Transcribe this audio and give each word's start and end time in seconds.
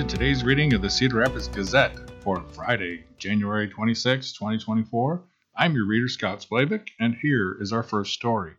To 0.00 0.06
today's 0.06 0.44
reading 0.44 0.72
of 0.72 0.80
the 0.80 0.88
Cedar 0.88 1.16
Rapids 1.16 1.46
Gazette 1.46 1.94
for 2.22 2.42
Friday, 2.54 3.04
January 3.18 3.68
26, 3.68 4.32
2024. 4.32 5.22
I'm 5.54 5.74
your 5.74 5.84
reader, 5.84 6.08
Scott 6.08 6.40
Splavik, 6.40 6.88
and 6.98 7.16
here 7.20 7.58
is 7.60 7.70
our 7.70 7.82
first 7.82 8.14
story. 8.14 8.54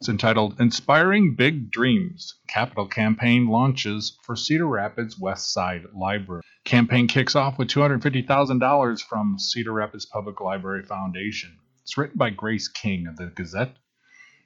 It's 0.00 0.08
entitled 0.08 0.58
Inspiring 0.58 1.36
Big 1.36 1.70
Dreams 1.70 2.40
Capital 2.48 2.88
Campaign 2.88 3.46
Launches 3.46 4.18
for 4.24 4.34
Cedar 4.34 4.66
Rapids 4.66 5.16
West 5.16 5.52
Side 5.52 5.84
Library. 5.94 6.42
Campaign 6.64 7.06
kicks 7.06 7.36
off 7.36 7.56
with 7.56 7.68
$250,000 7.68 9.00
from 9.00 9.38
Cedar 9.38 9.72
Rapids 9.72 10.06
Public 10.06 10.40
Library 10.40 10.82
Foundation. 10.82 11.56
It's 11.82 11.96
written 11.96 12.18
by 12.18 12.30
Grace 12.30 12.66
King 12.66 13.06
of 13.06 13.14
the 13.14 13.26
Gazette. 13.26 13.76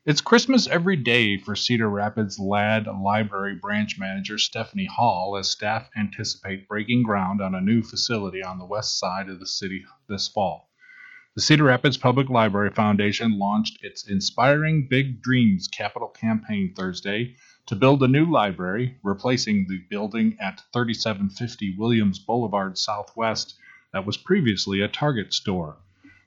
It's 0.09 0.23
Christmas 0.23 0.67
every 0.67 0.97
day 0.97 1.37
for 1.37 1.55
Cedar 1.55 1.91
Rapids 1.91 2.39
Ladd 2.39 2.87
Library 2.87 3.57
branch 3.57 3.99
manager 3.99 4.39
Stephanie 4.39 4.87
Hall 4.87 5.37
as 5.37 5.51
staff 5.51 5.91
anticipate 5.95 6.67
breaking 6.67 7.03
ground 7.03 7.43
on 7.43 7.55
a 7.55 7.61
new 7.61 7.83
facility 7.83 8.43
on 8.43 8.59
the 8.59 8.65
west 8.65 8.99
side 8.99 9.29
of 9.29 9.39
the 9.39 9.47
city 9.47 9.85
this 10.09 10.27
fall. 10.27 10.71
The 11.35 11.43
Cedar 11.43 11.65
Rapids 11.65 11.99
Public 11.99 12.31
Library 12.31 12.71
Foundation 12.71 13.39
launched 13.39 13.85
its 13.85 14.09
Inspiring 14.09 14.89
Big 14.89 15.21
Dreams 15.21 15.69
capital 15.69 16.09
campaign 16.09 16.73
Thursday 16.75 17.37
to 17.67 17.77
build 17.77 18.03
a 18.03 18.09
new 18.09 18.25
library, 18.25 18.97
replacing 19.03 19.67
the 19.69 19.83
building 19.91 20.39
at 20.41 20.63
3750 20.73 21.77
Williams 21.77 22.19
Boulevard 22.19 22.79
Southwest 22.79 23.59
that 23.93 24.07
was 24.07 24.17
previously 24.17 24.81
a 24.81 24.89
Target 24.89 25.35
store. 25.35 25.77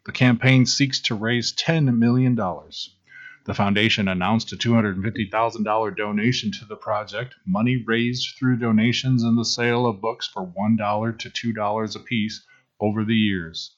The 0.06 0.12
campaign 0.12 0.68
seeks 0.68 1.00
to 1.00 1.16
raise 1.16 1.52
$10 1.52 1.98
million. 1.98 2.40
The 3.44 3.56
foundation 3.56 4.08
announced 4.08 4.54
a 4.54 4.56
$250,000 4.56 5.98
donation 5.98 6.52
to 6.52 6.66
the 6.66 6.76
project, 6.76 7.36
money 7.46 7.84
raised 7.88 8.38
through 8.38 8.58
donations 8.58 9.24
and 9.24 9.38
the 9.38 9.46
sale 9.46 9.88
of 9.88 10.00
books 10.00 10.28
for 10.28 10.46
$1 10.46 11.20
to 11.20 11.54
$2 11.54 11.96
apiece 11.96 12.46
over 12.80 13.04
the 13.04 13.16
years. 13.16 13.76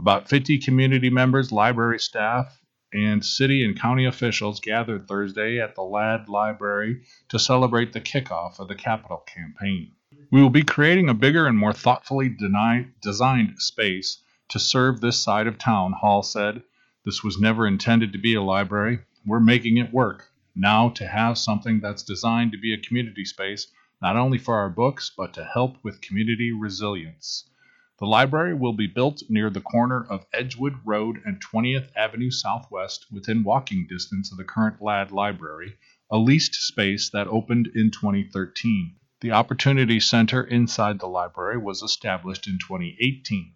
About 0.00 0.28
50 0.28 0.58
community 0.58 1.10
members, 1.10 1.52
library 1.52 2.00
staff, 2.00 2.60
and 2.92 3.24
city 3.24 3.64
and 3.64 3.78
county 3.78 4.04
officials 4.04 4.58
gathered 4.58 5.06
Thursday 5.06 5.60
at 5.60 5.76
the 5.76 5.82
Ladd 5.82 6.28
Library 6.28 7.02
to 7.28 7.38
celebrate 7.38 7.92
the 7.92 8.00
kickoff 8.00 8.58
of 8.58 8.66
the 8.66 8.74
capital 8.74 9.18
campaign. 9.18 9.92
We 10.32 10.42
will 10.42 10.50
be 10.50 10.64
creating 10.64 11.08
a 11.08 11.14
bigger 11.14 11.46
and 11.46 11.56
more 11.56 11.72
thoughtfully 11.72 12.28
designed 13.00 13.54
space 13.58 14.22
to 14.48 14.58
serve 14.58 15.00
this 15.00 15.20
side 15.20 15.46
of 15.46 15.58
town, 15.58 15.92
Hall 15.92 16.22
said. 16.24 16.64
This 17.04 17.22
was 17.22 17.38
never 17.38 17.66
intended 17.66 18.12
to 18.12 18.18
be 18.18 18.34
a 18.34 18.40
library. 18.40 19.00
We're 19.26 19.38
making 19.38 19.76
it 19.76 19.92
work. 19.92 20.30
Now, 20.56 20.88
to 20.88 21.06
have 21.06 21.36
something 21.36 21.80
that's 21.80 22.02
designed 22.02 22.52
to 22.52 22.58
be 22.58 22.72
a 22.72 22.78
community 22.78 23.26
space, 23.26 23.66
not 24.00 24.16
only 24.16 24.38
for 24.38 24.54
our 24.54 24.70
books, 24.70 25.10
but 25.14 25.34
to 25.34 25.44
help 25.44 25.76
with 25.82 26.00
community 26.00 26.50
resilience. 26.50 27.46
The 27.98 28.06
library 28.06 28.54
will 28.54 28.72
be 28.72 28.86
built 28.86 29.22
near 29.28 29.50
the 29.50 29.60
corner 29.60 30.02
of 30.02 30.24
Edgewood 30.32 30.78
Road 30.82 31.20
and 31.26 31.42
20th 31.42 31.90
Avenue 31.94 32.30
Southwest 32.30 33.06
within 33.12 33.44
walking 33.44 33.86
distance 33.86 34.32
of 34.32 34.38
the 34.38 34.44
current 34.44 34.80
Ladd 34.80 35.12
Library, 35.12 35.76
a 36.10 36.16
leased 36.16 36.54
space 36.54 37.10
that 37.10 37.28
opened 37.28 37.66
in 37.74 37.90
2013. 37.90 38.96
The 39.20 39.32
Opportunity 39.32 40.00
Center 40.00 40.42
inside 40.42 41.00
the 41.00 41.06
library 41.06 41.58
was 41.58 41.82
established 41.82 42.46
in 42.46 42.58
2018. 42.58 43.52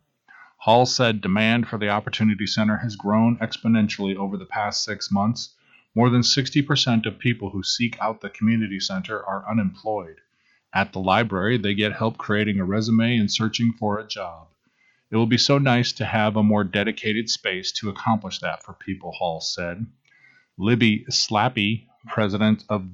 Hall 0.62 0.86
said 0.86 1.20
demand 1.20 1.68
for 1.68 1.78
the 1.78 1.88
Opportunity 1.88 2.44
Center 2.44 2.78
has 2.78 2.96
grown 2.96 3.36
exponentially 3.38 4.16
over 4.16 4.36
the 4.36 4.44
past 4.44 4.82
six 4.82 5.08
months. 5.08 5.54
More 5.94 6.10
than 6.10 6.22
60% 6.22 7.06
of 7.06 7.20
people 7.20 7.50
who 7.50 7.62
seek 7.62 7.96
out 8.00 8.20
the 8.20 8.28
community 8.28 8.80
center 8.80 9.24
are 9.24 9.48
unemployed. 9.48 10.20
At 10.74 10.92
the 10.92 10.98
library, 10.98 11.58
they 11.58 11.74
get 11.74 11.92
help 11.92 12.18
creating 12.18 12.58
a 12.58 12.64
resume 12.64 13.18
and 13.18 13.30
searching 13.30 13.72
for 13.72 14.00
a 14.00 14.06
job. 14.06 14.48
It 15.12 15.16
will 15.16 15.28
be 15.28 15.38
so 15.38 15.58
nice 15.58 15.92
to 15.92 16.04
have 16.04 16.34
a 16.34 16.42
more 16.42 16.64
dedicated 16.64 17.30
space 17.30 17.70
to 17.74 17.88
accomplish 17.88 18.40
that 18.40 18.64
for 18.64 18.72
people, 18.72 19.12
Hall 19.12 19.40
said. 19.40 19.86
Libby 20.58 21.04
Slappy, 21.08 21.86
president 22.08 22.64
of 22.68 22.84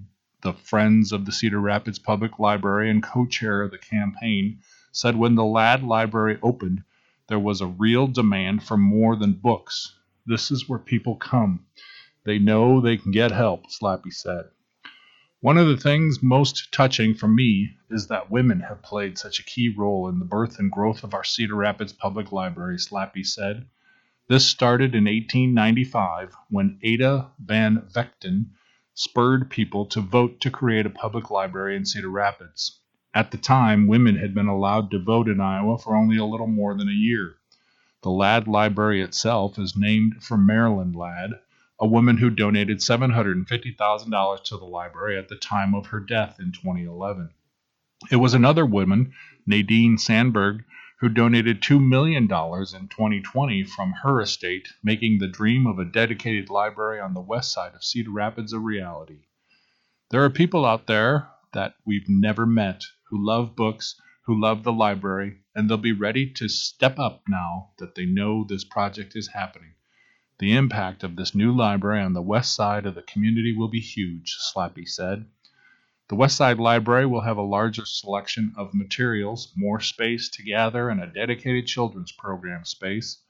the 0.43 0.53
Friends 0.53 1.13
of 1.13 1.25
the 1.25 1.33
Cedar 1.33 1.61
Rapids 1.61 1.99
Public 1.99 2.39
Library 2.39 2.91
and 2.91 3.03
co 3.03 3.25
chair 3.25 3.63
of 3.63 3.71
the 3.71 3.79
campaign, 3.79 4.59
said 4.93 5.17
when 5.17 5.35
the 5.35 5.45
Ladd 5.45 5.83
Library 5.83 6.39
opened, 6.43 6.85
there 7.27 7.39
was 7.39 7.61
a 7.61 7.67
real 7.67 8.07
demand 8.07 8.63
for 8.63 8.77
more 8.77 9.17
than 9.17 9.33
books. 9.33 9.99
This 10.27 10.51
is 10.51 10.69
where 10.69 10.79
people 10.79 11.17
come. 11.17 11.67
They 12.25 12.39
know 12.39 12.81
they 12.81 12.97
can 12.97 13.13
get 13.13 13.31
help, 13.31 13.67
Slappy 13.71 14.13
said. 14.13 14.51
One 15.41 15.59
of 15.59 15.67
the 15.67 15.77
things 15.77 16.23
most 16.23 16.73
touching 16.73 17.15
for 17.15 17.29
me 17.29 17.77
is 17.91 18.07
that 18.09 18.31
women 18.31 18.61
have 18.61 18.83
played 18.83 19.19
such 19.19 19.39
a 19.39 19.45
key 19.45 19.69
role 19.69 20.09
in 20.09 20.19
the 20.19 20.25
birth 20.25 20.59
and 20.59 20.71
growth 20.71 21.05
of 21.05 21.13
our 21.13 21.25
Cedar 21.25 21.55
Rapids 21.55 21.93
Public 21.93 22.33
Library, 22.33 22.77
Slappy 22.79 23.25
said. 23.27 23.67
This 24.27 24.47
started 24.47 24.95
in 24.95 25.05
1895 25.05 26.35
when 26.49 26.79
Ada 26.83 27.31
Van 27.39 27.83
Vechten 27.93 28.53
spurred 28.95 29.51
people 29.51 29.85
to 29.87 30.01
vote 30.01 30.41
to 30.41 30.51
create 30.51 30.87
a 30.87 30.91
public 30.91 31.31
library 31.31 31.77
in 31.77 31.85
Cedar 31.85 32.09
Rapids. 32.09 32.81
At 33.17 33.31
the 33.31 33.39
time, 33.39 33.87
women 33.87 34.17
had 34.17 34.35
been 34.35 34.49
allowed 34.49 34.91
to 34.91 34.99
vote 34.99 35.29
in 35.29 35.41
Iowa 35.41 35.79
for 35.79 35.95
only 35.95 36.17
a 36.17 36.25
little 36.25 36.49
more 36.49 36.77
than 36.77 36.89
a 36.89 36.93
year. 36.93 37.37
The 38.03 38.11
Ladd 38.11 38.49
Library 38.49 39.03
itself 39.03 39.57
is 39.57 39.77
named 39.77 40.25
for 40.25 40.37
Marilyn 40.37 40.93
Ladd, 40.93 41.31
a 41.79 41.87
woman 41.87 42.17
who 42.17 42.29
donated 42.29 42.79
$750,000 42.79 44.45
to 44.45 44.57
the 44.57 44.65
library 44.65 45.17
at 45.17 45.29
the 45.29 45.37
time 45.37 45.77
of 45.77 45.87
her 45.87 46.01
death 46.01 46.41
in 46.41 46.51
2011. 46.51 47.31
It 48.11 48.17
was 48.17 48.35
another 48.35 48.67
woman, 48.67 49.13
Nadine 49.47 49.97
Sandberg, 49.97 50.65
who 50.99 51.09
donated 51.09 51.63
$2 51.63 51.81
million 51.81 52.25
in 52.25 52.29
2020 52.29 53.63
from 53.63 53.93
her 54.03 54.21
estate, 54.21 54.69
making 54.83 55.19
the 55.19 55.29
dream 55.29 55.69
of 55.69 55.79
a 55.79 55.85
dedicated 55.85 56.51
library 56.51 56.99
on 57.01 57.15
the 57.15 57.21
west 57.21 57.53
side 57.53 57.77
of 57.77 57.85
Cedar 57.85 58.11
Rapids 58.11 58.53
a 58.53 58.59
reality. 58.59 59.21
There 60.11 60.25
are 60.25 60.31
people 60.31 60.67
out 60.67 60.89
there 60.89 61.29
that 61.53 61.75
we've 61.87 62.09
never 62.09 62.45
met 62.45 62.83
who 63.15 63.25
love 63.25 63.55
books, 63.55 63.95
who 64.23 64.41
love 64.41 64.65
the 64.65 64.73
library, 64.73 65.39
and 65.55 65.71
they'll 65.71 65.77
be 65.77 65.93
ready 65.93 66.29
to 66.29 66.49
step 66.49 66.99
up 66.99 67.23
now 67.29 67.71
that 67.79 67.95
they 67.95 68.05
know 68.05 68.43
this 68.43 68.65
project 68.65 69.15
is 69.15 69.29
happening. 69.29 69.73
The 70.41 70.57
impact 70.57 71.05
of 71.05 71.15
this 71.15 71.33
new 71.33 71.55
library 71.55 72.03
on 72.03 72.13
the 72.13 72.21
west 72.21 72.57
side 72.57 72.87
of 72.87 72.97
the 72.97 73.03
community 73.03 73.57
will 73.57 73.69
be 73.69 73.79
huge, 73.79 74.37
Slappy 74.37 74.89
said. 74.89 75.27
The 76.09 76.17
West 76.17 76.37
Side 76.37 76.59
Library 76.59 77.07
will 77.07 77.21
have 77.21 77.37
a 77.37 77.43
larger 77.43 77.87
selection 77.87 78.53
of 78.57 78.75
materials, 78.75 79.53
more 79.55 79.79
space 79.79 80.29
to 80.31 80.43
gather, 80.43 80.89
and 80.91 81.01
a 81.01 81.07
dedicated 81.07 81.69
children's 81.69 82.11
program 82.11 82.65
space. 82.65 83.23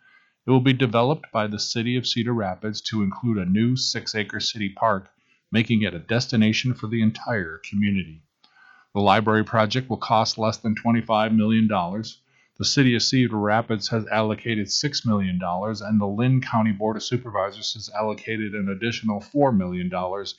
It 0.47 0.51
will 0.51 0.63
be 0.63 0.73
developed 0.73 1.31
by 1.31 1.47
the 1.47 1.59
City 1.59 1.95
of 1.97 2.07
Cedar 2.07 2.33
Rapids 2.33 2.81
to 2.89 3.03
include 3.03 3.37
a 3.37 3.45
new 3.45 3.77
six 3.77 4.15
acre 4.15 4.41
city 4.41 4.71
park, 4.71 5.11
making 5.53 5.83
it 5.83 5.93
a 5.93 5.99
destination 5.99 6.73
for 6.73 6.87
the 6.87 7.03
entire 7.03 7.59
community. 7.59 8.23
The 8.95 9.01
library 9.01 9.45
project 9.45 9.91
will 9.91 9.97
cost 9.97 10.39
less 10.39 10.59
than 10.59 10.77
$25 10.77 11.35
million. 11.35 11.67
The 11.67 12.65
City 12.65 12.95
of 12.95 13.03
Cedar 13.03 13.37
Rapids 13.37 13.89
has 13.89 14.07
allocated 14.07 14.69
$6 14.69 15.05
million, 15.05 15.41
and 15.43 16.01
the 16.01 16.07
Linn 16.07 16.41
County 16.41 16.71
Board 16.71 16.97
of 16.97 17.03
Supervisors 17.03 17.75
has 17.75 17.91
allocated 17.91 18.55
an 18.55 18.69
additional 18.69 19.21
$4 19.21 19.57
million 19.57 19.91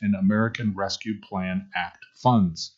in 0.01 0.15
American 0.15 0.73
Rescue 0.73 1.19
Plan 1.19 1.67
Act 1.75 2.05
funds. 2.13 2.71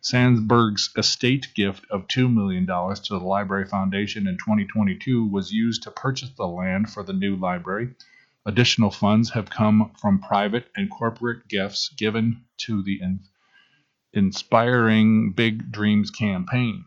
Sandberg's 0.00 0.90
estate 0.96 1.54
gift 1.54 1.86
of 1.88 2.08
$2 2.08 2.32
million 2.32 2.66
to 2.66 3.08
the 3.10 3.24
Library 3.24 3.66
Foundation 3.66 4.26
in 4.26 4.36
2022 4.38 5.24
was 5.24 5.52
used 5.52 5.84
to 5.84 5.92
purchase 5.92 6.30
the 6.30 6.48
land 6.48 6.90
for 6.90 7.04
the 7.04 7.12
new 7.12 7.36
library. 7.36 7.94
Additional 8.44 8.90
funds 8.90 9.30
have 9.30 9.50
come 9.50 9.92
from 10.00 10.18
private 10.18 10.68
and 10.76 10.90
corporate 10.90 11.46
gifts 11.46 11.90
given 11.90 12.44
to 12.58 12.82
the 12.82 13.00
Inspiring 14.16 15.32
Big 15.32 15.70
Dreams 15.70 16.10
campaign. 16.10 16.86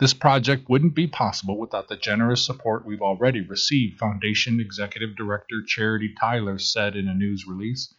This 0.00 0.12
project 0.12 0.68
wouldn't 0.68 0.96
be 0.96 1.06
possible 1.06 1.56
without 1.56 1.86
the 1.86 1.96
generous 1.96 2.44
support 2.44 2.84
we've 2.84 3.00
already 3.00 3.40
received, 3.40 4.00
Foundation 4.00 4.58
Executive 4.58 5.14
Director 5.14 5.62
Charity 5.64 6.12
Tyler 6.18 6.58
said 6.58 6.96
in 6.96 7.06
a 7.06 7.14
news 7.14 7.46
release. 7.46 7.94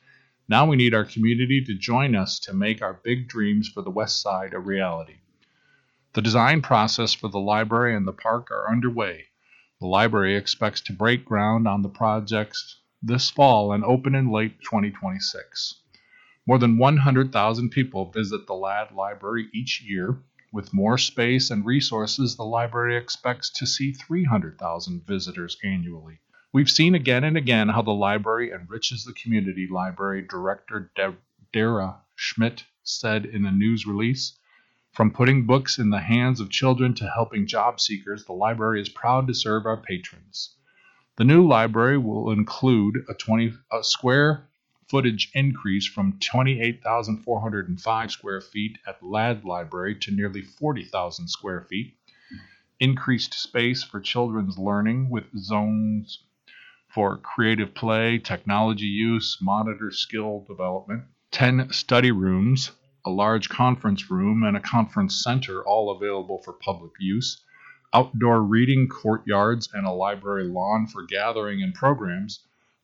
Now 0.49 0.65
we 0.65 0.75
need 0.75 0.93
our 0.93 1.05
community 1.05 1.63
to 1.63 1.77
join 1.77 2.13
us 2.13 2.39
to 2.39 2.53
make 2.53 2.81
our 2.81 2.99
big 3.05 3.29
dreams 3.29 3.69
for 3.69 3.83
the 3.83 3.89
West 3.89 4.21
Side 4.21 4.53
a 4.53 4.59
reality. 4.59 5.19
The 6.11 6.21
design 6.21 6.61
process 6.61 7.13
for 7.13 7.29
the 7.29 7.39
library 7.39 7.95
and 7.95 8.05
the 8.05 8.11
park 8.11 8.51
are 8.51 8.69
underway. 8.69 9.27
The 9.79 9.87
library 9.87 10.35
expects 10.35 10.81
to 10.81 10.93
break 10.93 11.23
ground 11.23 11.69
on 11.69 11.83
the 11.83 11.87
projects 11.87 12.81
this 13.01 13.29
fall 13.29 13.71
and 13.71 13.85
open 13.85 14.13
in 14.13 14.29
late 14.29 14.59
2026. 14.59 15.75
More 16.47 16.57
than 16.57 16.79
100,000 16.79 17.69
people 17.69 18.11
visit 18.11 18.47
the 18.47 18.55
Ladd 18.55 18.91
Library 18.91 19.47
each 19.53 19.83
year. 19.83 20.23
With 20.51 20.73
more 20.73 20.97
space 20.97 21.51
and 21.51 21.63
resources, 21.63 22.35
the 22.35 22.43
library 22.43 22.97
expects 22.97 23.51
to 23.51 23.67
see 23.67 23.93
300,000 23.93 25.05
visitors 25.05 25.57
annually. 25.63 26.19
We've 26.51 26.69
seen 26.69 26.95
again 26.95 27.23
and 27.23 27.37
again 27.37 27.69
how 27.69 27.83
the 27.83 27.91
library 27.91 28.51
enriches 28.51 29.05
the 29.05 29.13
community, 29.13 29.67
Library 29.67 30.25
Director 30.27 30.91
De- 30.95 31.15
Dara 31.53 32.01
Schmidt 32.15 32.65
said 32.83 33.25
in 33.25 33.45
a 33.45 33.51
news 33.51 33.85
release. 33.85 34.37
From 34.93 35.11
putting 35.11 35.45
books 35.45 35.77
in 35.77 35.91
the 35.91 36.01
hands 36.01 36.39
of 36.39 36.49
children 36.49 36.95
to 36.95 37.09
helping 37.09 37.45
job 37.45 37.79
seekers, 37.79 38.25
the 38.25 38.33
library 38.33 38.81
is 38.81 38.89
proud 38.89 39.27
to 39.27 39.33
serve 39.35 39.65
our 39.67 39.77
patrons. 39.77 40.55
The 41.17 41.23
new 41.23 41.47
library 41.47 41.99
will 41.99 42.31
include 42.31 43.05
a 43.07 43.13
20 43.13 43.53
a 43.71 43.83
square 43.83 44.49
footage 44.91 45.31
increase 45.33 45.87
from 45.87 46.19
28,405 46.19 48.11
square 48.11 48.41
feet 48.41 48.77
at 48.85 49.01
Ladd 49.01 49.45
Library 49.45 49.95
to 49.95 50.11
nearly 50.11 50.41
40,000 50.41 51.29
square 51.29 51.61
feet, 51.61 51.95
increased 52.77 53.33
space 53.33 53.83
for 53.83 54.01
children's 54.01 54.57
learning 54.57 55.09
with 55.09 55.23
zones 55.37 56.23
for 56.89 57.15
creative 57.15 57.73
play, 57.73 58.17
technology 58.17 58.85
use, 58.85 59.37
monitor 59.41 59.91
skill 59.91 60.43
development, 60.45 61.03
10 61.31 61.71
study 61.71 62.11
rooms, 62.11 62.71
a 63.05 63.09
large 63.09 63.47
conference 63.47 64.11
room, 64.11 64.43
and 64.43 64.57
a 64.57 64.59
conference 64.59 65.23
center, 65.23 65.63
all 65.63 65.95
available 65.95 66.41
for 66.43 66.51
public 66.51 66.91
use, 66.99 67.41
outdoor 67.93 68.41
reading 68.41 68.89
courtyards, 68.89 69.69
and 69.73 69.87
a 69.87 69.91
library 69.91 70.43
lawn 70.43 70.85
for 70.85 71.03
gathering 71.03 71.63
and 71.63 71.73
programs, 71.73 72.41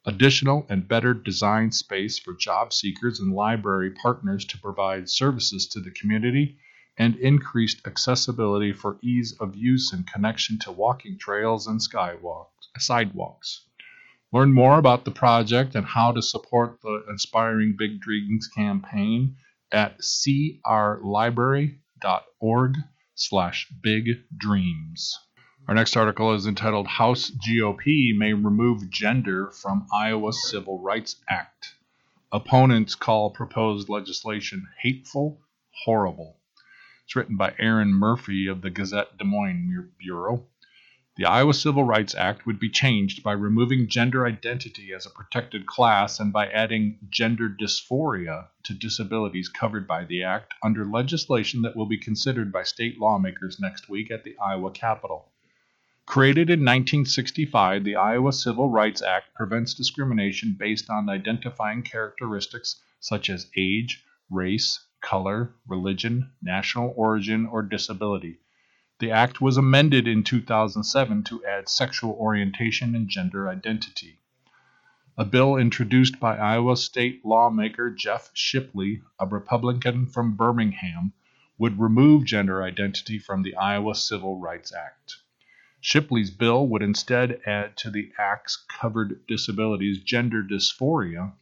additional 0.07 0.65
and 0.69 0.87
better 0.87 1.13
designed 1.13 1.75
space 1.75 2.17
for 2.17 2.33
job 2.33 2.71
seekers 2.71 3.19
and 3.19 3.33
library 3.33 3.91
partners 3.91 4.45
to 4.45 4.57
provide 4.57 5.09
services 5.09 5.67
to 5.67 5.81
the 5.81 5.91
community, 5.91 6.57
and 6.97 7.17
increased 7.17 7.85
accessibility 7.85 8.71
for 8.71 8.97
ease 9.03 9.35
of 9.39 9.53
use 9.55 9.91
and 9.91 10.07
connection 10.07 10.57
to 10.57 10.71
walking 10.71 11.17
trails 11.19 11.67
and 11.67 11.81
skywalks, 11.81 12.69
sidewalks. 12.79 13.65
Learn 14.31 14.53
more 14.53 14.79
about 14.79 15.03
the 15.05 15.11
project 15.11 15.75
and 15.75 15.85
how 15.85 16.13
to 16.13 16.21
support 16.21 16.79
the 16.81 17.03
Inspiring 17.09 17.75
Big 17.77 17.99
Dreams 17.99 18.47
campaign 18.47 19.35
at 19.71 19.99
crlibrary.org 19.99 22.75
slash 23.15 23.67
big 23.81 24.09
dreams. 24.37 25.17
Our 25.67 25.75
next 25.75 25.97
article 25.97 26.33
is 26.33 26.47
entitled 26.47 26.87
House 26.87 27.29
GOP 27.29 28.15
May 28.15 28.31
Remove 28.31 28.89
Gender 28.89 29.51
from 29.51 29.85
Iowa 29.91 30.31
Civil 30.31 30.79
Rights 30.79 31.17
Act. 31.27 31.73
Opponents 32.31 32.95
call 32.95 33.31
proposed 33.31 33.89
legislation 33.89 34.69
hateful, 34.81 35.41
horrible. 35.83 36.37
It's 37.03 37.17
written 37.17 37.35
by 37.35 37.53
Erin 37.59 37.89
Murphy 37.89 38.47
of 38.47 38.61
the 38.61 38.69
Gazette 38.69 39.17
Des 39.17 39.25
Moines 39.25 39.91
Bureau. 39.99 40.47
The 41.17 41.25
Iowa 41.25 41.53
Civil 41.53 41.83
Rights 41.83 42.15
Act 42.15 42.45
would 42.45 42.61
be 42.61 42.69
changed 42.69 43.21
by 43.21 43.33
removing 43.33 43.89
gender 43.89 44.25
identity 44.25 44.93
as 44.93 45.05
a 45.05 45.09
protected 45.09 45.65
class 45.65 46.17
and 46.21 46.31
by 46.31 46.47
adding 46.47 46.97
gender 47.09 47.49
dysphoria 47.49 48.47
to 48.63 48.73
disabilities 48.73 49.49
covered 49.49 49.85
by 49.85 50.05
the 50.05 50.23
Act 50.23 50.53
under 50.63 50.85
legislation 50.85 51.63
that 51.63 51.75
will 51.75 51.87
be 51.87 51.97
considered 51.97 52.53
by 52.53 52.63
state 52.63 52.97
lawmakers 52.97 53.59
next 53.59 53.89
week 53.89 54.09
at 54.09 54.23
the 54.23 54.37
Iowa 54.39 54.71
Capitol. 54.71 55.33
Created 56.07 56.49
in 56.49 56.61
1965, 56.61 57.83
the 57.83 57.97
Iowa 57.97 58.31
Civil 58.31 58.69
Rights 58.69 59.01
Act 59.01 59.33
prevents 59.35 59.73
discrimination 59.73 60.55
based 60.57 60.89
on 60.89 61.09
identifying 61.09 61.83
characteristics 61.83 62.81
such 63.01 63.29
as 63.29 63.51
age, 63.57 64.05
race, 64.29 64.85
color, 65.01 65.53
religion, 65.67 66.31
national 66.41 66.93
origin, 66.95 67.45
or 67.45 67.61
disability. 67.61 68.39
The 68.99 69.11
act 69.11 69.41
was 69.41 69.57
amended 69.57 70.07
in 70.07 70.23
2007 70.23 71.23
to 71.25 71.45
add 71.45 71.67
sexual 71.67 72.13
orientation 72.13 72.95
and 72.95 73.09
gender 73.09 73.49
identity. 73.49 74.19
A 75.17 75.25
bill 75.25 75.57
introduced 75.57 76.21
by 76.21 76.37
Iowa 76.37 76.77
State 76.77 77.25
lawmaker 77.25 77.91
Jeff 77.91 78.31
Shipley, 78.33 79.01
a 79.19 79.27
Republican 79.27 80.05
from 80.05 80.37
Birmingham, 80.37 81.11
would 81.57 81.77
remove 81.77 82.23
gender 82.23 82.63
identity 82.63 83.19
from 83.19 83.43
the 83.43 83.57
Iowa 83.57 83.93
Civil 83.93 84.39
Rights 84.39 84.73
Act. 84.73 85.17
Shipley's 85.79 86.31
bill 86.31 86.67
would 86.67 86.81
instead 86.81 87.41
add 87.45 87.77
to 87.77 87.89
the 87.89 88.11
Act's 88.17 88.57
covered 88.67 89.25
disabilities 89.27 90.03
gender 90.03 90.43
dysphoria 90.43 91.33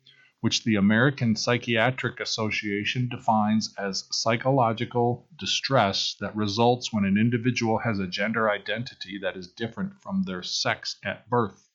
which 0.45 0.63
the 0.63 0.75
American 0.75 1.35
Psychiatric 1.35 2.19
Association 2.19 3.09
defines 3.09 3.73
as 3.79 4.07
psychological 4.11 5.27
distress 5.39 6.15
that 6.19 6.35
results 6.35 6.93
when 6.93 7.03
an 7.03 7.17
individual 7.17 7.79
has 7.79 7.97
a 7.97 8.05
gender 8.05 8.47
identity 8.47 9.17
that 9.17 9.35
is 9.35 9.47
different 9.47 9.99
from 10.03 10.21
their 10.21 10.43
sex 10.43 10.97
at 11.03 11.27
birth. 11.31 11.67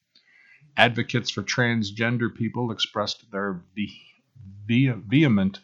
Advocates 0.76 1.30
for 1.30 1.42
transgender 1.42 2.32
people 2.32 2.70
expressed 2.70 3.28
their 3.32 3.64
vehement 4.68 5.58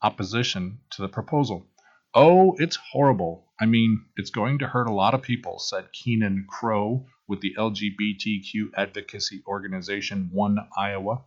opposition 0.00 0.78
to 0.88 1.02
the 1.02 1.08
proposal. 1.08 1.66
Oh, 2.14 2.56
it's 2.58 2.76
horrible. 2.76 3.45
I 3.58 3.64
mean, 3.64 4.04
it's 4.16 4.28
going 4.28 4.58
to 4.58 4.66
hurt 4.66 4.86
a 4.86 4.92
lot 4.92 5.14
of 5.14 5.22
people, 5.22 5.58
said 5.58 5.90
Keenan 5.92 6.44
Crow 6.46 7.06
with 7.26 7.40
the 7.40 7.54
LGBTQ 7.56 8.72
advocacy 8.76 9.42
organization 9.46 10.28
One 10.30 10.68
Iowa. 10.76 11.22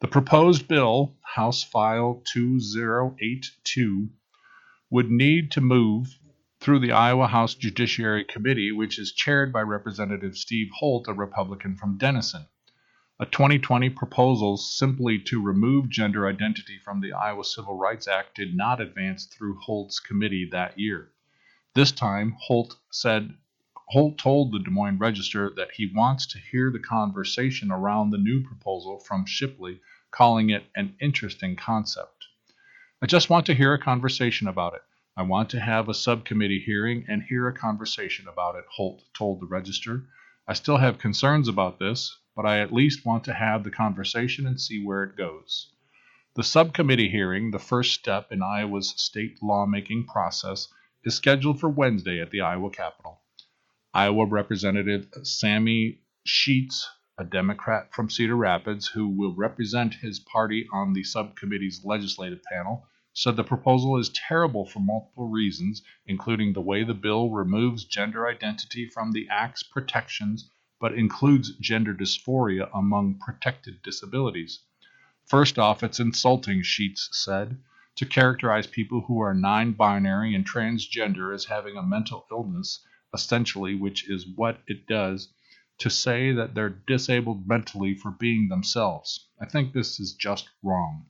The 0.00 0.06
proposed 0.06 0.68
bill, 0.68 1.16
House 1.22 1.64
File 1.64 2.22
2082, 2.32 4.08
would 4.88 5.10
need 5.10 5.50
to 5.50 5.60
move 5.60 6.16
through 6.60 6.78
the 6.78 6.92
Iowa 6.92 7.26
House 7.26 7.54
Judiciary 7.54 8.24
Committee, 8.24 8.70
which 8.70 8.96
is 8.96 9.12
chaired 9.12 9.52
by 9.52 9.62
Representative 9.62 10.36
Steve 10.36 10.70
Holt, 10.78 11.08
a 11.08 11.12
Republican 11.12 11.74
from 11.74 11.98
Denison. 11.98 12.46
A 13.18 13.26
2020 13.26 13.90
proposal 13.90 14.56
simply 14.56 15.18
to 15.18 15.42
remove 15.42 15.88
gender 15.88 16.28
identity 16.28 16.78
from 16.78 17.00
the 17.00 17.12
Iowa 17.12 17.44
Civil 17.44 17.76
Rights 17.76 18.06
Act 18.06 18.36
did 18.36 18.54
not 18.54 18.80
advance 18.80 19.26
through 19.26 19.58
Holt's 19.58 19.98
committee 19.98 20.48
that 20.52 20.78
year. 20.78 21.10
This 21.76 21.92
time, 21.92 22.38
Holt 22.40 22.78
said 22.90 23.34
Holt 23.88 24.16
told 24.16 24.50
the 24.50 24.60
Des 24.60 24.70
Moines 24.70 24.96
Register 24.96 25.52
that 25.56 25.72
he 25.72 25.92
wants 25.94 26.24
to 26.28 26.38
hear 26.38 26.70
the 26.70 26.78
conversation 26.78 27.70
around 27.70 28.08
the 28.08 28.16
new 28.16 28.42
proposal 28.42 28.98
from 28.98 29.26
Shipley, 29.26 29.82
calling 30.10 30.48
it 30.48 30.64
an 30.74 30.96
interesting 31.02 31.54
concept. 31.54 32.28
I 33.02 33.06
just 33.06 33.28
want 33.28 33.44
to 33.44 33.54
hear 33.54 33.74
a 33.74 33.78
conversation 33.78 34.48
about 34.48 34.72
it. 34.72 34.80
I 35.18 35.24
want 35.24 35.50
to 35.50 35.60
have 35.60 35.90
a 35.90 35.92
subcommittee 35.92 36.60
hearing 36.64 37.04
and 37.08 37.22
hear 37.22 37.46
a 37.46 37.52
conversation 37.52 38.26
about 38.26 38.54
it, 38.54 38.64
Holt 38.70 39.02
told 39.12 39.40
the 39.42 39.46
Register. 39.46 40.08
I 40.48 40.54
still 40.54 40.78
have 40.78 40.96
concerns 40.96 41.46
about 41.46 41.78
this, 41.78 42.18
but 42.34 42.46
I 42.46 42.60
at 42.60 42.72
least 42.72 43.04
want 43.04 43.22
to 43.24 43.34
have 43.34 43.64
the 43.64 43.70
conversation 43.70 44.46
and 44.46 44.58
see 44.58 44.82
where 44.82 45.04
it 45.04 45.14
goes. 45.14 45.74
The 46.36 46.42
subcommittee 46.42 47.10
hearing, 47.10 47.50
the 47.50 47.58
first 47.58 47.92
step 47.92 48.32
in 48.32 48.42
Iowa's 48.42 48.94
state 48.96 49.42
lawmaking 49.42 50.06
process, 50.06 50.68
is 51.06 51.14
scheduled 51.14 51.60
for 51.60 51.68
Wednesday 51.68 52.20
at 52.20 52.30
the 52.30 52.40
Iowa 52.40 52.68
Capitol. 52.68 53.22
Iowa 53.94 54.26
Representative 54.26 55.06
Sami 55.22 56.00
Scheetz, 56.26 56.84
a 57.16 57.24
Democrat 57.24 57.94
from 57.94 58.10
Cedar 58.10 58.36
Rapids 58.36 58.88
who 58.88 59.08
will 59.08 59.34
represent 59.36 59.94
his 59.94 60.18
party 60.18 60.66
on 60.72 60.92
the 60.92 61.04
subcommittee's 61.04 61.84
legislative 61.84 62.42
panel, 62.42 62.88
said 63.12 63.36
the 63.36 63.44
proposal 63.44 63.96
is 63.96 64.10
terrible 64.10 64.66
for 64.66 64.80
multiple 64.80 65.28
reasons, 65.28 65.80
including 66.06 66.52
the 66.52 66.60
way 66.60 66.82
the 66.82 66.92
bill 66.92 67.30
removes 67.30 67.84
gender 67.84 68.26
identity 68.26 68.88
from 68.88 69.12
the 69.12 69.28
Act's 69.30 69.62
protections 69.62 70.50
but 70.80 70.92
includes 70.92 71.56
gender 71.58 71.94
dysphoria 71.94 72.68
among 72.74 73.18
protected 73.18 73.80
disabilities. 73.82 74.60
First 75.24 75.58
off, 75.58 75.82
it's 75.82 76.00
insulting, 76.00 76.62
Scheetz 76.62 77.08
said, 77.12 77.58
to 77.96 78.06
characterize 78.06 78.66
people 78.66 79.00
who 79.02 79.20
are 79.20 79.34
non 79.34 79.72
binary 79.72 80.34
and 80.34 80.46
transgender 80.46 81.34
as 81.34 81.46
having 81.46 81.76
a 81.76 81.82
mental 81.82 82.26
illness 82.30 82.84
essentially, 83.14 83.74
which 83.74 84.08
is 84.10 84.26
what 84.26 84.60
it 84.66 84.86
does, 84.86 85.32
to 85.78 85.88
say 85.88 86.32
that 86.32 86.54
they're 86.54 86.82
disabled 86.86 87.48
mentally 87.48 87.94
for 87.94 88.10
being 88.10 88.48
themselves. 88.48 89.28
I 89.40 89.46
think 89.46 89.72
this 89.72 89.98
is 89.98 90.14
just 90.14 90.50
wrong. 90.62 91.06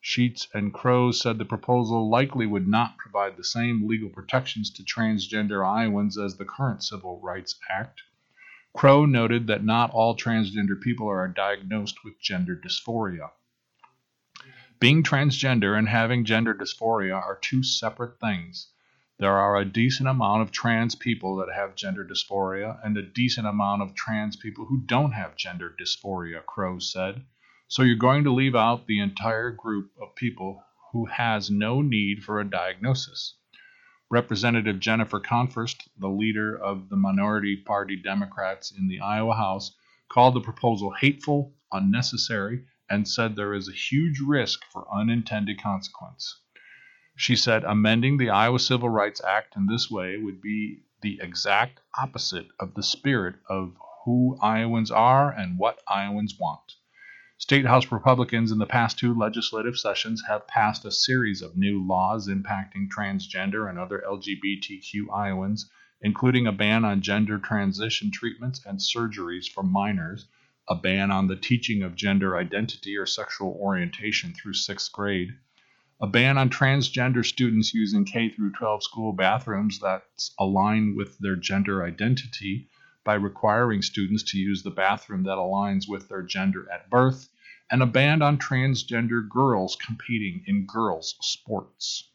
Scheetz 0.00 0.48
and 0.54 0.72
Crow 0.72 1.10
said 1.10 1.38
the 1.38 1.44
proposal 1.44 2.08
likely 2.08 2.46
would 2.46 2.66
not 2.66 2.96
provide 2.98 3.36
the 3.36 3.44
same 3.44 3.86
legal 3.86 4.08
protections 4.08 4.70
to 4.70 4.82
transgender 4.84 5.66
Iowans 5.66 6.16
as 6.16 6.36
the 6.36 6.44
current 6.44 6.82
Civil 6.82 7.20
Rights 7.20 7.58
Act. 7.68 8.02
Crow 8.76 9.06
noted 9.06 9.46
that 9.48 9.64
not 9.64 9.90
all 9.90 10.16
transgender 10.16 10.80
people 10.80 11.08
are 11.08 11.26
diagnosed 11.26 12.04
with 12.04 12.20
gender 12.20 12.54
dysphoria. 12.54 13.30
Being 14.80 15.02
transgender 15.02 15.76
and 15.76 15.88
having 15.88 16.24
gender 16.24 16.54
dysphoria 16.54 17.16
are 17.16 17.40
two 17.42 17.64
separate 17.64 18.20
things. 18.20 18.68
There 19.18 19.32
are 19.32 19.56
a 19.56 19.64
decent 19.64 20.08
amount 20.08 20.42
of 20.42 20.52
trans 20.52 20.94
people 20.94 21.34
that 21.38 21.52
have 21.52 21.74
gender 21.74 22.04
dysphoria 22.04 22.78
and 22.84 22.96
a 22.96 23.02
decent 23.02 23.48
amount 23.48 23.82
of 23.82 23.96
trans 23.96 24.36
people 24.36 24.66
who 24.66 24.78
don't 24.78 25.10
have 25.10 25.34
gender 25.34 25.74
dysphoria, 25.76 26.46
Crow 26.46 26.78
said. 26.78 27.24
So 27.66 27.82
you're 27.82 27.96
going 27.96 28.22
to 28.22 28.32
leave 28.32 28.54
out 28.54 28.86
the 28.86 29.00
entire 29.00 29.50
group 29.50 29.90
of 30.00 30.14
people 30.14 30.62
who 30.92 31.06
has 31.06 31.50
no 31.50 31.82
need 31.82 32.22
for 32.22 32.38
a 32.38 32.48
diagnosis. 32.48 33.34
Representative 34.10 34.78
Jennifer 34.78 35.18
Konfrst, 35.18 35.88
the 35.98 36.08
leader 36.08 36.56
of 36.56 36.88
the 36.88 36.96
minority 36.96 37.56
party 37.56 37.96
Democrats 37.96 38.70
in 38.70 38.86
the 38.86 39.00
Iowa 39.00 39.34
House, 39.34 39.74
called 40.08 40.34
the 40.34 40.40
proposal 40.40 40.92
hateful, 40.92 41.52
unnecessary, 41.72 42.64
and 42.90 43.08
said 43.08 43.36
there 43.36 43.54
is 43.54 43.68
a 43.68 43.72
huge 43.72 44.20
risk 44.20 44.64
for 44.72 44.86
unintended 44.92 45.60
consequence. 45.60 46.40
She 47.16 47.36
said 47.36 47.64
amending 47.64 48.16
the 48.16 48.30
Iowa 48.30 48.58
Civil 48.58 48.88
Rights 48.88 49.20
Act 49.22 49.56
in 49.56 49.66
this 49.66 49.90
way 49.90 50.16
would 50.16 50.40
be 50.40 50.84
the 51.00 51.18
exact 51.20 51.80
opposite 51.98 52.48
of 52.58 52.74
the 52.74 52.82
spirit 52.82 53.36
of 53.48 53.76
who 54.04 54.38
Iowans 54.40 54.90
are 54.90 55.30
and 55.30 55.58
what 55.58 55.82
Iowans 55.88 56.38
want. 56.38 56.76
State 57.36 57.66
House 57.66 57.92
Republicans 57.92 58.50
in 58.50 58.58
the 58.58 58.66
past 58.66 58.98
two 58.98 59.14
legislative 59.14 59.78
sessions 59.78 60.24
have 60.26 60.48
passed 60.48 60.84
a 60.84 60.90
series 60.90 61.40
of 61.40 61.56
new 61.56 61.86
laws 61.86 62.26
impacting 62.26 62.88
transgender 62.88 63.68
and 63.68 63.78
other 63.78 64.02
LGBTQ 64.04 65.08
Iowans, 65.12 65.70
including 66.00 66.46
a 66.46 66.52
ban 66.52 66.84
on 66.84 67.00
gender 67.00 67.38
transition 67.38 68.10
treatments 68.10 68.60
and 68.66 68.80
surgeries 68.80 69.48
for 69.48 69.62
minors, 69.62 70.26
a 70.68 70.74
ban 70.74 71.10
on 71.10 71.26
the 71.26 71.36
teaching 71.36 71.82
of 71.82 71.94
gender 71.94 72.36
identity 72.36 72.96
or 72.96 73.06
sexual 73.06 73.56
orientation 73.60 74.34
through 74.34 74.52
sixth 74.52 74.92
grade, 74.92 75.30
a 76.00 76.06
ban 76.06 76.36
on 76.36 76.50
transgender 76.50 77.24
students 77.24 77.72
using 77.72 78.04
K 78.04 78.28
through 78.28 78.52
12 78.52 78.82
school 78.82 79.12
bathrooms 79.12 79.80
that 79.80 80.04
align 80.38 80.94
with 80.94 81.18
their 81.18 81.36
gender 81.36 81.82
identity 81.82 82.68
by 83.02 83.14
requiring 83.14 83.80
students 83.80 84.22
to 84.22 84.38
use 84.38 84.62
the 84.62 84.70
bathroom 84.70 85.22
that 85.22 85.38
aligns 85.38 85.88
with 85.88 86.08
their 86.08 86.22
gender 86.22 86.70
at 86.70 86.90
birth, 86.90 87.30
and 87.70 87.82
a 87.82 87.86
ban 87.86 88.20
on 88.20 88.36
transgender 88.38 89.26
girls 89.26 89.76
competing 89.76 90.44
in 90.46 90.66
girls' 90.66 91.16
sports. 91.22 92.10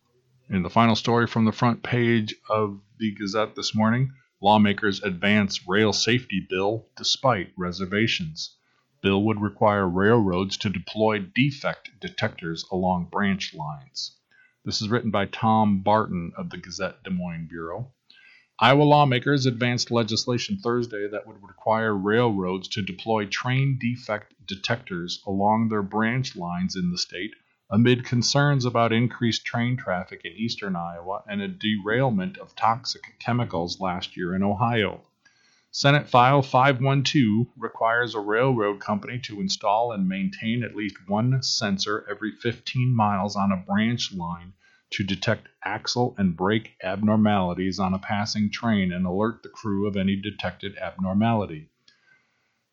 In 0.49 0.61
the 0.61 0.69
final 0.69 0.95
story 0.95 1.25
from 1.25 1.45
the 1.45 1.51
front 1.51 1.81
page 1.81 2.35
of 2.47 2.79
the 2.99 3.11
Gazette 3.15 3.55
this 3.55 3.73
morning, 3.73 4.13
lawmakers 4.43 5.01
advance 5.03 5.65
rail 5.69 5.93
safety 5.93 6.45
bill 6.49 6.85
despite 6.97 7.53
reservations 7.57 8.57
bill 9.01 9.23
would 9.23 9.41
require 9.41 9.87
railroads 9.87 10.57
to 10.57 10.69
deploy 10.69 11.17
defect 11.19 11.89
detectors 12.01 12.65
along 12.69 13.05
branch 13.05 13.53
lines. 13.53 14.17
This 14.65 14.81
is 14.81 14.89
written 14.89 15.11
by 15.11 15.27
Tom 15.27 15.81
Barton 15.81 16.33
of 16.37 16.49
the 16.49 16.57
Gazette 16.57 17.01
Des 17.03 17.09
Moines 17.09 17.47
Bureau. 17.47 17.93
Iowa 18.59 18.83
lawmakers 18.83 19.45
advanced 19.45 19.91
legislation 19.91 20.57
Thursday 20.57 21.07
that 21.07 21.25
would 21.25 21.41
require 21.41 21.95
railroads 21.95 22.67
to 22.69 22.81
deploy 22.81 23.25
train 23.25 23.77
defect 23.79 24.33
detectors 24.45 25.23
along 25.25 25.69
their 25.69 25.81
branch 25.81 26.35
lines 26.35 26.75
in 26.75 26.91
the 26.91 26.97
state 26.97 27.31
amid 27.73 28.05
concerns 28.05 28.65
about 28.65 28.93
increased 28.93 29.43
train 29.43 29.75
traffic 29.75 30.21
in 30.23 30.31
eastern 30.33 30.75
Iowa 30.75 31.23
and 31.27 31.41
a 31.41 31.47
derailment 31.47 32.37
of 32.37 32.55
toxic 32.55 33.15
chemicals 33.17 33.81
last 33.81 34.15
year 34.15 34.35
in 34.35 34.43
Ohio. 34.43 35.01
Senate 35.71 36.07
File 36.07 36.43
512 36.43 37.47
requires 37.57 38.13
a 38.13 38.19
railroad 38.19 38.79
company 38.79 39.17
to 39.17 39.41
install 39.41 39.91
and 39.91 40.07
maintain 40.07 40.63
at 40.63 40.75
least 40.75 40.97
one 41.07 41.41
sensor 41.41 42.05
every 42.07 42.31
15 42.31 42.93
miles 42.93 43.35
on 43.35 43.51
a 43.51 43.57
branch 43.57 44.13
line 44.13 44.53
to 44.91 45.03
detect 45.03 45.49
axle 45.63 46.13
and 46.19 46.37
brake 46.37 46.75
abnormalities 46.83 47.79
on 47.79 47.95
a 47.95 47.99
passing 47.99 48.51
train 48.51 48.93
and 48.93 49.07
alert 49.07 49.41
the 49.41 49.49
crew 49.49 49.87
of 49.87 49.97
any 49.97 50.15
detected 50.15 50.77
abnormality. 50.77 51.69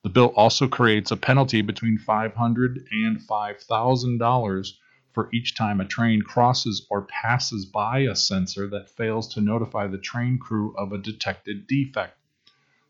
The 0.03 0.11
bill 0.11 0.35
also 0.37 0.69
creates 0.69 1.11
a 1.11 1.17
penalty 1.17 1.63
between 1.63 1.99
$500 1.99 2.85
and 2.93 3.19
$5,000 3.19 4.73
for 5.13 5.29
each 5.33 5.57
time 5.57 5.81
a 5.81 5.85
train 5.85 6.23
crosses 6.23 6.87
or 6.89 7.03
passes 7.03 7.67
by 7.67 8.01
a 8.01 8.15
sensor 8.15 8.69
that 8.69 8.89
fails 8.89 9.27
to 9.35 9.41
notify 9.41 9.87
the 9.87 9.99
train 9.99 10.39
crew 10.39 10.75
of 10.77 10.93
a 10.93 10.99
detected 10.99 11.67
defect. 11.67 12.17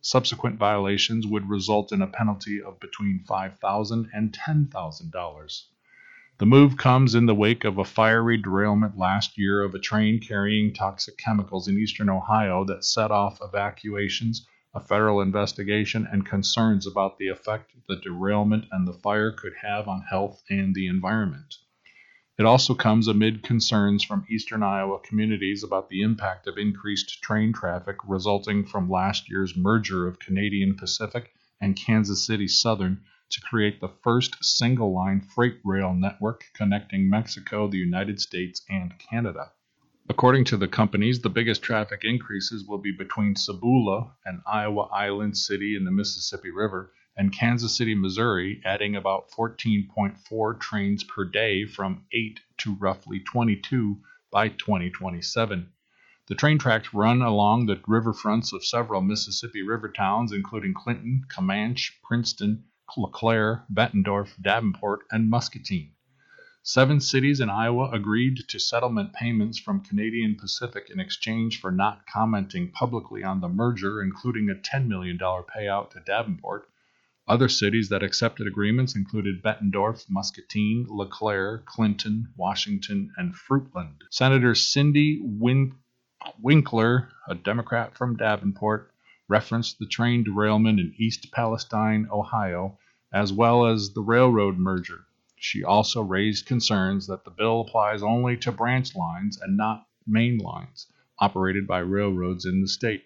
Subsequent 0.02 0.58
violations 0.58 1.26
would 1.26 1.48
result 1.48 1.92
in 1.92 2.02
a 2.02 2.06
penalty 2.06 2.60
of 2.60 2.78
between 2.80 3.24
$5,000 3.28 4.08
and 4.12 4.32
$10,000. 4.32 5.62
The 6.38 6.46
move 6.46 6.76
comes 6.76 7.14
in 7.14 7.26
the 7.26 7.34
wake 7.34 7.64
of 7.64 7.76
a 7.76 7.84
fiery 7.84 8.38
derailment 8.38 8.96
last 8.96 9.36
year 9.36 9.62
of 9.62 9.74
a 9.74 9.78
train 9.78 10.20
carrying 10.20 10.72
toxic 10.72 11.18
chemicals 11.18 11.68
in 11.68 11.78
eastern 11.78 12.08
Ohio 12.08 12.64
that 12.64 12.84
set 12.84 13.10
off 13.10 13.40
evacuations, 13.42 14.46
a 14.72 14.80
federal 14.80 15.20
investigation, 15.20 16.08
and 16.10 16.24
concerns 16.24 16.86
about 16.86 17.18
the 17.18 17.28
effect 17.28 17.70
the 17.90 17.96
derailment 17.96 18.64
and 18.70 18.86
the 18.86 18.92
fire 18.92 19.32
could 19.32 19.54
have 19.60 19.88
on 19.88 20.00
health 20.02 20.42
and 20.48 20.74
the 20.76 20.86
environment. 20.86 21.56
It 22.40 22.46
also 22.46 22.72
comes 22.72 23.06
amid 23.06 23.42
concerns 23.42 24.02
from 24.02 24.24
eastern 24.30 24.62
Iowa 24.62 25.00
communities 25.00 25.62
about 25.62 25.90
the 25.90 26.00
impact 26.00 26.46
of 26.46 26.56
increased 26.56 27.22
train 27.22 27.52
traffic 27.52 27.96
resulting 28.08 28.64
from 28.64 28.88
last 28.88 29.28
year's 29.28 29.54
merger 29.54 30.06
of 30.06 30.18
Canadian 30.18 30.74
Pacific 30.74 31.34
and 31.60 31.76
Kansas 31.76 32.24
City 32.24 32.48
Southern 32.48 33.02
to 33.28 33.42
create 33.42 33.78
the 33.78 33.92
first 34.02 34.42
single 34.42 34.94
line 34.94 35.20
freight 35.20 35.58
rail 35.66 35.92
network 35.92 36.44
connecting 36.54 37.10
Mexico, 37.10 37.68
the 37.68 37.76
United 37.76 38.22
States, 38.22 38.64
and 38.70 38.98
Canada. 38.98 39.52
According 40.08 40.44
to 40.44 40.56
the 40.56 40.66
companies, 40.66 41.20
the 41.20 41.28
biggest 41.28 41.62
traffic 41.62 42.04
increases 42.04 42.64
will 42.66 42.78
be 42.78 42.90
between 42.90 43.34
Sabula 43.34 44.12
and 44.24 44.40
Iowa 44.46 44.88
Island 44.90 45.36
City 45.36 45.76
in 45.76 45.84
the 45.84 45.92
Mississippi 45.92 46.50
River 46.50 46.90
and 47.20 47.34
Kansas 47.34 47.76
City, 47.76 47.94
Missouri, 47.94 48.62
adding 48.64 48.96
about 48.96 49.30
14.4 49.30 50.58
trains 50.58 51.04
per 51.04 51.22
day 51.22 51.66
from 51.66 52.02
8 52.10 52.40
to 52.56 52.74
roughly 52.76 53.20
22 53.20 53.98
by 54.32 54.48
2027. 54.48 55.70
The 56.28 56.34
train 56.34 56.56
tracks 56.56 56.94
run 56.94 57.20
along 57.20 57.66
the 57.66 57.76
riverfronts 57.76 58.54
of 58.54 58.64
several 58.64 59.02
Mississippi 59.02 59.60
River 59.60 59.90
towns, 59.90 60.32
including 60.32 60.72
Clinton, 60.72 61.26
Camanche, 61.28 62.00
Princeton, 62.02 62.64
LeClaire, 62.96 63.66
Bettendorf, 63.70 64.40
Davenport, 64.40 65.00
and 65.10 65.28
Muscatine. 65.28 65.92
Seven 66.62 67.00
cities 67.00 67.38
in 67.38 67.50
Iowa 67.50 67.90
agreed 67.92 68.48
to 68.48 68.58
settlement 68.58 69.12
payments 69.12 69.58
from 69.58 69.84
Canadian 69.84 70.36
Pacific 70.36 70.88
in 70.88 70.98
exchange 70.98 71.60
for 71.60 71.70
not 71.70 72.06
commenting 72.06 72.70
publicly 72.70 73.22
on 73.22 73.42
the 73.42 73.48
merger, 73.50 74.00
including 74.00 74.48
a 74.48 74.54
$10 74.54 74.86
million 74.86 75.18
payout 75.18 75.90
to 75.90 76.00
Davenport 76.00 76.66
other 77.30 77.48
cities 77.48 77.88
that 77.88 78.02
accepted 78.02 78.44
agreements 78.48 78.96
included 78.96 79.40
Bettendorf, 79.40 80.04
Muscatine, 80.10 80.84
LeClaire, 80.90 81.58
Clinton, 81.64 82.26
Washington, 82.36 83.12
and 83.16 83.32
Fruitland. 83.32 84.00
Senator 84.10 84.52
Cindy 84.56 85.20
Win- 85.22 85.76
Winckler, 86.42 87.08
a 87.28 87.36
Democrat 87.36 87.96
from 87.96 88.16
Davenport, 88.16 88.92
referenced 89.28 89.78
the 89.78 89.86
train 89.86 90.24
derailment 90.24 90.80
in 90.80 90.92
East 90.98 91.30
Palestine, 91.30 92.08
Ohio, 92.10 92.76
as 93.12 93.32
well 93.32 93.64
as 93.64 93.92
the 93.94 94.02
railroad 94.02 94.58
merger. 94.58 95.04
She 95.36 95.62
also 95.62 96.02
raised 96.02 96.46
concerns 96.46 97.06
that 97.06 97.24
the 97.24 97.30
bill 97.30 97.60
applies 97.60 98.02
only 98.02 98.36
to 98.38 98.50
branch 98.50 98.96
lines 98.96 99.40
and 99.40 99.56
not 99.56 99.86
main 100.04 100.38
lines 100.38 100.88
operated 101.20 101.68
by 101.68 101.78
railroads 101.78 102.44
in 102.44 102.60
the 102.60 102.66
state. 102.66 103.04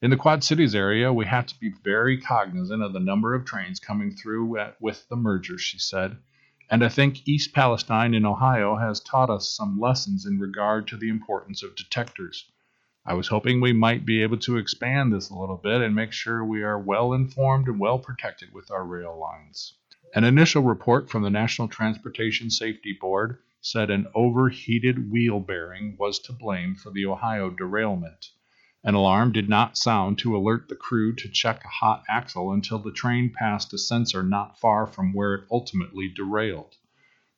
In 0.00 0.10
the 0.10 0.16
Quad 0.16 0.44
Cities 0.44 0.76
area, 0.76 1.12
we 1.12 1.26
have 1.26 1.46
to 1.46 1.58
be 1.58 1.70
very 1.82 2.20
cognizant 2.20 2.84
of 2.84 2.92
the 2.92 3.00
number 3.00 3.34
of 3.34 3.44
trains 3.44 3.80
coming 3.80 4.12
through 4.12 4.56
at, 4.56 4.80
with 4.80 5.08
the 5.08 5.16
merger, 5.16 5.58
she 5.58 5.80
said. 5.80 6.18
And 6.70 6.84
I 6.84 6.88
think 6.88 7.26
East 7.26 7.52
Palestine 7.52 8.14
in 8.14 8.24
Ohio 8.24 8.76
has 8.76 9.00
taught 9.00 9.28
us 9.28 9.50
some 9.50 9.80
lessons 9.80 10.24
in 10.24 10.38
regard 10.38 10.86
to 10.86 10.96
the 10.96 11.08
importance 11.08 11.64
of 11.64 11.74
detectors. 11.74 12.48
I 13.04 13.14
was 13.14 13.26
hoping 13.26 13.60
we 13.60 13.72
might 13.72 14.06
be 14.06 14.22
able 14.22 14.36
to 14.36 14.56
expand 14.56 15.12
this 15.12 15.30
a 15.30 15.36
little 15.36 15.56
bit 15.56 15.80
and 15.80 15.96
make 15.96 16.12
sure 16.12 16.44
we 16.44 16.62
are 16.62 16.78
well 16.78 17.12
informed 17.12 17.66
and 17.66 17.80
well 17.80 17.98
protected 17.98 18.52
with 18.54 18.70
our 18.70 18.84
rail 18.84 19.18
lines. 19.18 19.74
An 20.14 20.22
initial 20.22 20.62
report 20.62 21.10
from 21.10 21.24
the 21.24 21.28
National 21.28 21.66
Transportation 21.66 22.50
Safety 22.50 22.92
Board 22.92 23.38
said 23.60 23.90
an 23.90 24.06
overheated 24.14 25.10
wheel 25.10 25.40
bearing 25.40 25.96
was 25.98 26.20
to 26.20 26.32
blame 26.32 26.76
for 26.76 26.92
the 26.92 27.06
Ohio 27.06 27.50
derailment. 27.50 28.30
An 28.84 28.94
alarm 28.94 29.32
did 29.32 29.48
not 29.48 29.76
sound 29.76 30.18
to 30.18 30.36
alert 30.36 30.68
the 30.68 30.76
crew 30.76 31.12
to 31.16 31.28
check 31.28 31.64
a 31.64 31.68
hot 31.68 32.04
axle 32.08 32.52
until 32.52 32.78
the 32.78 32.92
train 32.92 33.32
passed 33.36 33.72
a 33.72 33.78
sensor 33.78 34.22
not 34.22 34.60
far 34.60 34.86
from 34.86 35.12
where 35.12 35.34
it 35.34 35.48
ultimately 35.50 36.08
derailed. 36.08 36.76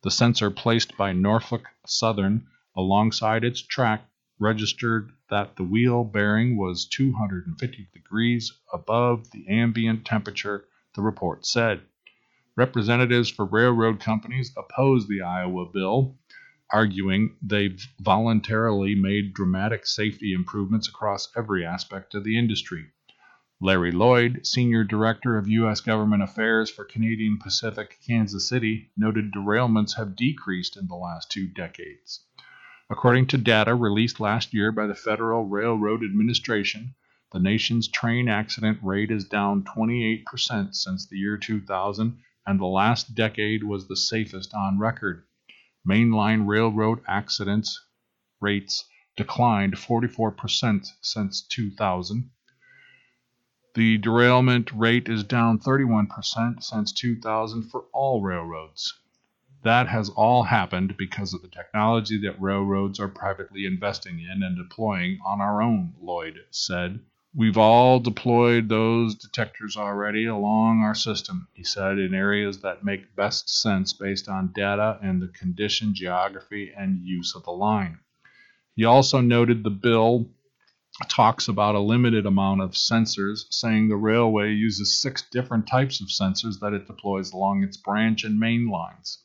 The 0.03 0.11
sensor 0.11 0.51
placed 0.51 0.99
by 0.99 1.13
Norfolk 1.15 1.67
Southern 1.87 2.47
alongside 2.77 3.43
its 3.43 3.63
track 3.63 4.07
registered 4.39 5.13
that 5.31 5.57
the 5.57 5.65
wheel 5.65 6.05
bearing 6.05 6.59
was 6.59 6.87
250 6.87 7.89
degrees 7.93 8.53
above 8.73 9.31
the 9.31 9.49
ambient 9.49 10.05
temperature, 10.05 10.67
the 10.95 11.03
report 11.03 11.47
said. 11.47 11.81
Representatives 12.55 13.31
for 13.31 13.47
railroad 13.47 13.99
companies 14.01 14.53
opposed 14.59 15.09
the 15.09 15.23
Iowa 15.23 15.65
bill 15.73 16.19
arguing 16.73 17.37
they've 17.43 17.87
voluntarily 18.01 18.95
made 18.95 19.35
dramatic 19.35 19.87
safety 19.87 20.33
improvements 20.33 20.89
across 20.89 21.29
every 21.37 21.65
aspect 21.65 22.15
of 22.15 22.25
the 22.25 22.39
industry. 22.39 22.87
Larry 23.61 23.93
Lloyd, 23.93 24.47
Senior 24.47 24.85
Director 24.85 25.37
of 25.37 25.49
U.S. 25.49 25.81
Government 25.81 26.23
Affairs 26.23 26.71
for 26.71 26.85
Canadian 26.85 27.39
Pacific 27.39 27.99
Kansas 28.07 28.49
City, 28.49 28.91
noted 28.97 29.33
derailments 29.33 29.97
have 29.97 30.17
decreased 30.17 30.77
in 30.77 30.87
the 30.87 30.95
last 30.95 31.31
two 31.31 31.47
decades. 31.47 32.25
According 32.89 33.27
to 33.27 33.37
data 33.37 33.75
released 33.75 34.19
last 34.19 34.55
year 34.55 34.73
by 34.73 34.87
the 34.87 34.95
Federal 34.95 35.47
Railroad 35.47 36.03
Administration, 36.03 36.95
the 37.33 37.39
nation's 37.39 37.87
train 37.87 38.29
accident 38.29 38.79
rate 38.83 39.11
is 39.11 39.25
down 39.25 39.63
28% 39.63 40.75
since 40.75 41.07
the 41.07 41.19
year 41.19 41.37
2000, 41.37 42.19
and 42.47 42.59
the 42.59 42.65
last 42.65 43.15
decade 43.15 43.63
was 43.63 43.87
the 43.87 43.97
safest 43.97 44.55
on 44.55 44.79
record. 44.79 45.25
Mainline 45.89 46.47
railroad 46.47 47.03
accidents 47.07 47.85
rates 48.41 48.85
declined 49.17 49.75
44% 49.75 50.87
since 51.01 51.43
2000. 51.43 52.31
The 53.75 53.99
derailment 53.99 54.73
rate 54.73 55.09
is 55.09 55.25
down 55.25 55.59
31% 55.59 56.63
since 56.63 56.93
2000 56.93 57.71
for 57.71 57.87
all 57.93 58.23
railroads. 58.23 58.93
That 59.63 59.89
has 59.89 60.09
all 60.11 60.45
happened 60.45 60.97
because 60.97 61.35
of 61.35 61.43
the 61.43 61.49
technology 61.49 62.19
that 62.23 62.41
railroads 62.41 62.99
are 62.99 63.09
privately 63.09 63.67
investing 63.67 64.21
in 64.21 64.43
and 64.43 64.57
deploying 64.57 65.19
on 65.25 65.41
our 65.41 65.63
own, 65.63 65.95
Lloyd 66.01 66.41
said. 66.51 67.01
We've 67.33 67.59
all 67.59 68.01
deployed 68.01 68.69
those 68.69 69.15
detectors 69.15 69.77
already 69.77 70.27
along 70.27 70.83
our 70.83 70.97
system, 70.97 71.47
he 71.53 71.63
said, 71.63 71.99
in 71.99 72.13
areas 72.13 72.61
that 72.63 72.83
make 72.83 73.15
best 73.15 73.49
sense 73.49 73.93
based 73.93 74.29
on 74.29 74.53
data 74.53 74.99
and 75.01 75.23
the 75.23 75.29
condition, 75.29 75.95
geography, 75.95 76.73
and 76.77 77.05
use 77.05 77.37
of 77.37 77.45
the 77.45 77.53
line. 77.53 78.01
He 78.75 78.85
also 78.85 79.21
noted 79.21 79.63
the 79.63 79.71
bill 79.71 80.29
talks 81.09 81.47
about 81.47 81.77
a 81.77 81.81
limited 81.81 82.27
amount 82.27 82.63
of 82.63 82.73
sensors, 82.73 83.45
saying 83.51 83.89
the 83.89 83.97
railway 83.97 84.53
uses 84.53 85.01
six 85.01 85.23
different 85.23 85.69
types 85.69 86.01
of 86.01 86.09
sensors 86.09 86.59
that 86.59 86.73
it 86.73 86.89
deploys 86.89 87.33
along 87.33 87.63
its 87.63 87.77
branch 87.77 88.25
and 88.25 88.41
main 88.41 88.69
lines. 88.69 89.23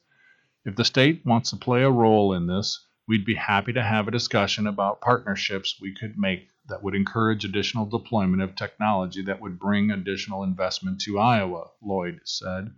If 0.64 0.76
the 0.76 0.86
state 0.86 1.26
wants 1.26 1.50
to 1.50 1.58
play 1.58 1.82
a 1.82 1.90
role 1.90 2.34
in 2.34 2.46
this, 2.46 2.86
we'd 3.08 3.26
be 3.26 3.36
happy 3.36 3.74
to 3.74 3.84
have 3.84 4.08
a 4.08 4.12
discussion 4.12 4.68
about 4.68 5.02
partnerships 5.02 5.80
we 5.82 5.92
could 5.94 6.20
make 6.20 6.50
that 6.68 6.82
would 6.82 6.96
encourage 6.96 7.46
additional 7.46 7.86
deployment 7.86 8.42
of 8.42 8.56
technology 8.56 9.22
that 9.22 9.40
would 9.40 9.60
bring 9.60 9.92
additional 9.92 10.44
investment 10.44 11.00
to 11.02 11.20
Iowa, 11.20 11.70
Lloyd 11.82 12.22
said. 12.24 12.74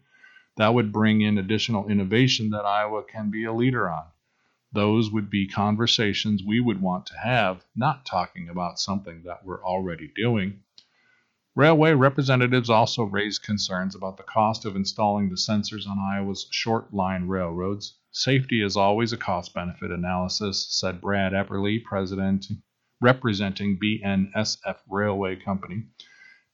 That 0.58 0.74
would 0.74 0.92
bring 0.92 1.22
in 1.22 1.38
additional 1.38 1.88
innovation 1.88 2.50
that 2.50 2.66
Iowa 2.66 3.04
can 3.04 3.32
be 3.32 3.46
a 3.46 3.54
leader 3.54 3.90
on. 3.90 4.06
Those 4.74 5.10
would 5.12 5.30
be 5.30 5.48
conversations 5.48 6.44
we 6.44 6.60
would 6.60 6.82
want 6.82 7.06
to 7.06 7.18
have, 7.18 7.64
not 7.76 8.06
talking 8.06 8.50
about 8.50 8.80
something 8.80 9.24
that 9.24 9.46
we're 9.46 9.64
already 9.64 10.12
doing. 10.16 10.60
Railway 11.56 11.94
representatives 11.94 12.70
also 12.70 13.04
raised 13.04 13.44
concerns 13.44 13.96
about 13.96 14.18
the 14.18 14.24
cost 14.24 14.66
of 14.66 14.76
installing 14.76 15.30
the 15.30 15.36
sensors 15.36 15.88
on 15.88 15.98
Iowa's 15.98 16.48
short 16.52 16.94
line 16.94 17.28
railroads. 17.28 17.98
Safety 18.12 18.62
is 18.62 18.76
always 18.76 19.14
a 19.14 19.18
cost 19.18 19.54
benefit 19.54 19.92
analysis, 19.92 20.68
said 20.70 21.02
Brad 21.02 21.34
Epperly, 21.34 21.84
president 21.84 22.48
representing 23.02 23.80
BNSF 23.80 24.78
Railway 24.90 25.36
Company, 25.36 25.84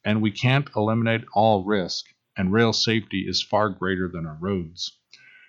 and 0.04 0.22
we 0.22 0.32
can't 0.32 0.70
eliminate 0.76 1.24
all 1.34 1.64
risk, 1.64 2.06
and 2.38 2.52
rail 2.52 2.74
safety 2.74 3.26
is 3.28 3.42
far 3.42 3.70
greater 3.70 4.08
than 4.08 4.26
our 4.26 4.38
roads. 4.40 4.98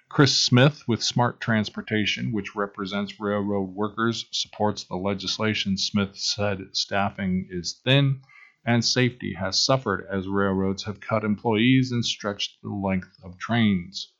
Chris 0.08 0.36
Smith 0.36 0.82
with 0.86 1.02
Smart 1.02 1.40
Transportation, 1.40 2.32
which 2.32 2.54
represents 2.54 3.18
railroad 3.18 3.74
workers, 3.74 4.26
supports 4.30 4.84
the 4.84 4.96
legislation. 4.96 5.76
Smith 5.76 6.16
said 6.16 6.60
staffing 6.72 7.48
is 7.50 7.80
thin 7.84 8.20
and 8.66 8.82
safety 8.82 9.34
has 9.34 9.62
suffered 9.62 10.06
as 10.10 10.26
railroads 10.26 10.84
have 10.84 10.98
cut 10.98 11.22
employees 11.22 11.92
and 11.92 12.04
stretched 12.04 12.62
the 12.62 12.70
length 12.70 13.14
of 13.22 13.36
trains. 13.36 14.13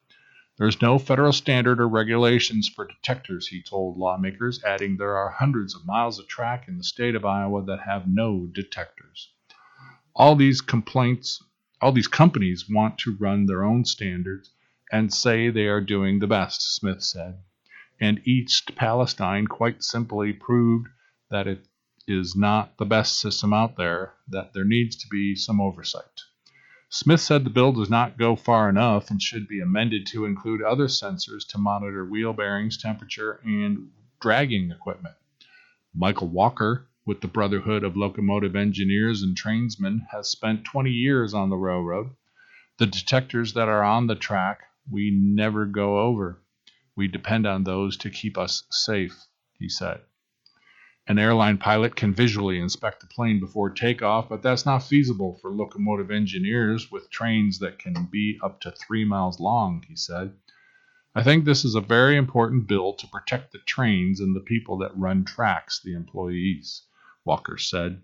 There's 0.56 0.80
no 0.80 0.99
federal 0.99 1.32
standard 1.32 1.80
or 1.80 1.88
regulations 1.88 2.68
for 2.68 2.87
detectors, 2.87 3.49
he 3.49 3.61
told 3.61 3.99
lawmakers, 3.99 4.62
adding 4.62 4.96
there 4.96 5.16
are 5.16 5.30
hundreds 5.30 5.75
of 5.75 5.84
miles 5.84 6.20
of 6.20 6.28
track 6.28 6.68
in 6.68 6.78
the 6.78 6.84
state 6.84 7.16
of 7.16 7.25
Iowa 7.25 7.64
that 7.64 7.80
have 7.80 8.06
no 8.06 8.46
detectors. 8.46 9.32
All 10.14 10.36
these 10.36 10.60
complaints, 10.60 11.43
all 11.80 11.90
these 11.90 12.06
companies 12.06 12.71
want 12.71 12.99
to 12.99 13.17
run 13.17 13.47
their 13.47 13.64
own 13.64 13.84
standards 13.84 14.50
and 14.93 15.12
say 15.12 15.50
they 15.50 15.67
are 15.67 15.80
doing 15.80 16.21
the 16.21 16.28
best, 16.28 16.76
Smith 16.76 17.02
said. 17.02 17.40
And 18.00 18.23
East 18.25 18.76
Palestine 18.76 19.49
quite 19.49 19.82
simply 19.82 20.32
proved 20.32 20.86
that 21.30 21.49
it 21.49 21.67
is 22.06 22.36
not 22.36 22.78
the 22.78 22.86
best 22.86 23.19
system 23.19 23.52
out 23.52 23.76
there, 23.76 24.14
that 24.28 24.52
there 24.52 24.64
needs 24.64 24.95
to 24.97 25.08
be 25.08 25.34
some 25.34 25.60
oversight. 25.60 26.21
Smith 26.97 27.21
said 27.21 27.43
the 27.43 27.50
bill 27.50 27.73
does 27.73 27.91
not 27.91 28.17
go 28.17 28.37
far 28.37 28.69
enough 28.69 29.11
and 29.11 29.21
should 29.21 29.49
be 29.49 29.59
amended 29.59 30.07
to 30.07 30.25
include 30.25 30.63
other 30.63 30.87
sensors 30.87 31.45
to 31.45 31.59
monitor 31.59 32.04
wheel 32.04 32.33
bearings, 32.33 32.78
temperature, 32.78 33.41
and 33.43 33.91
dragging 34.21 34.71
equipment. 34.71 35.17
Michael 35.93 36.28
Walker, 36.28 36.87
with 37.04 37.21
the 37.21 37.26
Brotherhood 37.26 37.83
of 37.83 37.97
Locomotive 37.97 38.54
Engineers 38.54 39.25
and 39.25 39.37
Trainsmen, 39.37 40.07
has 40.13 40.30
spent 40.30 40.65
20 40.65 40.89
years 40.89 41.35
on 41.35 41.50
the 41.50 41.57
railroad. 41.57 42.11
The 42.78 42.87
detectors 42.87 43.54
that 43.54 43.69
are 43.69 43.83
on 43.83 44.07
the 44.07 44.15
track 44.15 44.61
we 44.89 45.11
never 45.11 45.67
go 45.67 45.99
over. 45.99 46.45
We 46.95 47.09
depend 47.09 47.45
on 47.45 47.65
those 47.65 47.97
to 47.97 48.09
keep 48.09 48.39
us 48.39 48.63
safe, 48.71 49.26
he 49.59 49.69
said. 49.69 50.02
An 51.06 51.19
airline 51.19 51.58
pilot 51.58 51.97
can 51.97 52.14
visually 52.14 52.58
inspect 52.58 53.00
the 53.00 53.06
plane 53.06 53.38
before 53.38 53.69
takeoff, 53.69 54.30
but 54.30 54.40
that's 54.40 54.64
not 54.64 54.82
feasible 54.82 55.34
for 55.34 55.50
locomotive 55.50 56.10
engineers 56.10 56.90
with 56.90 57.10
trains 57.10 57.58
that 57.58 57.78
can 57.78 58.08
be 58.10 58.38
up 58.43 58.60
to 58.62 58.71
three 58.71 59.04
miles 59.04 59.38
long, 59.38 59.84
he 59.86 59.97
said. 59.97 60.32
I 61.14 61.23
think 61.23 61.45
this 61.45 61.62
is 61.62 61.75
a 61.75 61.80
very 61.82 62.17
important 62.17 62.67
bill 62.67 62.95
to 62.95 63.06
protect 63.06 63.52
the 63.52 63.58
trains 63.58 64.21
and 64.21 64.34
the 64.34 64.40
people 64.40 64.78
that 64.78 64.97
run 64.97 65.25
tracks, 65.25 65.78
the 65.78 65.93
employees, 65.95 66.82
Walker 67.25 67.58
said. 67.58 68.00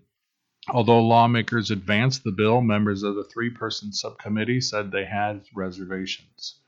Although 0.69 1.01
lawmakers 1.01 1.71
advanced 1.71 2.23
the 2.23 2.31
bill, 2.31 2.61
members 2.61 3.01
of 3.01 3.15
the 3.15 3.23
three 3.23 3.49
person 3.49 3.91
subcommittee 3.91 4.61
said 4.61 4.91
they 4.91 5.05
had 5.05 5.43
reservations. 5.55 6.59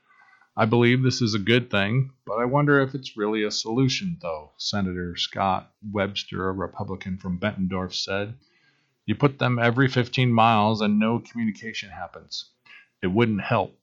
I 0.56 0.66
believe 0.66 1.02
this 1.02 1.20
is 1.20 1.34
a 1.34 1.40
good 1.40 1.68
thing, 1.68 2.12
but 2.24 2.34
I 2.34 2.44
wonder 2.44 2.80
if 2.80 2.94
it's 2.94 3.16
really 3.16 3.42
a 3.42 3.50
solution, 3.50 4.18
though, 4.22 4.52
Senator 4.56 5.16
Scott 5.16 5.72
Webster, 5.90 6.48
a 6.48 6.52
Republican 6.52 7.18
from 7.18 7.40
Bettendorf, 7.40 7.92
said. 7.92 8.34
You 9.04 9.16
put 9.16 9.40
them 9.40 9.58
every 9.58 9.88
15 9.88 10.32
miles 10.32 10.80
and 10.80 11.00
no 11.00 11.18
communication 11.18 11.90
happens. 11.90 12.50
It 13.02 13.08
wouldn't 13.08 13.40
help. 13.40 13.76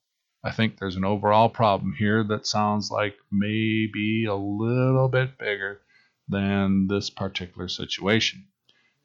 I 0.45 0.51
think 0.51 0.77
there's 0.77 0.95
an 0.95 1.03
overall 1.03 1.49
problem 1.49 1.93
here 1.93 2.23
that 2.23 2.47
sounds 2.47 2.89
like 2.89 3.17
maybe 3.29 4.23
a 4.25 4.35
little 4.35 5.09
bit 5.09 5.37
bigger 5.37 5.81
than 6.29 6.87
this 6.87 7.09
particular 7.09 7.67
situation. 7.67 8.47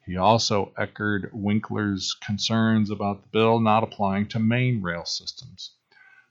He 0.05 0.15
also 0.15 0.71
echoed 0.77 1.31
Winckler's 1.33 2.13
concerns 2.13 2.89
about 2.89 3.23
the 3.23 3.27
bill 3.27 3.59
not 3.59 3.83
applying 3.83 4.29
to 4.29 4.39
main 4.39 4.81
rail 4.81 5.03
systems. 5.03 5.73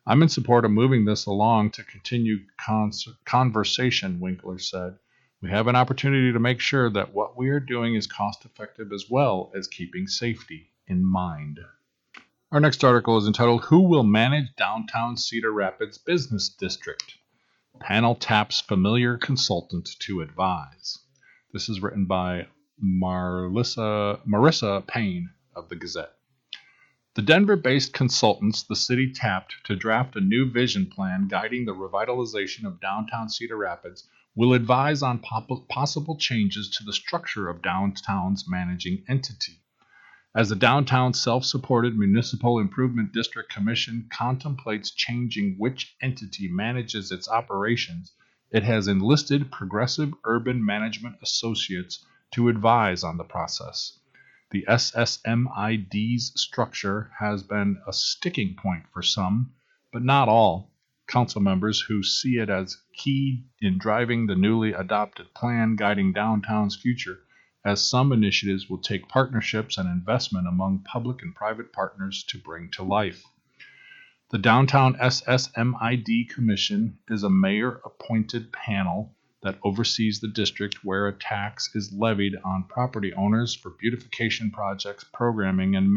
I'm 0.09 0.23
in 0.23 0.29
support 0.29 0.65
of 0.65 0.71
moving 0.71 1.05
this 1.05 1.27
along 1.27 1.73
to 1.73 1.83
continue 1.83 2.39
cons- 2.65 3.09
conversation, 3.25 4.21
Winckler 4.21 4.61
said. 4.61 4.99
We 5.43 5.51
have 5.51 5.67
an 5.67 5.75
opportunity 5.75 6.33
to 6.33 6.39
make 6.39 6.61
sure 6.61 6.89
that 6.91 7.13
what 7.13 7.37
we 7.37 7.49
are 7.49 7.59
doing 7.59 7.97
is 7.97 8.07
cost 8.07 8.45
effective 8.45 8.93
as 8.93 9.07
well 9.11 9.51
as 9.57 9.67
keeping 9.67 10.07
safety 10.07 10.71
in 10.87 11.05
mind. 11.05 11.59
Our 12.53 12.61
next 12.61 12.85
article 12.85 13.19
is 13.19 13.27
entitled 13.27 13.65
Who 13.65 13.81
Will 13.81 14.05
Manage 14.05 14.55
Downtown 14.57 15.17
Cedar 15.17 15.53
Rapids 15.53 15.99
Business 15.99 16.49
District? 16.49 17.17
Panel 17.81 18.15
taps 18.15 18.61
familiar 18.61 19.19
consultant 19.19 19.89
to 20.01 20.21
advise. 20.21 20.99
This 21.53 21.69
is 21.69 21.83
written 21.83 22.07
by 22.07 22.47
Marissa, 22.83 24.21
Marissa 24.25 24.87
Payne 24.87 25.31
of 25.57 25.69
the 25.69 25.77
Gazette. 25.77 26.16
The 27.17 27.23
Denver 27.23 27.57
based 27.57 27.95
consultants 27.95 28.63
the 28.63 28.77
city 28.77 29.11
tapped 29.11 29.65
to 29.65 29.75
draft 29.75 30.17
a 30.17 30.21
new 30.21 30.51
vision 30.51 30.85
plan 30.85 31.29
guiding 31.29 31.65
the 31.65 31.75
revitalization 31.75 32.67
of 32.67 32.79
downtown 32.79 33.31
Cedar 33.31 33.57
Rapids 33.57 34.07
will 34.35 34.53
advise 34.53 35.01
on 35.01 35.21
possible 35.21 36.19
changes 36.19 36.69
to 36.77 36.85
the 36.85 36.93
structure 36.93 37.49
of 37.49 37.63
downtown's 37.63 38.45
managing 38.47 39.03
entity. 39.09 39.63
As 40.35 40.51
the 40.51 40.57
Downtown 40.57 41.15
Self 41.15 41.47
Supported 41.47 41.97
Municipal 41.97 42.59
Improvement 42.59 43.15
District 43.15 43.51
Commission 43.51 44.11
contemplates 44.13 44.91
changing 44.91 45.57
which 45.57 45.97
entity 46.03 46.49
manages 46.49 47.11
its 47.11 47.31
operations, 47.31 48.13
it 48.51 48.63
has 48.63 48.89
enlisted 48.89 49.51
Progressive 49.51 50.13
Urban 50.25 50.63
Management 50.63 51.17
Associates 51.23 52.05
to 52.33 52.51
advise 52.51 53.03
on 53.03 53.17
the 53.17 53.25
process. 53.25 54.01
The 54.53 54.65
SSMID's 54.69 56.41
structure 56.41 57.11
has 57.19 57.43
been 57.43 57.83
a 57.85 57.93
sticking 57.93 58.55
point 58.55 58.85
for 58.93 59.03
some, 59.03 59.53
but 59.93 60.05
not 60.05 60.29
all, 60.29 60.71
council 61.09 61.41
members 61.41 61.81
who 61.81 62.05
see 62.05 62.39
it 62.39 62.49
as 62.49 62.81
key 62.95 63.45
in 63.61 63.77
driving 63.77 64.27
the 64.27 64.37
newly 64.37 64.73
adopted 64.73 65.35
plan 65.35 65.75
guiding 65.75 66.13
downtown's 66.13 66.77
future, 66.77 67.25
as 67.65 67.85
some 67.85 68.13
initiatives 68.13 68.71
will 68.71 68.79
take 68.79 69.09
partnerships 69.09 69.79
and 69.79 69.89
investment 69.89 70.47
among 70.47 70.85
public 70.85 71.23
and 71.23 71.35
private 71.35 71.73
partners 71.73 72.23
to 72.29 72.39
bring 72.39 72.71
to 72.71 72.85
life. 72.85 73.25
The 74.31 74.39
Downtown 74.39 74.95
SSMID 74.95 76.29
Commission 76.29 76.99
is 77.09 77.25
a 77.25 77.31
mayor 77.31 77.81
appointed 77.85 78.53
panel 78.53 79.17
that 79.47 79.59
oversees 79.63 80.19
the 80.19 80.27
district 80.27 80.85
where 80.85 81.07
a 81.07 81.13
tax 81.13 81.71
is 81.73 81.93
levied 81.93 82.35
on 82.45 82.65
property 82.65 83.15
owners 83.15 83.55
for 83.55 83.71
beautification 83.71 84.51
projects, 84.51 85.05
programming, 85.13 85.77
and 85.77 85.95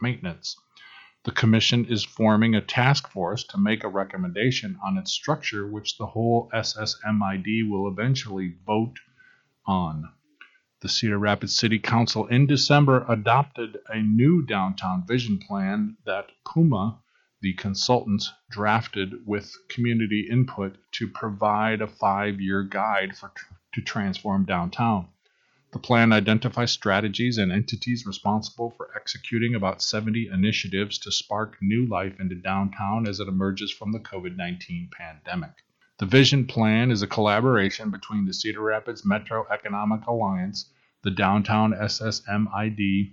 maintenance. 0.00 0.56
The 1.22 1.30
Commission 1.30 1.84
is 1.84 2.02
forming 2.02 2.56
a 2.56 2.60
task 2.60 3.08
force 3.08 3.44
to 3.44 3.58
make 3.58 3.84
a 3.84 3.88
recommendation 3.88 4.76
on 4.84 4.98
its 4.98 5.12
structure, 5.12 5.66
which 5.68 5.96
the 5.98 6.06
whole 6.06 6.50
SSMID 6.52 7.70
will 7.70 7.86
eventually 7.86 8.56
vote 8.66 8.96
on. 9.66 10.10
The 10.80 10.88
Cedar 10.88 11.18
Rapids 11.18 11.56
City 11.56 11.78
Council 11.78 12.26
in 12.26 12.46
December 12.46 13.06
adopted 13.08 13.78
a 13.88 14.00
new 14.00 14.44
downtown 14.44 15.06
vision 15.06 15.38
plan 15.38 15.96
that 16.04 16.32
Puma, 16.44 16.98
the 17.44 17.52
consultants, 17.52 18.32
drafted 18.50 19.26
with 19.26 19.54
community 19.68 20.26
input 20.30 20.78
to 20.92 21.06
provide 21.06 21.82
a 21.82 21.86
five 21.86 22.40
year 22.40 22.62
guide 22.62 23.14
for, 23.14 23.30
to 23.74 23.82
transform 23.82 24.46
downtown. 24.46 25.06
The 25.70 25.78
plan 25.78 26.10
identifies 26.10 26.72
strategies 26.72 27.36
and 27.36 27.52
entities 27.52 28.06
responsible 28.06 28.70
for 28.70 28.88
executing 28.96 29.54
about 29.54 29.82
70 29.82 30.30
initiatives 30.32 30.96
to 31.00 31.12
spark 31.12 31.58
new 31.60 31.86
life 31.86 32.18
into 32.18 32.34
downtown 32.34 33.06
as 33.06 33.20
it 33.20 33.28
emerges 33.28 33.70
from 33.70 33.92
the 33.92 34.00
COVID 34.00 34.36
19 34.36 34.88
pandemic. 34.90 35.52
The 35.98 36.06
Vision 36.06 36.46
Plan 36.46 36.90
is 36.90 37.02
a 37.02 37.06
collaboration 37.06 37.90
between 37.90 38.24
the 38.24 38.32
Cedar 38.32 38.62
Rapids 38.62 39.04
Metro 39.04 39.46
Economic 39.52 40.06
Alliance, 40.06 40.72
the 41.02 41.10
Downtown 41.10 41.74
SSMID, 41.74 43.12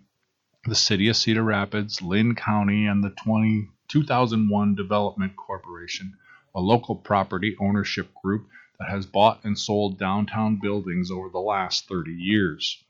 the 0.64 0.76
City 0.76 1.10
of 1.10 1.18
Cedar 1.18 1.44
Rapids, 1.44 2.02
Linn 2.02 2.34
County, 2.36 2.86
and 2.86 3.04
the 3.04 3.10
20, 3.10 3.68
2001 3.92 4.74
Development 4.74 5.36
Corporation, 5.36 6.14
a 6.56 6.62
local 6.62 6.96
property 6.96 7.58
ownership 7.60 8.08
group 8.24 8.48
that 8.80 8.90
has 8.90 9.06
bought 9.06 9.44
and 9.44 9.60
sold 9.60 10.00
downtown 10.00 10.58
buildings 10.62 11.12
over 11.12 11.28
the 11.28 11.42
last 11.42 11.90
30 11.90 12.14
years. 12.14 12.82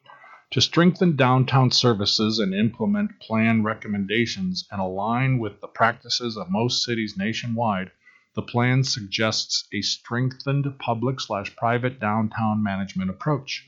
To 0.52 0.62
strengthen 0.62 1.16
downtown 1.16 1.72
services 1.72 2.38
and 2.38 2.54
implement 2.54 3.20
plan 3.20 3.64
recommendations 3.64 4.68
and 4.70 4.80
align 4.80 5.40
with 5.40 5.60
the 5.60 5.68
practices 5.68 6.38
of 6.38 6.52
most 6.52 6.84
cities 6.84 7.18
nationwide, 7.18 7.90
the 8.36 8.44
plan 8.44 8.84
suggests 8.84 9.68
a 9.74 9.82
strengthened 9.82 10.72
public 10.78 11.20
slash 11.20 11.56
private 11.56 12.00
downtown 12.00 12.62
management 12.62 13.10
approach. 13.10 13.68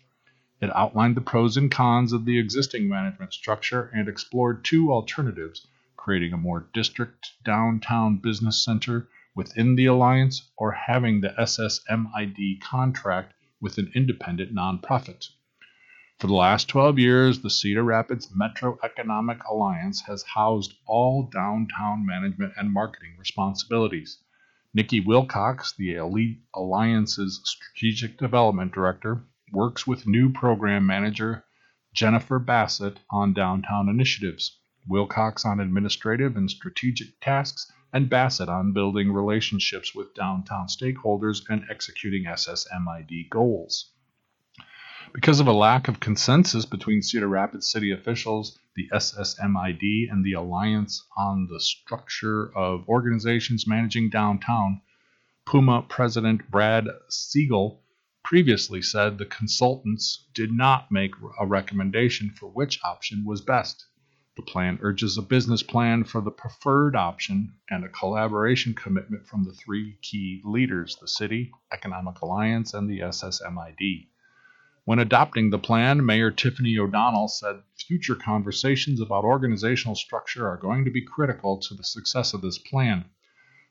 It 0.62 0.70
outlined 0.76 1.16
the 1.16 1.22
pros 1.22 1.58
and 1.58 1.72
cons 1.72 2.14
of 2.14 2.26
the 2.26 2.38
existing 2.38 2.88
management 2.88 3.34
structure 3.34 3.90
and 3.92 4.08
explored 4.08 4.64
two 4.64 4.92
alternatives 4.92 5.66
creating 6.04 6.34
a 6.34 6.38
more 6.38 6.68
district 6.74 7.32
downtown 7.46 8.18
business 8.18 8.62
center 8.62 9.08
within 9.34 9.76
the 9.76 9.86
alliance 9.86 10.52
or 10.58 10.74
having 10.74 11.22
the 11.22 11.34
SSMID 11.40 12.60
contract 12.60 13.34
with 13.62 13.78
an 13.78 13.90
independent 13.96 14.54
nonprofit. 14.54 15.30
For 16.20 16.28
the 16.28 16.34
last 16.34 16.68
12 16.68 17.00
years, 17.00 17.40
the 17.40 17.50
Cedar 17.50 17.84
Rapids 17.84 18.30
Metro 18.36 18.78
Economic 18.84 19.42
Alliance 19.46 20.02
has 20.02 20.24
housed 20.24 20.74
all 20.86 21.30
downtown 21.32 22.06
management 22.06 22.52
and 22.58 22.74
marketing 22.74 23.16
responsibilities. 23.18 24.18
Nikki 24.74 25.00
Wilcox, 25.00 25.74
the 25.78 25.96
Elite 25.96 26.42
Alliance's 26.54 27.40
Strategic 27.46 28.18
Development 28.18 28.74
Director, 28.74 29.24
works 29.54 29.88
with 29.88 30.06
new 30.06 30.34
program 30.34 30.86
manager 30.86 31.46
Jennifer 31.94 32.40
Bassett 32.40 33.00
on 33.10 33.34
downtown 33.34 33.88
initiatives, 33.88 34.60
Wilcox 34.88 35.46
on 35.46 35.60
administrative 35.60 36.36
and 36.36 36.50
strategic 36.50 37.20
tasks, 37.22 37.72
and 37.94 38.10
Bassett 38.10 38.50
on 38.50 38.74
building 38.74 39.12
relationships 39.12 39.94
with 39.96 40.14
downtown 40.14 40.68
stakeholders 40.68 41.42
and 41.50 41.64
executing 41.70 42.26
SSMID 42.26 43.30
goals. 43.30 43.92
Because 45.14 45.40
of 45.40 45.48
a 45.48 45.54
lack 45.54 45.88
of 45.88 46.00
consensus 46.00 46.66
between 46.66 47.04
Cedar 47.04 47.28
Rapids 47.28 47.70
city 47.70 47.92
officials, 47.92 48.58
the 48.76 48.90
SSMID, 48.92 50.12
and 50.12 50.26
the 50.26 50.34
Alliance 50.34 51.06
on 51.16 51.46
the 51.46 51.60
structure 51.60 52.52
of 52.58 52.90
organizations 52.90 53.68
managing 53.68 54.10
downtown, 54.10 54.82
Puma 55.46 55.84
President 55.84 56.50
Brad 56.50 56.88
Segal 57.10 57.80
previously 58.24 58.82
said 58.82 59.18
the 59.18 59.26
consultants 59.26 60.26
did 60.34 60.52
not 60.52 60.92
make 60.92 61.14
a 61.40 61.46
recommendation 61.46 62.32
for 62.32 62.50
which 62.50 62.80
option 62.84 63.24
was 63.24 63.42
best. 63.42 63.86
The 64.36 64.42
plan 64.42 64.80
urges 64.82 65.16
a 65.16 65.22
business 65.22 65.62
plan 65.62 66.06
for 66.06 66.20
the 66.20 66.32
preferred 66.32 66.96
option 66.96 67.54
and 67.70 67.86
a 67.86 67.90
collaboration 67.90 68.74
commitment 68.74 69.28
from 69.28 69.44
the 69.44 69.54
three 69.54 70.00
key 70.02 70.42
leaders 70.44 70.96
the 70.96 71.08
City, 71.08 71.52
Economic 71.72 72.20
Alliance, 72.20 72.74
and 72.74 72.90
the 72.90 73.02
SSMID. 73.02 74.08
When 74.86 74.98
adopting 74.98 75.52
the 75.52 75.60
plan, 75.60 76.04
Mayor 76.04 76.32
Tiffany 76.32 76.80
O'Donnell 76.80 77.28
said 77.28 77.62
future 77.78 78.16
conversations 78.16 79.00
about 79.00 79.24
organizational 79.24 79.96
structure 79.96 80.48
are 80.48 80.58
going 80.58 80.84
to 80.86 80.92
be 80.92 81.06
critical 81.06 81.60
to 81.60 81.76
the 81.76 81.84
success 81.84 82.34
of 82.34 82.42
this 82.42 82.58
plan. 82.58 83.06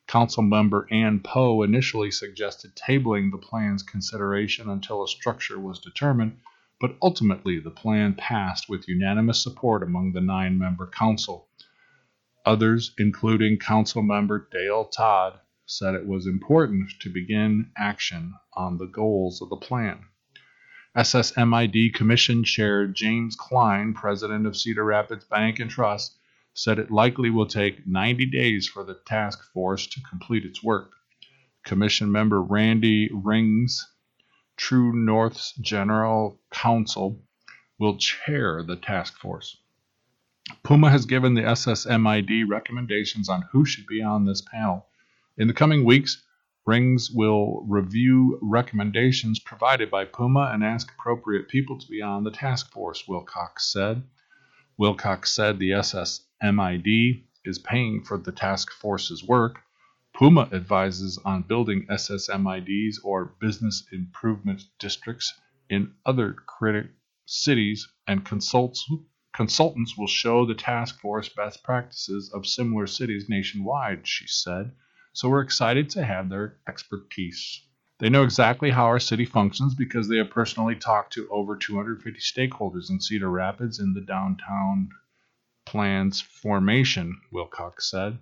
Councilmember 0.07 0.87
Ann 0.92 1.20
Poe 1.20 1.62
initially 1.62 2.11
suggested 2.11 2.77
tabling 2.77 3.31
the 3.31 3.38
plan's 3.38 3.83
consideration 3.83 4.68
until 4.68 5.03
a 5.03 5.09
structure 5.09 5.59
was 5.59 5.81
determined, 5.81 6.38
but 6.82 6.96
ultimately 7.00 7.60
the 7.60 7.70
plan 7.70 8.12
passed 8.12 8.68
with 8.68 8.88
unanimous 8.88 9.40
support 9.40 9.84
among 9.84 10.10
the 10.10 10.20
nine 10.20 10.58
member 10.58 10.84
council. 10.84 11.46
Others, 12.44 12.92
including 12.98 13.56
Council 13.56 14.02
Member 14.02 14.48
Dale 14.50 14.86
Todd, 14.86 15.38
said 15.64 15.94
it 15.94 16.08
was 16.08 16.26
important 16.26 16.90
to 17.00 17.08
begin 17.08 17.70
action 17.78 18.34
on 18.54 18.78
the 18.78 18.88
goals 18.88 19.40
of 19.40 19.48
the 19.48 19.56
plan. 19.56 20.00
SSMID 20.96 21.94
Commission 21.94 22.42
Chair 22.42 22.88
James 22.88 23.36
Klein, 23.36 23.94
president 23.94 24.44
of 24.44 24.56
Cedar 24.56 24.84
Rapids 24.84 25.24
Bank 25.24 25.60
and 25.60 25.70
Trust, 25.70 26.18
said 26.52 26.80
it 26.80 26.90
likely 26.90 27.30
will 27.30 27.46
take 27.46 27.86
90 27.86 28.26
days 28.26 28.68
for 28.68 28.82
the 28.82 28.98
task 29.06 29.40
force 29.54 29.86
to 29.86 30.00
complete 30.10 30.44
its 30.44 30.64
work. 30.64 30.90
Commission 31.64 32.10
member 32.10 32.42
Randy 32.42 33.08
Rings 33.14 33.86
True 34.64 34.92
North's 34.92 35.55
General 35.55 36.40
Counsel 36.53 37.20
will 37.81 37.96
chair 37.96 38.62
the 38.62 38.77
task 38.77 39.18
force. 39.18 39.57
Puma 40.62 40.88
has 40.88 41.05
given 41.05 41.35
the 41.35 41.42
SSMID 41.42 42.48
recommendations 42.48 43.29
on 43.29 43.42
who 43.51 43.64
should 43.64 43.88
be 43.88 44.01
on 44.01 44.25
this 44.25 44.40
panel. 44.40 44.87
In 45.37 45.48
the 45.48 45.53
coming 45.53 45.85
weeks, 45.85 46.22
Rings 46.64 47.11
will 47.11 47.64
review 47.66 48.38
recommendations 48.40 49.40
provided 49.40 49.90
by 49.90 50.05
Puma 50.05 50.53
and 50.55 50.62
ask 50.62 50.92
appropriate 50.92 51.48
people 51.48 51.77
to 51.77 51.88
be 51.88 52.01
on 52.01 52.22
the 52.22 52.31
task 52.31 52.70
force, 52.70 53.09
Wilcox 53.09 53.72
said. 53.72 54.05
Wilcox 54.79 55.33
said 55.33 55.59
the 55.59 55.70
SSMID 55.70 57.25
is 57.44 57.59
paying 57.59 58.05
for 58.05 58.16
the 58.16 58.31
task 58.31 58.70
force's 58.70 59.25
work, 59.25 59.59
Puma 60.22 60.48
advises 60.52 61.18
on 61.24 61.42
building 61.42 61.85
SSMIDs 61.90 62.98
or 63.02 63.35
business 63.40 63.85
improvement 63.90 64.62
districts 64.78 65.35
in 65.68 65.92
other 66.06 66.37
cities 67.26 67.88
and 68.06 68.24
consults, 68.24 68.88
consultants 69.35 69.98
will 69.98 70.06
show 70.06 70.46
the 70.46 70.54
task 70.54 71.00
force 71.00 71.28
best 71.28 71.64
practices 71.64 72.30
of 72.32 72.46
similar 72.46 72.87
cities 72.87 73.28
nationwide, 73.28 74.06
she 74.06 74.28
said. 74.28 74.70
So 75.12 75.28
we're 75.28 75.40
excited 75.40 75.90
to 75.90 76.04
have 76.04 76.28
their 76.28 76.61
expertise. 76.68 77.61
They 77.98 78.08
know 78.08 78.22
exactly 78.22 78.70
how 78.70 78.85
our 78.85 79.00
city 79.00 79.24
functions 79.24 79.74
because 79.74 80.06
they 80.06 80.18
have 80.18 80.30
personally 80.30 80.76
talked 80.76 81.14
to 81.14 81.28
over 81.32 81.56
250 81.56 82.20
stakeholders 82.20 82.90
in 82.90 83.00
Cedar 83.00 83.28
Rapids 83.28 83.80
in 83.80 83.92
the 83.92 84.00
downtown 84.00 84.90
plan's 85.66 86.20
formation, 86.20 87.20
Wilcox 87.32 87.90
said. 87.90 88.20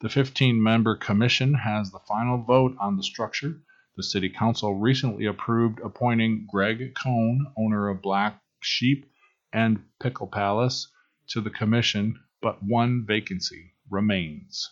The 0.00 0.08
15 0.08 0.62
member 0.62 0.94
commission 0.94 1.54
has 1.54 1.90
the 1.90 1.98
final 2.06 2.40
vote 2.40 2.76
on 2.78 2.96
the 2.96 3.02
structure. 3.02 3.60
The 3.96 4.04
city 4.04 4.28
council 4.28 4.78
recently 4.78 5.26
approved 5.26 5.80
appointing 5.80 6.46
Greg 6.48 6.94
Cohn, 6.94 7.52
owner 7.56 7.88
of 7.88 8.00
Black 8.00 8.40
Sheep 8.60 9.10
and 9.52 9.82
Pickle 9.98 10.28
Palace, 10.28 10.86
to 11.30 11.40
the 11.40 11.50
commission, 11.50 12.20
but 12.40 12.62
one 12.62 13.06
vacancy 13.06 13.74
remains. 13.90 14.70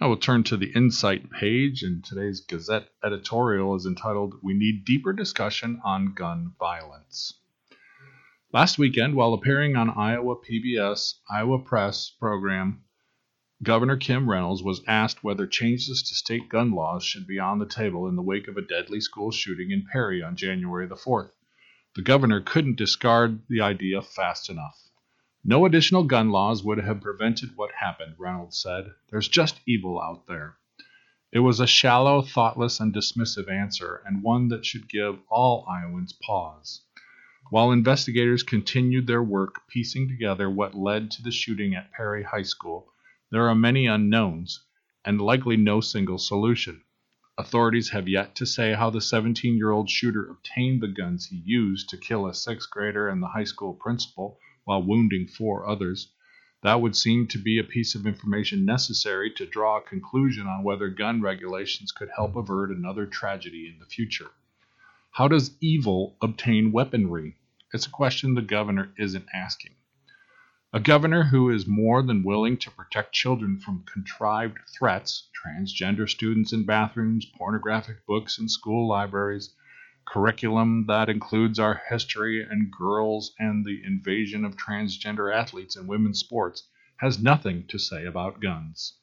I 0.00 0.06
will 0.06 0.16
turn 0.16 0.44
to 0.44 0.56
the 0.56 0.72
Insight 0.72 1.28
page, 1.32 1.82
and 1.82 2.04
today's 2.04 2.40
Gazette 2.40 2.90
editorial 3.02 3.74
is 3.74 3.86
entitled 3.86 4.34
We 4.40 4.54
Need 4.54 4.84
Deeper 4.84 5.12
Discussion 5.12 5.80
on 5.84 6.14
Gun 6.14 6.54
Violence. 6.60 7.40
Last 8.52 8.78
weekend, 8.78 9.16
while 9.16 9.34
appearing 9.34 9.74
on 9.74 9.90
Iowa 9.90 10.36
PBS 10.36 11.14
Iowa 11.28 11.58
Press 11.58 12.10
program, 12.20 12.84
Governor 13.62 13.98
Kim 13.98 14.30
Reynolds 14.30 14.62
was 14.62 14.82
asked 14.86 15.22
whether 15.22 15.46
changes 15.46 16.02
to 16.02 16.14
state 16.14 16.48
gun 16.48 16.70
laws 16.70 17.04
should 17.04 17.26
be 17.26 17.38
on 17.38 17.58
the 17.58 17.66
table 17.66 18.08
in 18.08 18.16
the 18.16 18.22
wake 18.22 18.48
of 18.48 18.56
a 18.56 18.62
deadly 18.62 19.02
school 19.02 19.30
shooting 19.30 19.70
in 19.70 19.84
Perry 19.84 20.22
on 20.22 20.34
January 20.34 20.86
the 20.86 20.94
4th. 20.94 21.32
The 21.94 22.00
governor 22.00 22.40
couldn't 22.40 22.78
discard 22.78 23.42
the 23.48 23.60
idea 23.60 24.00
fast 24.00 24.48
enough. 24.48 24.88
No 25.44 25.66
additional 25.66 26.04
gun 26.04 26.30
laws 26.30 26.64
would 26.64 26.78
have 26.78 27.02
prevented 27.02 27.50
what 27.54 27.72
happened, 27.72 28.14
Reynolds 28.16 28.56
said. 28.56 28.94
There's 29.10 29.28
just 29.28 29.60
evil 29.66 30.00
out 30.00 30.26
there. 30.26 30.56
It 31.30 31.40
was 31.40 31.60
a 31.60 31.66
shallow, 31.66 32.22
thoughtless, 32.22 32.80
and 32.80 32.94
dismissive 32.94 33.50
answer, 33.50 34.02
and 34.06 34.22
one 34.22 34.48
that 34.48 34.64
should 34.64 34.88
give 34.88 35.18
all 35.28 35.66
Iowans 35.68 36.14
pause. 36.14 36.80
While 37.50 37.72
investigators 37.72 38.42
continued 38.42 39.06
their 39.06 39.22
work 39.22 39.68
piecing 39.68 40.08
together 40.08 40.48
what 40.48 40.74
led 40.74 41.10
to 41.10 41.22
the 41.22 41.30
shooting 41.30 41.74
at 41.74 41.92
Perry 41.92 42.22
High 42.22 42.44
School, 42.44 42.90
there 43.32 43.48
are 43.48 43.54
many 43.54 43.86
unknowns, 43.86 44.64
and 45.04 45.20
likely 45.20 45.56
no 45.56 45.80
single 45.80 46.18
solution. 46.18 46.82
Authorities 47.38 47.90
have 47.90 48.08
yet 48.08 48.34
to 48.34 48.44
say 48.44 48.74
how 48.74 48.90
the 48.90 49.00
17 49.00 49.56
year 49.56 49.70
old 49.70 49.88
shooter 49.88 50.28
obtained 50.28 50.80
the 50.80 50.88
guns 50.88 51.26
he 51.26 51.36
used 51.44 51.88
to 51.88 51.96
kill 51.96 52.26
a 52.26 52.34
sixth 52.34 52.68
grader 52.70 53.08
and 53.08 53.22
the 53.22 53.28
high 53.28 53.44
school 53.44 53.72
principal 53.72 54.38
while 54.64 54.82
wounding 54.82 55.28
four 55.28 55.64
others. 55.64 56.12
That 56.62 56.80
would 56.80 56.96
seem 56.96 57.28
to 57.28 57.38
be 57.38 57.58
a 57.58 57.64
piece 57.64 57.94
of 57.94 58.04
information 58.04 58.64
necessary 58.64 59.30
to 59.34 59.46
draw 59.46 59.78
a 59.78 59.82
conclusion 59.82 60.48
on 60.48 60.64
whether 60.64 60.88
gun 60.88 61.22
regulations 61.22 61.92
could 61.92 62.10
help 62.16 62.34
avert 62.34 62.70
another 62.70 63.06
tragedy 63.06 63.68
in 63.68 63.78
the 63.78 63.86
future. 63.86 64.32
How 65.12 65.28
does 65.28 65.56
evil 65.60 66.16
obtain 66.20 66.72
weaponry? 66.72 67.36
It's 67.72 67.86
a 67.86 67.90
question 67.90 68.34
the 68.34 68.42
governor 68.42 68.92
isn't 68.98 69.28
asking. 69.32 69.76
A 70.72 70.78
governor 70.78 71.24
who 71.24 71.50
is 71.50 71.66
more 71.66 72.00
than 72.00 72.22
willing 72.22 72.56
to 72.58 72.70
protect 72.70 73.12
children 73.12 73.58
from 73.58 73.82
contrived 73.92 74.56
threats, 74.72 75.28
transgender 75.34 76.08
students 76.08 76.52
in 76.52 76.64
bathrooms, 76.64 77.26
pornographic 77.26 78.06
books 78.06 78.38
in 78.38 78.48
school 78.48 78.86
libraries, 78.86 79.52
curriculum 80.06 80.86
that 80.86 81.08
includes 81.08 81.58
our 81.58 81.82
history 81.88 82.44
and 82.44 82.70
girls 82.70 83.34
and 83.36 83.64
the 83.64 83.82
invasion 83.84 84.44
of 84.44 84.56
transgender 84.56 85.34
athletes 85.34 85.74
in 85.74 85.88
women's 85.88 86.20
sports, 86.20 86.68
has 86.98 87.20
nothing 87.20 87.66
to 87.66 87.76
say 87.76 88.04
about 88.04 88.40
guns. 88.40 88.96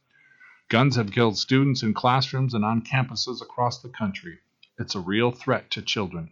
Guns 0.70 0.96
have 0.96 1.12
killed 1.12 1.38
students 1.38 1.84
in 1.84 1.94
classrooms 1.94 2.54
and 2.54 2.64
on 2.64 2.82
campuses 2.82 3.42
across 3.42 3.82
the 3.82 3.90
country. 3.90 4.40
It's 4.80 4.96
a 4.96 5.02
real 5.02 5.32
threat 5.32 5.70
to 5.72 5.82
children. 5.82 6.30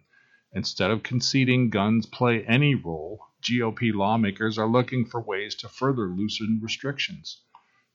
Instead 0.54 0.91
of 0.91 1.04
conceding 1.04 1.69
guns 1.69 2.06
play 2.06 2.45
any 2.45 2.74
role, 2.74 3.19
GOP 3.47 3.93
lawmakers 3.93 4.58
are 4.58 4.67
looking 4.67 5.05
for 5.05 5.21
ways 5.21 5.53
to 5.53 5.69
further 5.69 6.08
loosen 6.08 6.60
restrictions. 6.63 7.41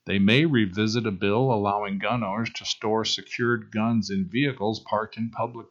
They 0.05 0.17
may 0.17 0.45
revisit 0.45 1.05
a 1.05 1.11
bill 1.11 1.51
allowing 1.51 1.99
gun 1.99 2.23
owners 2.23 2.51
to 2.53 2.63
store 2.63 3.03
secured 3.03 3.69
guns 3.69 4.09
in 4.09 4.29
vehicles 4.29 4.79
parked 4.79 5.17
in 5.17 5.29
public 5.29 5.67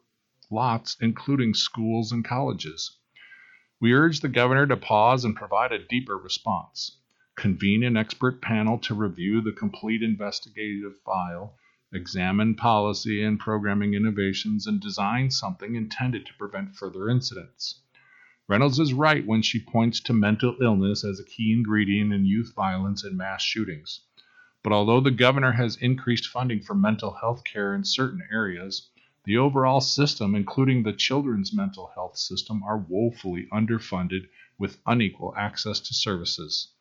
lots, 0.51 0.99
including 1.01 1.55
schools 1.55 2.13
and 2.13 2.23
colleges. 2.23 2.99
We 3.81 3.95
urge 3.95 4.21
the 4.21 4.29
governor 4.29 4.67
to 4.67 4.77
pause 4.77 5.25
and 5.25 5.35
provide 5.35 5.73
a 5.73 5.87
deeper 5.87 6.19
response. 6.19 6.99
Convene 7.35 7.83
an 7.83 7.97
expert 7.97 8.43
panel 8.43 8.79
to 8.81 8.95
review 8.95 9.41
the 9.41 9.53
complete 9.53 10.03
investigative 10.03 11.01
file, 11.07 11.57
examine 11.91 12.55
policy 12.55 13.23
and 13.25 13.41
programming 13.41 13.95
innovations, 13.95 14.67
and 14.67 14.79
design 14.79 15.31
something 15.31 15.75
intended 15.75 16.27
to 16.27 16.35
prevent 16.35 16.77
further 16.77 17.09
incidents. 17.09 17.81
Reynolds 18.51 18.81
is 18.81 18.93
right 18.93 19.25
when 19.25 19.43
she 19.43 19.65
points 19.65 20.01
to 20.01 20.13
mental 20.13 20.57
illness 20.61 21.05
as 21.05 21.21
a 21.21 21.25
key 21.25 21.53
ingredient 21.53 22.13
in 22.13 22.25
youth 22.25 22.53
violence 22.57 23.05
and 23.05 23.17
mass 23.17 23.43
shootings. 23.43 24.01
But 24.65 24.73
although 24.73 24.99
the 24.99 25.13
governor 25.13 25.53
has 25.53 25.77
increased 25.77 26.27
funding 26.27 26.61
for 26.61 26.75
mental 26.75 27.13
health 27.13 27.45
care 27.45 27.77
in 27.77 27.85
certain 27.85 28.23
areas, 28.33 28.91
the 29.25 29.37
overall 29.37 29.81
system, 29.81 30.35
including 30.35 30.83
the 30.83 30.93
children's 30.93 31.55
mental 31.55 31.93
health 31.95 32.17
system, 32.17 32.65
are 32.65 32.85
woefully 32.89 33.47
underfunded 33.53 34.27
with 34.59 34.81
unequal 34.85 35.33
access 35.37 35.79
to 35.79 35.95
services. 35.95 36.73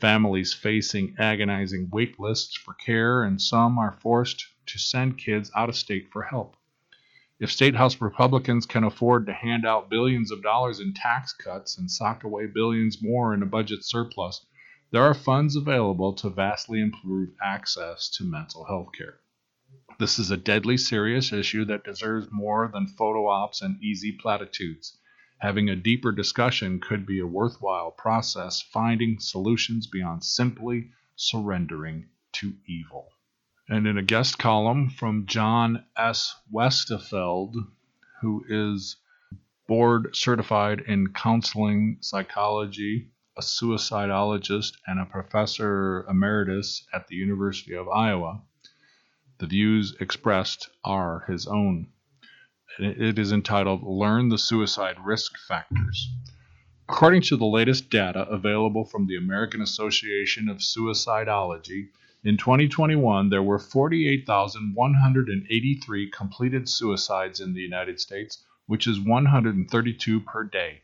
Families 0.00 0.54
facing 0.54 1.16
agonizing 1.18 1.90
wait 1.90 2.20
lists 2.20 2.56
for 2.56 2.74
care, 2.74 3.24
and 3.24 3.42
some 3.42 3.76
are 3.76 3.98
forced 4.00 4.46
to 4.66 4.78
send 4.78 5.18
kids 5.18 5.50
out 5.56 5.68
of 5.68 5.74
state 5.74 6.12
for 6.12 6.22
help. 6.22 6.56
If 7.42 7.50
State 7.50 7.74
House 7.74 8.00
Republicans 8.00 8.66
can 8.66 8.84
afford 8.84 9.26
to 9.26 9.32
hand 9.32 9.66
out 9.66 9.90
billions 9.90 10.30
of 10.30 10.44
dollars 10.44 10.78
in 10.78 10.94
tax 10.94 11.32
cuts 11.32 11.76
and 11.76 11.90
sock 11.90 12.22
away 12.22 12.46
billions 12.46 13.02
more 13.02 13.34
in 13.34 13.42
a 13.42 13.46
budget 13.46 13.84
surplus, 13.84 14.46
there 14.92 15.02
are 15.02 15.12
funds 15.12 15.56
available 15.56 16.12
to 16.12 16.30
vastly 16.30 16.80
improve 16.80 17.30
access 17.42 18.08
to 18.10 18.22
mental 18.22 18.64
health 18.66 18.90
care. 18.96 19.18
This 19.98 20.20
is 20.20 20.30
a 20.30 20.36
deadly 20.36 20.76
serious 20.76 21.32
issue 21.32 21.64
that 21.64 21.82
deserves 21.82 22.30
more 22.30 22.70
than 22.72 22.86
photo 22.86 23.26
ops 23.26 23.60
and 23.60 23.82
easy 23.82 24.12
platitudes. 24.12 24.96
Having 25.38 25.68
a 25.68 25.74
deeper 25.74 26.12
discussion 26.12 26.78
could 26.78 27.04
be 27.04 27.18
a 27.18 27.26
worthwhile 27.26 27.90
process, 27.90 28.62
finding 28.62 29.18
solutions 29.18 29.88
beyond 29.88 30.22
simply 30.22 30.92
surrendering 31.16 32.08
to 32.34 32.54
evil 32.68 33.11
and 33.72 33.86
in 33.86 33.96
a 33.96 34.02
guest 34.02 34.38
column 34.38 34.90
from 34.90 35.24
John 35.24 35.82
S. 35.96 36.36
Westefeld, 36.52 37.54
who 38.20 38.44
is 38.46 38.96
board 39.66 40.14
certified 40.14 40.82
in 40.86 41.14
counseling 41.14 41.96
psychology, 42.00 43.08
a 43.34 43.40
suicidologist, 43.40 44.74
and 44.86 45.00
a 45.00 45.06
professor 45.06 46.04
emeritus 46.06 46.86
at 46.92 47.08
the 47.08 47.16
University 47.16 47.72
of 47.72 47.88
Iowa. 47.88 48.42
The 49.38 49.46
views 49.46 49.96
expressed 49.98 50.68
are 50.84 51.24
his 51.26 51.46
own. 51.46 51.86
It 52.78 53.18
is 53.18 53.32
entitled 53.32 53.82
Learn 53.84 54.28
the 54.28 54.36
Suicide 54.36 54.96
Risk 55.02 55.38
Factors. 55.48 56.10
According 56.90 57.22
to 57.22 57.38
the 57.38 57.46
latest 57.46 57.88
data 57.88 58.28
available 58.28 58.84
from 58.84 59.06
the 59.06 59.16
American 59.16 59.62
Association 59.62 60.50
of 60.50 60.58
Suicidology, 60.58 61.88
in 62.24 62.36
2021, 62.36 63.30
there 63.30 63.42
were 63.42 63.58
48,183 63.58 66.10
completed 66.10 66.68
suicides 66.68 67.40
in 67.40 67.52
the 67.52 67.60
United 67.60 67.98
States, 67.98 68.44
which 68.66 68.86
is 68.86 69.00
132 69.00 70.20
per 70.20 70.44
day. 70.44 70.82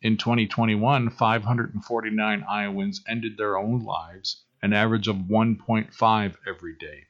In 0.00 0.16
2021, 0.16 1.10
549 1.10 2.44
Iowans 2.48 3.04
ended 3.06 3.36
their 3.36 3.58
own 3.58 3.84
lives, 3.84 4.44
an 4.62 4.72
average 4.72 5.08
of 5.08 5.16
1.5 5.16 6.36
every 6.46 6.74
day. 6.76 7.04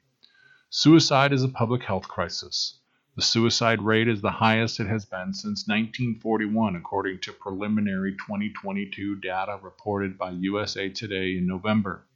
Suicide 0.69 1.33
is 1.33 1.45
a 1.45 1.49
public 1.49 1.85
health 1.85 2.09
crisis. 2.09 2.81
The 3.15 3.23
suicide 3.23 3.83
rate 3.83 4.09
is 4.09 4.23
the 4.23 4.31
highest 4.31 4.81
it 4.81 4.89
has 4.89 5.05
been 5.05 5.35
since 5.35 5.69
1941, 5.69 6.75
according 6.75 7.21
to 7.21 7.33
preliminary 7.33 8.13
2022 8.13 9.17
data 9.17 9.61
reported 9.63 10.19
by 10.19 10.31
USA 10.31 10.89
Today 10.89 11.37
in 11.37 11.47
November. 11.47 12.07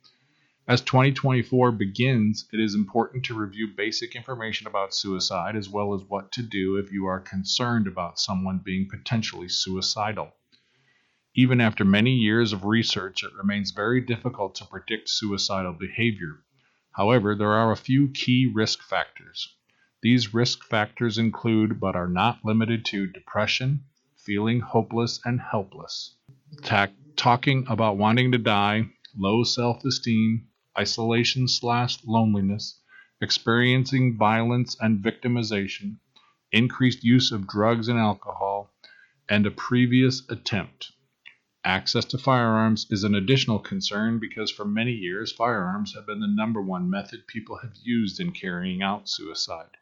As 0.69 0.81
2024 0.81 1.71
begins, 1.71 2.49
it 2.53 2.59
is 2.59 2.75
important 2.75 3.25
to 3.27 3.39
review 3.39 3.69
basic 3.69 4.17
information 4.17 4.67
about 4.67 4.93
suicide 4.93 5.55
as 5.55 5.69
well 5.69 5.95
as 5.95 6.03
what 6.03 6.33
to 6.33 6.43
do 6.43 6.77
if 6.77 6.91
you 6.91 7.07
are 7.07 7.21
concerned 7.21 7.87
about 7.87 8.19
someone 8.19 8.59
being 8.59 8.89
potentially 8.89 9.49
suicidal. 9.49 10.33
Even 11.37 11.61
after 11.61 11.85
many 11.85 12.17
years 12.17 12.53
of 12.53 12.65
research, 12.65 13.23
it 13.23 13.33
remains 13.35 13.71
very 13.71 14.01
difficult 14.01 14.57
to 14.57 14.65
predict 14.65 15.09
suicidal 15.09 15.73
behavior. 15.73 16.43
However, 16.91 17.37
there 17.37 17.53
are 17.53 17.71
a 17.71 17.77
few 17.77 18.09
key 18.09 18.51
risk 18.53 18.83
factors. 18.83 19.55
These 20.03 20.35
risk 20.35 20.65
factors 20.65 21.17
include, 21.17 21.79
but 21.79 21.95
are 21.95 22.09
not 22.09 22.45
limited 22.45 22.85
to, 22.87 23.07
depression, 23.07 23.85
feeling 24.17 24.59
hopeless 24.59 25.21
and 25.25 25.41
helpless, 25.41 26.17
ta- 26.65 26.89
talking 27.15 27.65
about 27.69 27.99
wanting 27.99 28.33
to 28.33 28.39
die, 28.39 28.91
low 29.17 29.45
self 29.45 29.85
esteem, 29.85 30.49
isolation 30.79 31.49
slash 31.49 31.99
loneliness, 32.05 32.81
experiencing 33.21 34.17
violence 34.17 34.77
and 34.81 35.03
victimization, 35.03 35.97
increased 36.53 37.03
use 37.03 37.33
of 37.33 37.47
drugs 37.47 37.89
and 37.89 37.99
alcohol, 37.99 38.71
and 39.29 39.47
a 39.47 39.51
previous 39.51 40.23
attempt. 40.29 40.93
Access 41.65 42.05
to 42.05 42.19
firearms 42.19 42.87
is 42.91 43.03
an 43.03 43.17
additional 43.17 43.59
concern 43.59 44.21
because 44.21 44.53
for 44.53 44.65
many 44.65 44.93
years 44.93 45.33
firearms 45.33 45.95
have 45.95 46.07
been 46.07 46.21
the 46.21 46.29
number 46.29 46.63
one 46.63 46.89
method 46.89 47.27
people 47.27 47.57
have 47.57 47.75
used 47.83 48.21
in 48.21 48.31
carrying 48.31 48.83
out 48.83 49.09
suicide. 49.09 49.77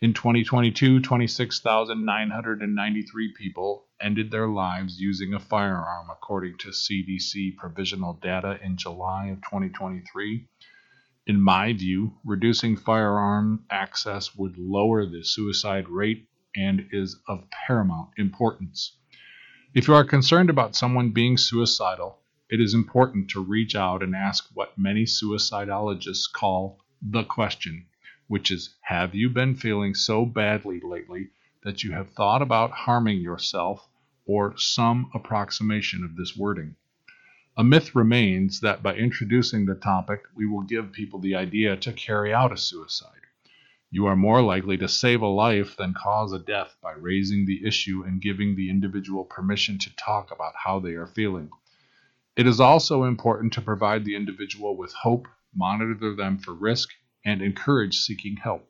In 0.00 0.14
2022, 0.14 1.00
26,993 1.00 3.32
people 3.32 3.87
ended 4.00 4.30
their 4.30 4.48
lives 4.48 5.00
using 5.00 5.34
a 5.34 5.40
firearm, 5.40 6.08
according 6.10 6.56
to 6.58 6.68
CDC 6.68 7.56
provisional 7.56 8.14
data 8.14 8.58
in 8.62 8.76
July 8.76 9.26
of 9.26 9.38
2023. 9.42 10.46
In 11.26 11.40
my 11.40 11.72
view, 11.72 12.14
reducing 12.24 12.76
firearm 12.76 13.64
access 13.70 14.34
would 14.34 14.56
lower 14.56 15.04
the 15.04 15.22
suicide 15.22 15.88
rate 15.88 16.28
and 16.56 16.88
is 16.92 17.20
of 17.28 17.48
paramount 17.50 18.10
importance. 18.16 18.96
If 19.74 19.88
you 19.88 19.94
are 19.94 20.04
concerned 20.04 20.50
about 20.50 20.76
someone 20.76 21.10
being 21.10 21.36
suicidal, 21.36 22.20
it 22.48 22.60
is 22.60 22.74
important 22.74 23.30
to 23.30 23.44
reach 23.44 23.74
out 23.74 24.02
and 24.02 24.16
ask 24.16 24.48
what 24.54 24.78
many 24.78 25.04
suicidologists 25.04 26.32
call 26.32 26.80
the 27.02 27.24
question 27.24 27.86
which 28.28 28.50
is 28.50 28.74
Have 28.82 29.14
you 29.14 29.30
been 29.30 29.54
feeling 29.54 29.94
so 29.94 30.26
badly 30.26 30.80
lately 30.80 31.30
that 31.68 31.84
you 31.84 31.92
have 31.92 32.08
thought 32.08 32.40
about 32.40 32.70
harming 32.70 33.20
yourself, 33.20 33.86
or 34.24 34.56
some 34.56 35.10
approximation 35.12 36.02
of 36.02 36.16
this 36.16 36.34
wording? 36.34 36.74
A 37.58 37.62
myth 37.62 37.94
remains 37.94 38.60
that 38.60 38.82
by 38.82 38.94
introducing 38.94 39.66
the 39.66 39.74
topic, 39.74 40.22
we 40.34 40.46
will 40.46 40.62
give 40.62 40.92
people 40.92 41.20
the 41.20 41.34
idea 41.34 41.76
to 41.76 41.92
carry 41.92 42.32
out 42.32 42.52
a 42.52 42.56
suicide. 42.56 43.20
You 43.90 44.06
are 44.06 44.16
more 44.16 44.40
likely 44.40 44.78
to 44.78 44.88
save 44.88 45.20
a 45.20 45.26
life 45.26 45.76
than 45.76 45.92
cause 45.92 46.32
a 46.32 46.38
death 46.38 46.74
by 46.82 46.92
raising 46.92 47.44
the 47.44 47.66
issue 47.66 48.02
and 48.02 48.22
giving 48.22 48.56
the 48.56 48.70
individual 48.70 49.24
permission 49.24 49.76
to 49.80 49.96
talk 49.96 50.30
about 50.30 50.54
how 50.64 50.80
they 50.80 50.92
are 50.92 51.06
feeling. 51.06 51.50
It 52.34 52.46
is 52.46 52.60
also 52.60 53.04
important 53.04 53.52
to 53.52 53.60
provide 53.60 54.06
the 54.06 54.16
individual 54.16 54.74
with 54.74 54.94
hope, 54.94 55.28
monitor 55.54 56.14
them 56.14 56.38
for 56.38 56.54
risk, 56.54 56.88
and 57.26 57.42
encourage 57.42 57.98
seeking 57.98 58.36
help. 58.36 58.66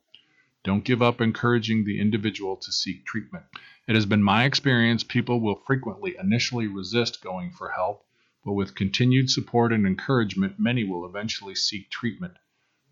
Don't 0.64 0.84
give 0.84 1.00
up 1.00 1.20
encouraging 1.20 1.84
the 1.84 2.00
individual 2.00 2.56
to 2.56 2.72
seek 2.72 3.06
treatment. 3.06 3.44
It 3.86 3.94
has 3.94 4.06
been 4.06 4.22
my 4.22 4.44
experience 4.44 5.04
people 5.04 5.40
will 5.40 5.62
frequently 5.66 6.16
initially 6.18 6.66
resist 6.66 7.22
going 7.22 7.52
for 7.52 7.70
help, 7.70 8.04
but 8.44 8.54
with 8.54 8.74
continued 8.74 9.30
support 9.30 9.72
and 9.72 9.86
encouragement, 9.86 10.58
many 10.58 10.84
will 10.84 11.06
eventually 11.06 11.54
seek 11.54 11.90
treatment. 11.90 12.34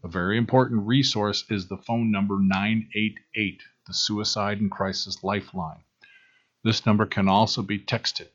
A 0.04 0.08
very 0.08 0.38
important 0.38 0.86
resource 0.86 1.44
is 1.50 1.66
the 1.66 1.76
phone 1.76 2.10
number 2.12 2.38
988, 2.40 3.62
the 3.86 3.94
Suicide 3.94 4.60
and 4.60 4.70
Crisis 4.70 5.24
Lifeline. 5.24 5.82
This 6.62 6.86
number 6.86 7.06
can 7.06 7.28
also 7.28 7.62
be 7.62 7.78
texted. 7.78 8.28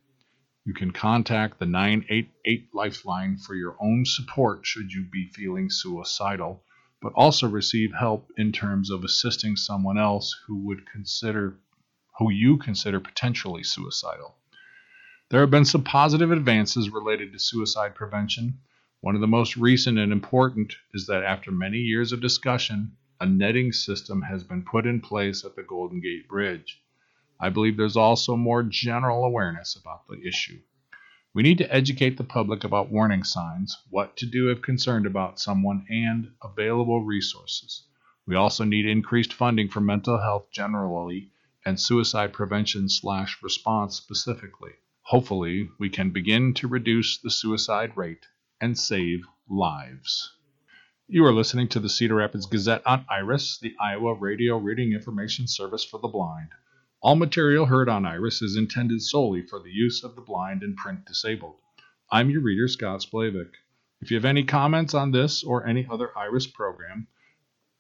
You 0.65 0.73
can 0.73 0.91
contact 0.91 1.57
the 1.57 1.65
988 1.65 2.73
Lifeline 2.73 3.37
for 3.37 3.55
your 3.55 3.77
own 3.79 4.05
support 4.05 4.65
should 4.65 4.91
you 4.91 5.05
be 5.05 5.27
feeling 5.27 5.69
suicidal, 5.69 6.65
but 7.01 7.13
also 7.13 7.47
receive 7.47 7.91
help 7.93 8.31
in 8.37 8.51
terms 8.51 8.89
of 8.89 9.03
assisting 9.03 9.55
someone 9.55 9.97
else 9.97 10.39
who 10.45 10.55
would 10.57 10.89
consider 10.89 11.57
who 12.19 12.31
you 12.31 12.57
consider 12.57 12.99
potentially 12.99 13.63
suicidal. 13.63 14.35
There 15.29 15.41
have 15.41 15.49
been 15.49 15.65
some 15.65 15.83
positive 15.83 16.31
advances 16.31 16.89
related 16.89 17.33
to 17.33 17.39
suicide 17.39 17.95
prevention. 17.95 18.59
One 18.99 19.15
of 19.15 19.21
the 19.21 19.27
most 19.27 19.57
recent 19.57 19.97
and 19.97 20.11
important 20.11 20.75
is 20.93 21.07
that 21.07 21.23
after 21.23 21.51
many 21.51 21.77
years 21.77 22.11
of 22.11 22.21
discussion, 22.21 22.97
a 23.19 23.25
netting 23.25 23.71
system 23.71 24.21
has 24.23 24.43
been 24.43 24.63
put 24.63 24.85
in 24.85 24.99
place 24.99 25.43
at 25.43 25.55
the 25.55 25.63
Golden 25.63 26.01
Gate 26.01 26.27
Bridge. 26.27 26.81
I 27.39 27.49
believe 27.49 27.77
there's 27.77 27.97
also 27.97 28.35
more 28.35 28.61
general 28.61 29.23
awareness 29.23 29.75
about 29.75 30.07
the 30.07 30.21
issue. 30.27 30.59
We 31.33 31.43
need 31.43 31.59
to 31.59 31.73
educate 31.73 32.17
the 32.17 32.25
public 32.25 32.65
about 32.65 32.91
warning 32.91 33.23
signs, 33.23 33.77
what 33.89 34.17
to 34.17 34.25
do 34.25 34.49
if 34.49 34.61
concerned 34.61 35.05
about 35.05 35.39
someone, 35.39 35.85
and 35.89 36.33
available 36.43 37.05
resources. 37.05 37.85
We 38.27 38.35
also 38.35 38.65
need 38.65 38.85
increased 38.85 39.31
funding 39.31 39.69
for 39.69 39.79
mental 39.79 40.19
health 40.19 40.51
generally 40.51 41.31
and 41.65 41.79
suicide 41.79 42.33
prevention 42.33 42.89
slash 42.89 43.41
response 43.41 43.95
specifically. 43.95 44.73
Hopefully, 45.03 45.69
we 45.79 45.89
can 45.89 46.09
begin 46.09 46.53
to 46.55 46.67
reduce 46.67 47.17
the 47.17 47.31
suicide 47.31 47.95
rate 47.95 48.25
and 48.59 48.77
save 48.77 49.21
lives. 49.49 50.35
You 51.07 51.23
are 51.25 51.33
listening 51.33 51.69
to 51.69 51.79
the 51.79 51.89
Cedar 51.89 52.15
Rapids 52.15 52.45
Gazette 52.45 52.85
on 52.85 53.05
IRIS, 53.09 53.57
the 53.61 53.73
Iowa 53.79 54.15
Radio 54.15 54.57
Reading 54.57 54.91
Information 54.91 55.47
Service 55.47 55.85
for 55.85 55.99
the 55.99 56.09
Blind. 56.09 56.49
All 57.03 57.15
material 57.15 57.65
heard 57.65 57.89
on 57.89 58.05
IRIS 58.05 58.43
is 58.43 58.55
intended 58.55 59.01
solely 59.01 59.41
for 59.41 59.59
the 59.59 59.71
use 59.71 60.03
of 60.03 60.13
the 60.13 60.21
blind 60.21 60.61
and 60.61 60.77
print 60.77 61.03
disabled. 61.05 61.55
I'm 62.11 62.29
your 62.29 62.41
reader, 62.41 62.67
Scott 62.67 63.01
Splavik. 63.01 63.53
If 64.01 64.11
you 64.11 64.17
have 64.17 64.25
any 64.25 64.43
comments 64.43 64.93
on 64.93 65.09
this 65.09 65.43
or 65.43 65.65
any 65.65 65.87
other 65.89 66.15
IRIS 66.15 66.45
program, 66.45 67.07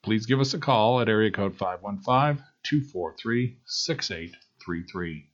please 0.01 0.25
give 0.25 0.39
us 0.39 0.55
a 0.55 0.59
call 0.59 0.99
at 0.99 1.07
area 1.07 1.29
code 1.29 1.55
515 1.55 2.43
243 2.63 3.57
6833. 3.63 5.29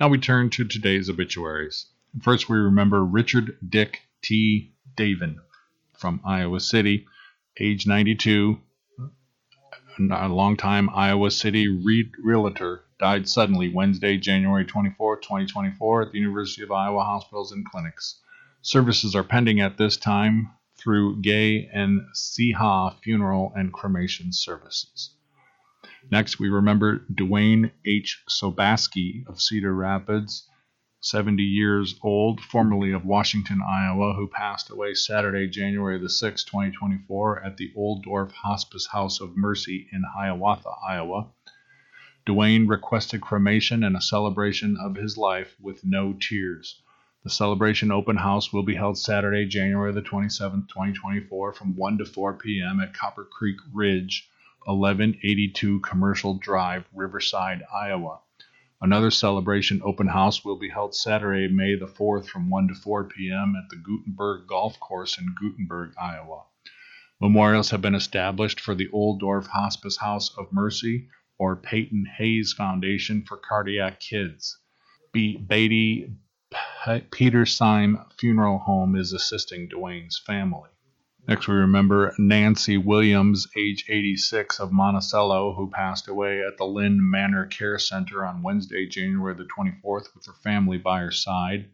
Now 0.00 0.08
we 0.08 0.18
turn 0.18 0.50
to 0.50 0.64
today's 0.64 1.08
obituaries. 1.08 1.86
First, 2.22 2.48
we 2.48 2.58
remember 2.58 3.04
Richard 3.04 3.58
Dick 3.68 4.00
T. 4.22 4.72
Davin 4.96 5.36
from 5.96 6.20
Iowa 6.24 6.58
City, 6.58 7.06
age 7.60 7.86
92, 7.86 8.58
a 10.10 10.28
longtime 10.28 10.90
Iowa 10.92 11.30
City 11.30 11.68
re- 11.68 12.10
realtor, 12.24 12.82
died 13.00 13.26
suddenly 13.26 13.72
Wednesday, 13.72 14.18
January 14.18 14.66
24, 14.66 15.16
2024, 15.16 16.02
at 16.02 16.12
the 16.12 16.18
University 16.18 16.62
of 16.62 16.70
Iowa 16.70 17.02
Hospitals 17.02 17.50
and 17.50 17.64
Clinics. 17.64 18.20
Services 18.60 19.16
are 19.16 19.24
pending 19.24 19.58
at 19.58 19.78
this 19.78 19.96
time 19.96 20.50
through 20.76 21.22
Gay 21.22 21.66
and 21.72 22.02
Ciha 22.14 23.00
funeral 23.02 23.52
and 23.56 23.72
cremation 23.72 24.34
services. 24.34 25.14
Next, 26.10 26.38
we 26.38 26.50
remember 26.50 27.06
Dwayne 27.12 27.70
H. 27.86 28.22
Sobaski 28.28 29.26
of 29.26 29.40
Cedar 29.40 29.74
Rapids, 29.74 30.46
70 31.00 31.42
years 31.42 31.98
old, 32.02 32.42
formerly 32.42 32.92
of 32.92 33.06
Washington, 33.06 33.62
Iowa, 33.66 34.12
who 34.12 34.28
passed 34.28 34.70
away 34.70 34.92
Saturday, 34.92 35.48
January 35.48 35.98
the 35.98 36.08
6th, 36.08 36.44
2024, 36.44 37.42
at 37.42 37.56
the 37.56 37.72
Oldorf 37.74 38.32
Hospice 38.32 38.86
House 38.88 39.20
of 39.20 39.38
Mercy 39.38 39.88
in 39.90 40.02
Hiawatha, 40.14 40.70
Iowa. 40.86 41.30
Dwayne 42.26 42.68
requested 42.68 43.22
cremation 43.22 43.82
and 43.82 43.96
a 43.96 44.00
celebration 44.02 44.76
of 44.76 44.96
his 44.96 45.16
life 45.16 45.56
with 45.60 45.84
no 45.84 46.12
tears. 46.12 46.82
The 47.24 47.30
celebration 47.30 47.90
open 47.90 48.16
house 48.16 48.52
will 48.52 48.62
be 48.62 48.74
held 48.74 48.98
Saturday, 48.98 49.46
January 49.46 49.92
the 49.92 50.02
27th, 50.02 50.68
2024, 50.68 51.54
from 51.54 51.76
1 51.76 51.98
to 51.98 52.04
4 52.04 52.34
p.m. 52.34 52.80
at 52.80 52.92
Copper 52.92 53.24
Creek 53.24 53.56
Ridge, 53.72 54.28
1182 54.66 55.80
Commercial 55.80 56.34
Drive, 56.34 56.84
Riverside, 56.94 57.62
Iowa. 57.74 58.20
Another 58.82 59.10
celebration 59.10 59.80
open 59.82 60.08
house 60.08 60.44
will 60.44 60.56
be 60.56 60.68
held 60.68 60.94
Saturday, 60.94 61.48
May 61.48 61.74
the 61.74 61.86
4th 61.86 62.26
from 62.26 62.50
1 62.50 62.68
to 62.68 62.74
4 62.74 63.04
p.m. 63.04 63.54
at 63.56 63.70
the 63.70 63.76
Guttenberg 63.76 64.46
Golf 64.46 64.78
Course 64.78 65.18
in 65.18 65.34
Guttenberg, 65.40 65.94
Iowa. 66.00 66.44
Memorials 67.20 67.70
have 67.70 67.82
been 67.82 67.94
established 67.94 68.60
for 68.60 68.74
the 68.74 68.88
Oldorf 68.88 69.46
Hospice 69.46 69.98
House 69.98 70.30
of 70.38 70.52
Mercy 70.52 71.08
or 71.40 71.56
Peyton 71.56 72.04
Hayes 72.18 72.52
Foundation 72.52 73.24
for 73.26 73.38
Cardiac 73.38 73.98
Kids. 73.98 74.58
B- 75.10 75.38
Beatty 75.38 76.12
Peterseim 76.84 78.04
Funeral 78.18 78.58
Home 78.58 78.94
is 78.94 79.14
assisting 79.14 79.66
Dwayne's 79.66 80.18
family. 80.18 80.68
Next, 81.26 81.48
we 81.48 81.54
remember 81.54 82.14
Nancy 82.18 82.76
Williams, 82.76 83.48
age 83.56 83.86
86, 83.88 84.60
of 84.60 84.70
Monticello, 84.70 85.54
who 85.54 85.70
passed 85.70 86.08
away 86.08 86.42
at 86.42 86.58
the 86.58 86.66
Lynn 86.66 86.98
Manor 87.00 87.46
Care 87.46 87.78
Center 87.78 88.26
on 88.26 88.42
Wednesday, 88.42 88.86
January 88.86 89.34
the 89.34 89.44
24th, 89.44 90.14
with 90.14 90.26
her 90.26 90.34
family 90.44 90.76
by 90.76 91.00
her 91.00 91.10
side. 91.10 91.70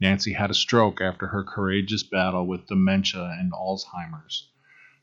Nancy 0.00 0.32
had 0.32 0.50
a 0.50 0.54
stroke 0.54 1.00
after 1.00 1.28
her 1.28 1.44
courageous 1.44 2.02
battle 2.02 2.48
with 2.48 2.66
dementia 2.66 3.36
and 3.38 3.52
Alzheimer's. 3.52 4.50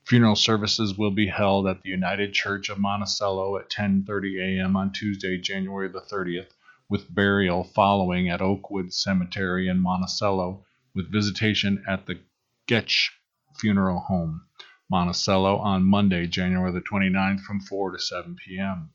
Funeral 0.04 0.36
services 0.36 0.98
will 0.98 1.12
be 1.12 1.28
held 1.28 1.66
at 1.66 1.82
the 1.82 1.88
United 1.88 2.34
Church 2.34 2.68
of 2.68 2.78
Monticello 2.78 3.56
at 3.56 3.70
10:30 3.70 4.58
a.m. 4.58 4.76
on 4.76 4.92
Tuesday, 4.92 5.38
January 5.38 5.88
the 5.88 6.00
30th, 6.00 6.50
with 6.88 7.14
burial 7.14 7.64
following 7.64 8.28
at 8.28 8.42
Oakwood 8.42 8.92
Cemetery 8.92 9.68
in 9.68 9.78
Monticello, 9.78 10.66
with 10.92 11.10
visitation 11.10 11.82
at 11.88 12.06
the 12.06 12.20
Goettsch 12.66 13.10
Funeral 13.56 14.00
Home, 14.00 14.42
Monticello, 14.90 15.56
on 15.58 15.84
Monday, 15.84 16.26
January 16.26 16.72
the 16.72 16.80
29th 16.80 17.40
from 17.40 17.60
4 17.60 17.92
to 17.92 17.98
7 17.98 18.36
p.m. 18.36 18.90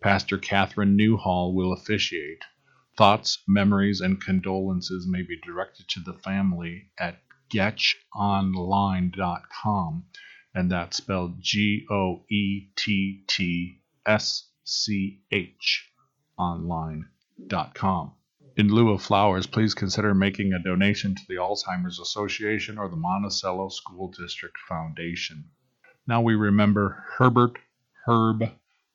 Pastor 0.00 0.38
Catherine 0.38 0.96
Newhall 0.96 1.54
will 1.54 1.72
officiate. 1.72 2.44
Thoughts, 2.96 3.42
memories, 3.48 4.00
and 4.00 4.20
condolences 4.20 5.08
may 5.08 5.22
be 5.22 5.40
directed 5.40 5.88
to 5.88 6.00
the 6.00 6.12
family 6.12 6.90
at 6.98 7.20
goettschonline.com, 7.52 10.04
and 10.54 10.70
that's 10.70 10.98
spelled 10.98 11.40
G 11.40 11.86
O 11.90 12.24
E 12.30 12.68
T 12.76 13.24
T 13.26 13.80
S 14.06 14.48
C 14.64 15.22
H 15.30 15.90
online.com. 16.38 18.12
In 18.54 18.68
lieu 18.68 18.90
of 18.90 19.02
flowers, 19.02 19.46
please 19.46 19.72
consider 19.72 20.14
making 20.14 20.52
a 20.52 20.62
donation 20.62 21.14
to 21.14 21.22
the 21.26 21.36
Alzheimer's 21.36 21.98
Association 21.98 22.76
or 22.76 22.88
the 22.88 22.96
Monticello 22.96 23.70
School 23.70 24.08
District 24.08 24.58
Foundation. 24.68 25.44
Now 26.06 26.20
we 26.20 26.34
remember 26.34 27.04
Herbert 27.16 27.58
Herb 28.04 28.42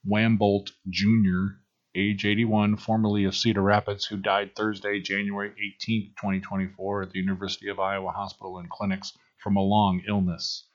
Wambolt 0.07 0.73
Jr., 0.89 1.55
age 1.95 2.23
81, 2.23 2.77
formerly 2.77 3.23
of 3.23 3.35
Cedar 3.35 3.63
Rapids, 3.63 4.05
who 4.05 4.17
died 4.17 4.55
Thursday, 4.55 4.99
January 4.99 5.51
18, 5.51 6.13
2024, 6.17 7.01
at 7.01 7.11
the 7.11 7.19
University 7.19 7.69
of 7.69 7.79
Iowa 7.79 8.11
Hospital 8.11 8.59
and 8.59 8.69
Clinics 8.69 9.17
from 9.37 9.55
a 9.55 9.61
long 9.61 10.03
illness. 10.07 10.66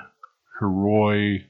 Heroy 0.59 1.45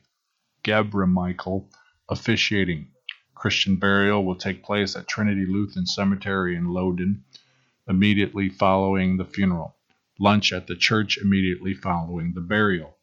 Gebremichael 0.64 1.68
Officiating. 2.08 2.88
Christian 3.36 3.76
burial 3.76 4.24
will 4.24 4.34
take 4.34 4.64
place 4.64 4.96
at 4.96 5.06
Trinity 5.06 5.46
Lutheran 5.46 5.86
Cemetery 5.86 6.56
in 6.56 6.72
Lowden 6.72 7.22
immediately 7.88 8.48
following 8.48 9.18
the 9.18 9.24
funeral. 9.24 9.76
Lunch 10.20 10.52
at 10.52 10.66
the 10.66 10.76
church 10.76 11.16
immediately 11.16 11.72
following 11.72 12.34
the 12.34 12.42
burial. 12.42 12.98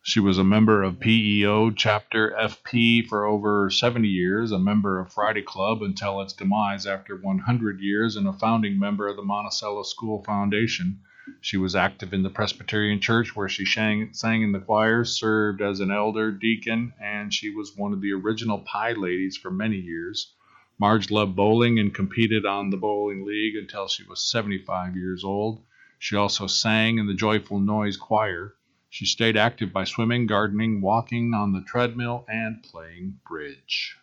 She 0.01 0.21
was 0.21 0.37
a 0.37 0.43
member 0.45 0.83
of 0.83 1.01
PEO 1.01 1.71
Chapter 1.71 2.33
FP 2.39 3.05
for 3.09 3.25
over 3.25 3.69
70 3.69 4.07
years, 4.07 4.53
a 4.53 4.57
member 4.57 5.01
of 5.01 5.11
Friday 5.11 5.41
Club 5.41 5.81
until 5.81 6.21
its 6.21 6.31
demise 6.31 6.87
after 6.87 7.17
100 7.17 7.81
years, 7.81 8.15
and 8.15 8.25
a 8.25 8.31
founding 8.31 8.79
member 8.79 9.09
of 9.09 9.17
the 9.17 9.21
Monticello 9.21 9.83
School 9.83 10.23
Foundation. 10.23 11.01
She 11.41 11.57
was 11.57 11.75
active 11.75 12.13
in 12.13 12.23
the 12.23 12.29
Presbyterian 12.29 13.01
Church 13.01 13.35
where 13.35 13.49
she 13.49 13.65
sang, 13.65 14.13
sang 14.13 14.43
in 14.43 14.53
the 14.53 14.61
choir, 14.61 15.03
served 15.03 15.61
as 15.61 15.81
an 15.81 15.91
elder, 15.91 16.31
deacon, 16.31 16.93
and 17.01 17.33
she 17.33 17.49
was 17.49 17.75
one 17.75 17.91
of 17.91 17.99
the 17.99 18.13
original 18.13 18.59
Pie 18.59 18.93
Ladies 18.93 19.35
for 19.35 19.51
many 19.51 19.75
years. 19.75 20.33
Marge 20.79 21.11
loved 21.11 21.35
bowling 21.35 21.79
and 21.79 21.93
competed 21.93 22.45
on 22.45 22.69
the 22.69 22.77
bowling 22.77 23.25
league 23.25 23.55
until 23.55 23.87
she 23.87 24.03
was 24.03 24.29
75 24.29 24.97
years 24.97 25.23
old. 25.23 25.61
She 25.99 26.15
also 26.17 26.47
sang 26.47 26.97
in 26.97 27.07
the 27.07 27.13
Joyful 27.13 27.59
Noise 27.59 27.95
Choir. 27.95 28.55
She 28.89 29.05
stayed 29.05 29.37
active 29.37 29.71
by 29.71 29.85
swimming, 29.85 30.27
gardening, 30.27 30.81
walking 30.81 31.33
on 31.33 31.53
the 31.53 31.61
treadmill, 31.61 32.25
and 32.27 32.61
playing 32.63 33.19
bridge. 33.25 33.95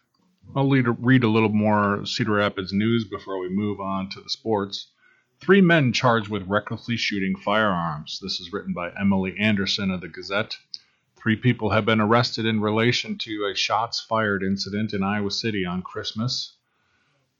I'll 0.56 0.70
read 0.70 1.22
a 1.22 1.28
little 1.28 1.50
more 1.50 2.06
Cedar 2.06 2.32
Rapids 2.32 2.72
news 2.72 3.04
before 3.04 3.38
we 3.38 3.50
move 3.50 3.78
on 3.80 4.08
to 4.10 4.20
the 4.20 4.30
sports. 4.30 4.90
Three 5.38 5.60
men 5.60 5.92
charged 5.92 6.28
with 6.28 6.48
recklessly 6.48 6.96
shooting 6.96 7.36
firearms. 7.36 8.20
This 8.22 8.40
is 8.40 8.52
written 8.52 8.72
by 8.72 8.90
Emily 8.98 9.38
Anderson 9.38 9.90
of 9.90 10.00
the 10.00 10.08
Gazette. 10.08 10.56
Three 11.16 11.36
people 11.36 11.70
have 11.70 11.84
been 11.84 12.00
arrested 12.00 12.46
in 12.46 12.60
relation 12.60 13.18
to 13.18 13.44
a 13.44 13.54
shots 13.54 14.00
fired 14.00 14.42
incident 14.42 14.94
in 14.94 15.02
Iowa 15.02 15.30
City 15.30 15.66
on 15.66 15.82
Christmas. 15.82 16.56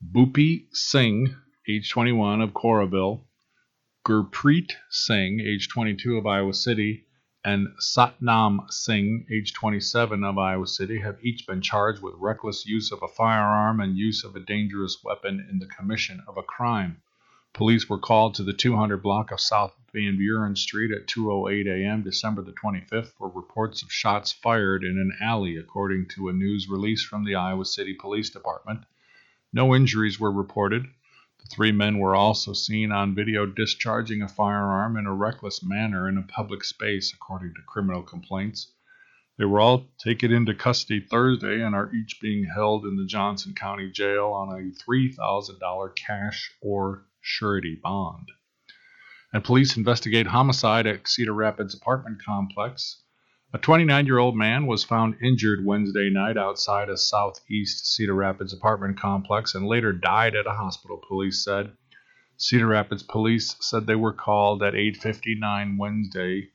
Bhupi 0.03 0.67
Singh, 0.73 1.37
age 1.69 1.91
21 1.91 2.41
of 2.41 2.55
Coralville, 2.55 3.21
Gurpreet 4.03 4.73
Singh, 4.89 5.41
age 5.41 5.69
22 5.69 6.17
of 6.17 6.27
Iowa 6.27 6.55
City, 6.55 7.05
and 7.45 7.69
Satnam 7.79 8.67
Singh, 8.73 9.27
age 9.31 9.53
27 9.53 10.25
of 10.25 10.39
Iowa 10.39 10.67
City, 10.67 11.01
have 11.01 11.23
each 11.23 11.47
been 11.47 11.61
charged 11.61 12.03
with 12.03 12.15
reckless 12.17 12.65
use 12.65 12.91
of 12.91 13.03
a 13.03 13.09
firearm 13.09 13.79
and 13.79 13.97
use 13.97 14.25
of 14.25 14.35
a 14.35 14.41
dangerous 14.41 15.05
weapon 15.05 15.47
in 15.51 15.59
the 15.59 15.67
commission 15.67 16.23
of 16.27 16.39
a 16.39 16.43
crime. 16.43 17.03
Police 17.53 17.89
were 17.91 17.99
called 17.99 18.35
to 18.37 18.43
the 18.43 18.55
200 18.55 19.03
block 19.03 19.31
of 19.31 19.39
South 19.39 19.77
Van 19.93 20.17
Buren 20.17 20.57
Street 20.57 20.93
at 20.93 21.09
2:08 21.09 21.67
a.m. 21.67 22.03
December 22.03 22.41
the 22.41 22.53
25th 22.53 23.13
for 23.19 23.29
reports 23.29 23.83
of 23.83 23.93
shots 23.93 24.33
fired 24.33 24.83
in 24.83 24.99
an 24.99 25.13
alley, 25.21 25.59
according 25.59 26.09
to 26.09 26.31
a 26.31 26.33
news 26.33 26.71
release 26.71 27.05
from 27.05 27.25
the 27.25 27.35
Iowa 27.35 27.67
City 27.67 27.93
Police 27.93 28.31
Department. 28.31 28.85
No 29.53 29.75
injuries 29.75 30.21
were 30.21 30.31
reported. 30.31 30.85
The 31.41 31.47
three 31.47 31.73
men 31.73 31.99
were 31.99 32.15
also 32.15 32.53
seen 32.53 32.93
on 32.93 33.15
video 33.15 33.47
discharging 33.47 34.23
a 34.23 34.29
firearm 34.29 34.97
in 34.97 35.07
a 35.07 35.15
reckless 35.15 35.63
manner 35.63 36.09
in 36.09 36.17
a 36.17 36.23
public 36.23 36.63
space, 36.63 37.13
according 37.13 37.55
to 37.55 37.63
criminal 37.63 38.03
complaints. 38.03 38.73
They 39.39 39.47
were 39.47 39.61
all 39.61 39.89
taken 39.99 40.31
into 40.31 40.55
custody 40.55 41.01
Thursday 41.01 41.63
and 41.63 41.75
are 41.75 41.93
each 41.93 42.21
being 42.21 42.45
held 42.45 42.85
in 42.85 42.97
the 42.97 43.07
Johnson 43.07 43.55
County 43.55 43.91
Jail 43.91 44.27
on 44.27 44.51
a 44.51 44.71
$3,000 44.89 45.97
cash 45.97 46.53
or 46.61 47.07
surety 47.21 47.75
bond. 47.75 48.29
And 49.33 49.43
police 49.43 49.77
investigate 49.77 50.27
homicide 50.27 50.87
at 50.87 51.09
Cedar 51.09 51.33
Rapids 51.33 51.75
apartment 51.75 52.23
complex. 52.23 53.03
A 53.53 53.59
29 53.59 54.07
year 54.07 54.19
old 54.19 54.37
man 54.37 54.69
was 54.69 54.85
found 54.85 55.17
injured 55.21 55.65
Wednesday 55.65 56.09
night 56.09 56.37
outside 56.37 56.89
a 56.89 56.97
southeast 56.97 57.85
Cedar 57.85 58.15
Rapids 58.15 58.53
apartment 58.53 58.97
complex 58.97 59.57
and 59.57 59.67
later 59.67 59.93
died 59.93 60.37
at 60.37 60.47
a 60.47 60.53
hospital, 60.53 61.03
police 61.09 61.43
said. 61.43 61.73
Cedar 62.37 62.69
Rapids 62.69 63.03
police 63.03 63.57
said 63.59 63.89
they 63.89 63.97
were 63.97 64.13
called 64.13 64.63
at 64.63 64.75
8:59 64.75 65.79
Wednesday, 65.79 66.51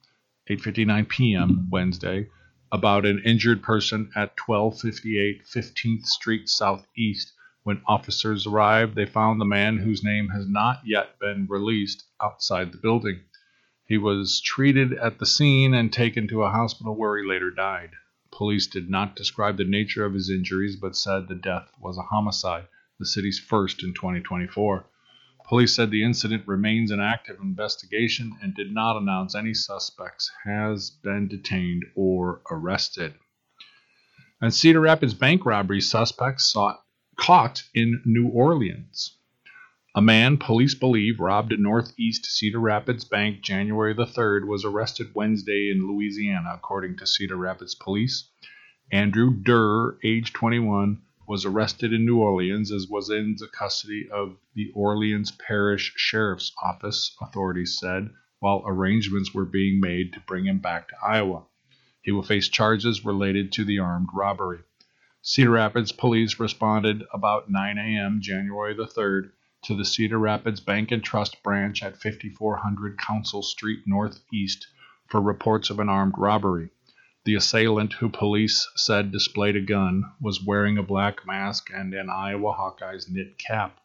8:59 0.49 1.09
p.m. 1.09 1.67
Wednesday 1.69 2.29
about 2.71 3.05
an 3.05 3.21
injured 3.25 3.61
person 3.61 4.09
at 4.15 4.39
1258 4.39 5.43
15th 5.43 6.05
Street 6.05 6.47
Southeast 6.47 7.33
When 7.63 7.81
officers 7.87 8.47
arrived, 8.47 8.95
they 8.95 9.05
found 9.05 9.41
the 9.41 9.45
man 9.45 9.79
whose 9.79 10.01
name 10.01 10.29
has 10.29 10.47
not 10.47 10.79
yet 10.85 11.19
been 11.19 11.45
released 11.49 12.05
outside 12.21 12.71
the 12.71 12.77
building. 12.77 13.19
He 13.87 13.99
was 13.99 14.41
treated 14.41 14.93
at 14.93 15.19
the 15.19 15.27
scene 15.27 15.75
and 15.75 15.93
taken 15.93 16.27
to 16.29 16.41
a 16.41 16.49
hospital 16.49 16.95
where 16.95 17.17
he 17.17 17.27
later 17.27 17.51
died. 17.51 17.91
Police 18.31 18.65
did 18.65 18.89
not 18.89 19.15
describe 19.15 19.57
the 19.57 19.63
nature 19.63 20.03
of 20.03 20.15
his 20.15 20.29
injuries 20.29 20.75
but 20.75 20.95
said 20.95 21.27
the 21.27 21.35
death 21.35 21.71
was 21.79 21.95
a 21.97 22.01
homicide, 22.01 22.67
the 22.97 23.05
city's 23.05 23.37
first 23.37 23.83
in 23.83 23.93
2024. 23.93 24.87
Police 25.47 25.75
said 25.75 25.91
the 25.91 26.03
incident 26.03 26.47
remains 26.47 26.89
an 26.89 26.99
active 26.99 27.39
investigation 27.39 28.35
and 28.41 28.55
did 28.55 28.73
not 28.73 28.97
announce 28.97 29.35
any 29.35 29.53
suspects 29.53 30.31
has 30.43 30.89
been 30.89 31.27
detained 31.27 31.85
or 31.93 32.41
arrested. 32.49 33.13
And 34.41 34.51
Cedar 34.51 34.81
Rapids 34.81 35.13
bank 35.13 35.45
robbery 35.45 35.81
suspects 35.81 36.45
sought, 36.51 36.83
caught 37.17 37.61
in 37.75 38.01
New 38.03 38.29
Orleans. 38.29 39.15
A 39.97 40.01
man 40.01 40.35
police 40.35 40.75
believe 40.75 41.21
robbed 41.21 41.53
a 41.53 41.57
Northeast 41.57 42.25
Cedar 42.25 42.59
Rapids 42.59 43.05
bank 43.05 43.39
January 43.39 43.93
the 43.93 44.05
3rd 44.05 44.45
was 44.45 44.65
arrested 44.65 45.15
Wednesday 45.15 45.69
in 45.69 45.87
Louisiana, 45.87 46.51
according 46.53 46.97
to 46.97 47.07
Cedar 47.07 47.37
Rapids 47.37 47.75
police. 47.75 48.29
Andrew 48.91 49.33
Durr, 49.33 49.97
age 50.03 50.33
21, 50.33 51.01
was 51.29 51.45
arrested 51.45 51.93
in 51.93 52.05
New 52.05 52.17
Orleans 52.17 52.73
as 52.73 52.89
was 52.89 53.09
in 53.09 53.37
the 53.39 53.47
custody 53.47 54.09
of 54.11 54.35
the 54.53 54.69
Orleans 54.75 55.31
Parish 55.31 55.93
Sheriff's 55.95 56.51
Office, 56.61 57.15
authorities 57.21 57.77
said, 57.79 58.09
while 58.39 58.63
arrangements 58.65 59.33
were 59.33 59.45
being 59.45 59.79
made 59.79 60.11
to 60.11 60.19
bring 60.27 60.43
him 60.43 60.59
back 60.59 60.89
to 60.89 60.95
Iowa. 61.01 61.45
He 62.01 62.11
will 62.11 62.21
face 62.21 62.49
charges 62.49 63.05
related 63.05 63.53
to 63.53 63.63
the 63.63 63.79
armed 63.79 64.09
robbery. 64.13 64.59
Cedar 65.21 65.51
Rapids 65.51 65.93
police 65.93 66.37
responded 66.37 67.05
about 67.13 67.49
9 67.49 67.77
a.m. 67.77 68.19
January 68.19 68.73
the 68.73 68.87
3rd 68.87 69.31
to 69.65 69.75
the 69.75 69.83
Cedar 69.83 70.19
Rapids 70.19 70.59
Bank 70.59 70.91
and 70.91 71.03
Trust 71.03 71.41
branch 71.41 71.81
at 71.81 71.97
5400 71.99 72.99
Council 72.99 73.41
Street 73.41 73.79
Northeast 73.87 74.67
for 75.07 75.19
reports 75.19 75.71
of 75.71 75.79
an 75.79 75.89
armed 75.89 76.13
robbery. 76.17 76.69
The 77.23 77.33
assailant, 77.33 77.93
who 77.93 78.09
police 78.09 78.67
said 78.75 79.11
displayed 79.11 79.55
a 79.55 79.61
gun, 79.61 80.03
was 80.21 80.45
wearing 80.45 80.77
a 80.77 80.83
black 80.83 81.25
mask 81.25 81.71
and 81.73 81.95
an 81.95 82.11
Iowa 82.11 82.53
Hawkeyes 82.53 83.09
knit 83.09 83.39
cap. 83.39 83.79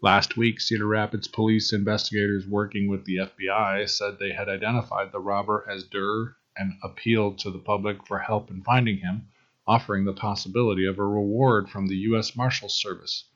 Last 0.00 0.38
week, 0.38 0.62
Cedar 0.62 0.86
Rapids 0.86 1.28
police 1.28 1.74
investigators 1.74 2.46
working 2.46 2.88
with 2.88 3.04
the 3.04 3.16
FBI 3.16 3.90
said 3.90 4.18
they 4.18 4.32
had 4.32 4.48
identified 4.48 5.12
the 5.12 5.20
robber 5.20 5.66
as 5.68 5.84
Durr 5.84 6.36
and 6.56 6.78
appealed 6.82 7.38
to 7.40 7.50
the 7.50 7.58
public 7.58 8.06
for 8.06 8.20
help 8.20 8.50
in 8.50 8.62
finding 8.62 8.96
him, 8.96 9.28
offering 9.66 10.06
the 10.06 10.14
possibility 10.14 10.86
of 10.86 10.98
a 10.98 11.04
reward 11.04 11.68
from 11.68 11.86
the 11.86 11.96
U.S. 11.96 12.34
Marshals 12.34 12.80
Service. 12.80 13.26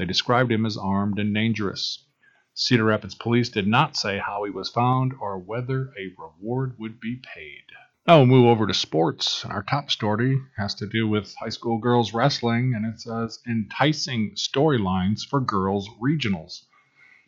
They 0.00 0.06
described 0.06 0.50
him 0.50 0.64
as 0.64 0.78
armed 0.78 1.18
and 1.18 1.34
dangerous. 1.34 2.06
Cedar 2.54 2.84
Rapids 2.84 3.14
police 3.14 3.50
did 3.50 3.66
not 3.66 3.98
say 3.98 4.16
how 4.16 4.44
he 4.44 4.50
was 4.50 4.70
found 4.70 5.12
or 5.20 5.38
whether 5.38 5.92
a 5.94 6.14
reward 6.16 6.78
would 6.78 6.98
be 7.00 7.16
paid. 7.16 7.64
Now 8.06 8.16
we'll 8.16 8.26
move 8.26 8.46
over 8.46 8.66
to 8.66 8.72
sports. 8.72 9.44
Our 9.44 9.62
top 9.62 9.90
story 9.90 10.40
has 10.56 10.74
to 10.76 10.86
do 10.86 11.06
with 11.06 11.34
high 11.34 11.50
school 11.50 11.76
girls 11.76 12.14
wrestling, 12.14 12.72
and 12.74 12.86
it 12.86 12.98
says 12.98 13.40
enticing 13.46 14.30
storylines 14.36 15.20
for 15.28 15.38
girls 15.38 15.86
regionals. 16.02 16.62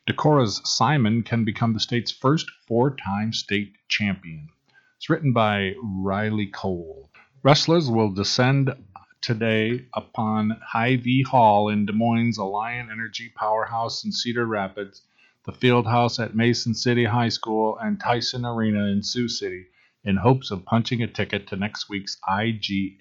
Decorah's 0.08 0.62
Simon 0.64 1.24
can 1.24 1.44
become 1.44 1.74
the 1.74 1.78
state's 1.78 2.10
first 2.10 2.50
four 2.66 2.96
time 2.96 3.34
state 3.34 3.74
champion. 3.88 4.48
It's 4.96 5.10
written 5.10 5.34
by 5.34 5.74
Riley 5.82 6.46
Cole. 6.46 7.10
Wrestlers 7.42 7.90
will 7.90 8.14
descend 8.14 8.74
today 9.22 9.86
upon 9.94 10.60
Hy-Vee 10.72 11.22
Hall 11.22 11.68
in 11.68 11.86
Des 11.86 11.92
Moines, 11.92 12.38
Alliant 12.38 12.90
Energy 12.90 13.32
Powerhouse 13.34 14.04
in 14.04 14.10
Cedar 14.10 14.44
Rapids, 14.46 15.02
the 15.46 15.52
Fieldhouse 15.52 16.22
at 16.22 16.34
Mason 16.34 16.74
City 16.74 17.04
High 17.04 17.28
School, 17.28 17.78
and 17.78 18.00
Tyson 18.00 18.44
Arena 18.44 18.86
in 18.86 19.02
Sioux 19.02 19.28
City 19.28 19.66
in 20.04 20.16
hopes 20.16 20.50
of 20.50 20.64
punching 20.64 21.02
a 21.02 21.06
ticket 21.06 21.46
to 21.46 21.56
next 21.56 21.88
week's 21.88 22.18
IGHSAU 22.28 22.92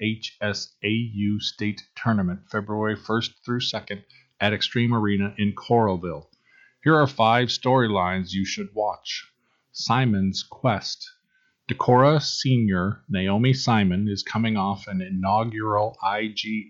State 1.40 1.82
Tournament, 1.96 2.42
February 2.50 2.96
1st 2.96 3.34
through 3.44 3.60
2nd 3.60 4.04
at 4.40 4.54
Xtream 4.54 4.94
Arena 4.94 5.34
in 5.38 5.54
Coralville. 5.54 6.28
Here 6.84 6.96
are 6.96 7.08
five 7.08 7.48
storylines 7.50 8.34
you 8.34 8.46
should 8.46 8.70
watch 8.76 9.26
Simon's 9.72 10.44
Quest. 10.44 11.10
Decorah 11.72 12.22
senior 12.22 13.02
Naomi 13.08 13.54
Simon 13.54 14.10
is 14.10 14.24
coming 14.24 14.58
off 14.58 14.88
an 14.88 15.00
inaugural 15.00 15.98
IGHSAU 16.04 16.66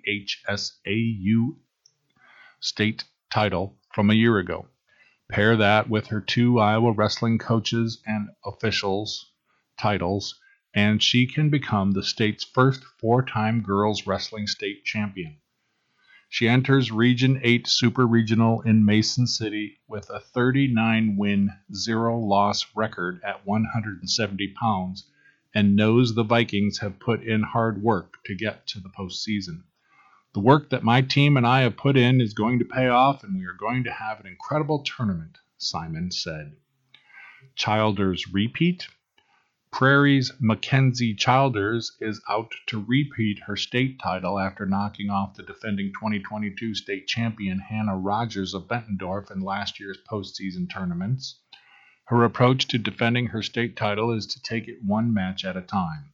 state 2.59 3.05
title 3.31 3.79
from 3.91 4.11
a 4.11 4.13
year 4.13 4.37
ago. 4.37 4.67
Pair 5.27 5.57
that 5.57 5.89
with 5.89 6.05
her 6.09 6.21
two 6.21 6.59
Iowa 6.59 6.91
wrestling 6.91 7.39
coaches 7.39 7.99
and 8.05 8.29
officials 8.45 9.31
titles, 9.75 10.39
and 10.75 11.01
she 11.01 11.25
can 11.25 11.49
become 11.49 11.93
the 11.93 12.03
state's 12.03 12.43
first 12.43 12.83
four 12.83 13.25
time 13.25 13.63
girls 13.63 14.05
wrestling 14.05 14.45
state 14.45 14.85
champion. 14.85 15.40
She 16.33 16.47
enters 16.47 16.93
Region 16.93 17.41
8 17.43 17.67
Super 17.67 18.07
Regional 18.07 18.61
in 18.61 18.85
Mason 18.85 19.27
City 19.27 19.81
with 19.89 20.09
a 20.09 20.21
39 20.21 21.17
win, 21.17 21.49
0 21.75 22.19
loss 22.19 22.65
record 22.73 23.19
at 23.21 23.45
170 23.45 24.47
pounds 24.53 25.11
and 25.53 25.75
knows 25.75 26.15
the 26.15 26.23
Vikings 26.23 26.77
have 26.77 27.01
put 27.01 27.21
in 27.21 27.43
hard 27.43 27.83
work 27.83 28.23
to 28.23 28.33
get 28.33 28.65
to 28.67 28.79
the 28.79 28.87
postseason. 28.97 29.63
The 30.33 30.39
work 30.39 30.69
that 30.69 30.85
my 30.85 31.01
team 31.01 31.35
and 31.35 31.45
I 31.45 31.63
have 31.63 31.75
put 31.75 31.97
in 31.97 32.21
is 32.21 32.33
going 32.33 32.59
to 32.59 32.65
pay 32.65 32.87
off, 32.87 33.25
and 33.25 33.37
we 33.37 33.45
are 33.45 33.51
going 33.51 33.83
to 33.83 33.91
have 33.91 34.21
an 34.21 34.25
incredible 34.25 34.83
tournament, 34.83 35.37
Simon 35.57 36.11
said. 36.11 36.55
Childers 37.57 38.31
repeat 38.33 38.87
Prairie's 39.73 40.33
Mackenzie 40.37 41.15
Childers 41.15 41.95
is 42.01 42.21
out 42.29 42.51
to 42.67 42.83
repeat 42.83 43.39
her 43.47 43.55
state 43.55 43.99
title 43.99 44.37
after 44.37 44.65
knocking 44.65 45.09
off 45.09 45.35
the 45.35 45.43
defending 45.43 45.93
2022 45.93 46.75
state 46.75 47.07
champion 47.07 47.57
Hannah 47.57 47.97
Rogers 47.97 48.53
of 48.53 48.67
Bettendorf 48.67 49.31
in 49.31 49.39
last 49.39 49.79
year's 49.79 49.97
postseason 50.07 50.69
tournaments. 50.69 51.39
Her 52.07 52.25
approach 52.25 52.67
to 52.67 52.77
defending 52.77 53.27
her 53.27 53.41
state 53.41 53.77
title 53.77 54.11
is 54.11 54.27
to 54.27 54.43
take 54.43 54.67
it 54.67 54.83
one 54.83 55.13
match 55.13 55.45
at 55.45 55.55
a 55.55 55.61
time. 55.61 56.11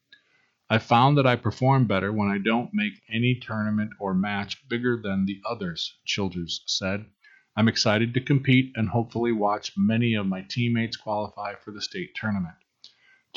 I 0.70 0.78
found 0.78 1.18
that 1.18 1.26
I 1.26 1.36
perform 1.36 1.88
better 1.88 2.14
when 2.14 2.30
I 2.30 2.38
don't 2.38 2.76
make 2.76 3.02
any 3.10 3.34
tournament 3.34 3.92
or 4.00 4.14
match 4.14 4.70
bigger 4.70 5.02
than 5.02 5.26
the 5.26 5.42
others, 5.50 5.98
Childers 6.06 6.62
said. 6.68 7.08
I'm 7.56 7.68
excited 7.68 8.14
to 8.14 8.22
compete 8.22 8.72
and 8.76 8.90
hopefully 8.90 9.32
watch 9.32 9.76
many 9.76 10.14
of 10.14 10.28
my 10.28 10.44
teammates 10.48 10.96
qualify 10.96 11.56
for 11.56 11.72
the 11.72 11.82
state 11.82 12.14
tournament. 12.14 12.56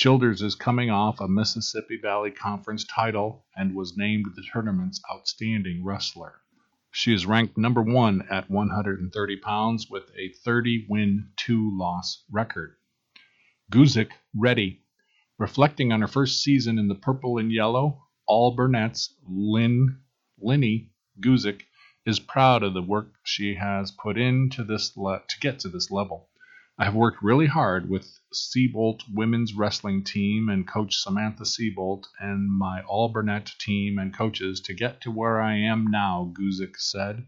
Childers 0.01 0.41
is 0.41 0.55
coming 0.55 0.89
off 0.89 1.21
a 1.21 1.29
Mississippi 1.29 1.99
Valley 1.99 2.31
Conference 2.31 2.85
title 2.85 3.45
and 3.55 3.75
was 3.75 3.99
named 3.99 4.25
the 4.35 4.43
tournament's 4.51 4.99
outstanding 5.13 5.85
wrestler. 5.85 6.41
She 6.91 7.13
is 7.13 7.27
ranked 7.27 7.59
number 7.59 7.83
one 7.83 8.23
at 8.31 8.49
130 8.49 9.37
pounds 9.37 9.91
with 9.91 10.11
a 10.17 10.33
30 10.43 10.87
win, 10.89 11.29
2 11.37 11.79
loss 11.79 12.25
record. 12.31 12.77
Guzik 13.71 14.13
ready. 14.35 14.81
Reflecting 15.37 15.93
on 15.93 16.01
her 16.01 16.09
first 16.09 16.43
season 16.43 16.79
in 16.79 16.89
the 16.89 16.95
purple 16.95 17.37
and 17.37 17.53
yellow, 17.53 18.07
Alburnett's 18.27 19.15
Lynn 19.29 20.01
Linny 20.39 20.93
Guzik 21.21 21.65
is 22.07 22.21
proud 22.21 22.63
of 22.63 22.73
the 22.73 22.81
work 22.81 23.17
she 23.23 23.57
has 23.57 23.91
put 23.91 24.17
into 24.17 24.65
this 24.65 24.97
le- 24.97 25.21
to 25.29 25.39
get 25.41 25.59
to 25.59 25.69
this 25.69 25.91
level. 25.91 26.30
I 26.81 26.85
have 26.85 26.95
worked 26.95 27.23
really 27.23 27.47
hard 27.47 27.91
with 27.91 28.19
Seabolt 28.33 29.03
women's 29.13 29.53
wrestling 29.53 30.03
team 30.03 30.49
and 30.49 30.67
coach 30.67 30.97
Samantha 30.97 31.45
Seabolt 31.45 32.05
and 32.19 32.51
my 32.51 32.81
Alburnett 32.89 33.55
team 33.59 33.99
and 33.99 34.15
coaches 34.15 34.63
to 34.63 34.73
get 34.73 35.03
to 35.03 35.11
where 35.11 35.43
I 35.43 35.59
am 35.59 35.89
now, 35.91 36.33
Guzik 36.35 36.79
said. 36.79 37.27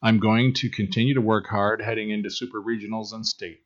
I'm 0.00 0.18
going 0.18 0.54
to 0.54 0.70
continue 0.70 1.12
to 1.12 1.20
work 1.20 1.48
hard 1.48 1.82
heading 1.82 2.08
into 2.08 2.30
super 2.30 2.62
regionals 2.62 3.12
and 3.12 3.26
state. 3.26 3.64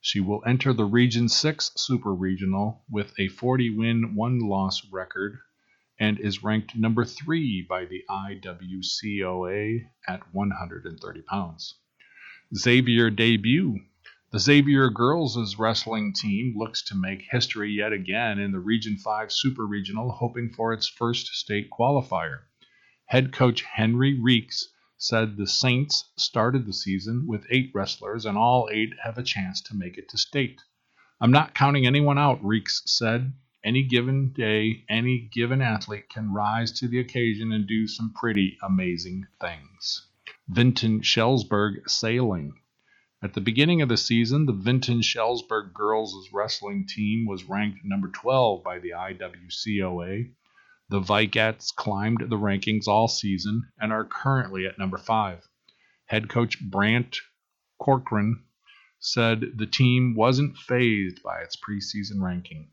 She 0.00 0.18
will 0.18 0.42
enter 0.46 0.72
the 0.72 0.86
Region 0.86 1.28
6 1.28 1.72
Super 1.76 2.14
Regional 2.14 2.86
with 2.88 3.12
a 3.18 3.28
40 3.28 3.68
win, 3.68 4.14
1 4.14 4.38
loss 4.38 4.80
record 4.90 5.40
and 6.00 6.18
is 6.18 6.42
ranked 6.42 6.74
number 6.74 7.04
3 7.04 7.66
by 7.68 7.84
the 7.84 8.02
IWCOA 8.08 9.80
at 10.08 10.34
130 10.34 11.20
pounds. 11.20 11.74
Xavier 12.56 13.10
debut 13.10 13.80
the 14.34 14.40
Xavier 14.40 14.90
girls' 14.90 15.56
wrestling 15.60 16.12
team 16.12 16.54
looks 16.56 16.82
to 16.82 16.96
make 16.96 17.22
history 17.30 17.70
yet 17.70 17.92
again 17.92 18.40
in 18.40 18.50
the 18.50 18.58
Region 18.58 18.96
5 18.96 19.30
Super 19.30 19.64
Regional, 19.64 20.10
hoping 20.10 20.50
for 20.50 20.72
its 20.72 20.88
first 20.88 21.28
state 21.28 21.70
qualifier. 21.70 22.40
Head 23.06 23.32
coach 23.32 23.62
Henry 23.62 24.18
Reeks 24.20 24.72
said 24.98 25.36
the 25.36 25.46
Saints 25.46 26.10
started 26.16 26.66
the 26.66 26.72
season 26.72 27.28
with 27.28 27.46
eight 27.48 27.70
wrestlers, 27.72 28.26
and 28.26 28.36
all 28.36 28.68
eight 28.72 28.92
have 29.04 29.18
a 29.18 29.22
chance 29.22 29.60
to 29.60 29.76
make 29.76 29.96
it 29.98 30.08
to 30.08 30.18
state. 30.18 30.60
I'm 31.20 31.30
not 31.30 31.54
counting 31.54 31.86
anyone 31.86 32.18
out, 32.18 32.44
Reeks 32.44 32.82
said. 32.86 33.34
Any 33.62 33.84
given 33.84 34.32
day, 34.32 34.82
any 34.88 35.30
given 35.32 35.62
athlete 35.62 36.08
can 36.08 36.34
rise 36.34 36.72
to 36.80 36.88
the 36.88 36.98
occasion 36.98 37.52
and 37.52 37.68
do 37.68 37.86
some 37.86 38.12
pretty 38.12 38.58
amazing 38.64 39.28
things. 39.40 40.08
Vinton 40.48 41.02
Shellsburg 41.02 41.88
Sailing. 41.88 42.54
At 43.24 43.32
the 43.32 43.40
beginning 43.40 43.80
of 43.80 43.88
the 43.88 43.96
season, 43.96 44.44
the 44.44 44.52
Vinton 44.52 45.00
Shellsburg 45.00 45.72
girls' 45.72 46.28
wrestling 46.30 46.86
team 46.86 47.24
was 47.24 47.44
ranked 47.44 47.82
number 47.82 48.08
12 48.08 48.62
by 48.62 48.78
the 48.78 48.90
IWCOA. 48.90 50.30
The 50.90 51.00
Vikets 51.00 51.74
climbed 51.74 52.28
the 52.28 52.36
rankings 52.36 52.86
all 52.86 53.08
season 53.08 53.62
and 53.78 53.94
are 53.94 54.04
currently 54.04 54.66
at 54.66 54.78
number 54.78 54.98
5. 54.98 55.48
Head 56.04 56.28
coach 56.28 56.60
Brant 56.60 57.16
Corcoran 57.78 58.44
said 59.00 59.56
the 59.56 59.66
team 59.66 60.14
wasn't 60.14 60.58
phased 60.58 61.22
by 61.22 61.38
its 61.38 61.56
preseason 61.56 62.20
ranking. 62.20 62.72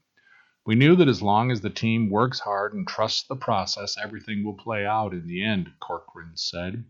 We 0.66 0.76
knew 0.76 0.98
that 0.98 1.08
as 1.08 1.22
long 1.22 1.50
as 1.50 1.62
the 1.62 1.70
team 1.70 2.10
works 2.10 2.42
hard 2.42 2.74
and 2.74 2.86
trusts 2.86 3.26
the 3.26 3.38
process, 3.38 3.96
everything 3.98 4.44
will 4.44 4.58
play 4.58 4.86
out 4.86 5.14
in 5.14 5.28
the 5.28 5.46
end, 5.46 5.72
Corcoran 5.80 6.36
said. 6.36 6.84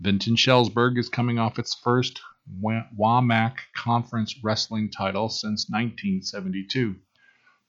Vinton 0.00 0.36
Shellsburg 0.36 0.96
is 0.96 1.10
coming 1.10 1.38
off 1.38 1.58
its 1.58 1.74
first 1.74 2.18
WAMAC 2.60 3.56
Conference 3.74 4.42
wrestling 4.44 4.90
title 4.90 5.28
since 5.28 5.70
1972. 5.70 6.96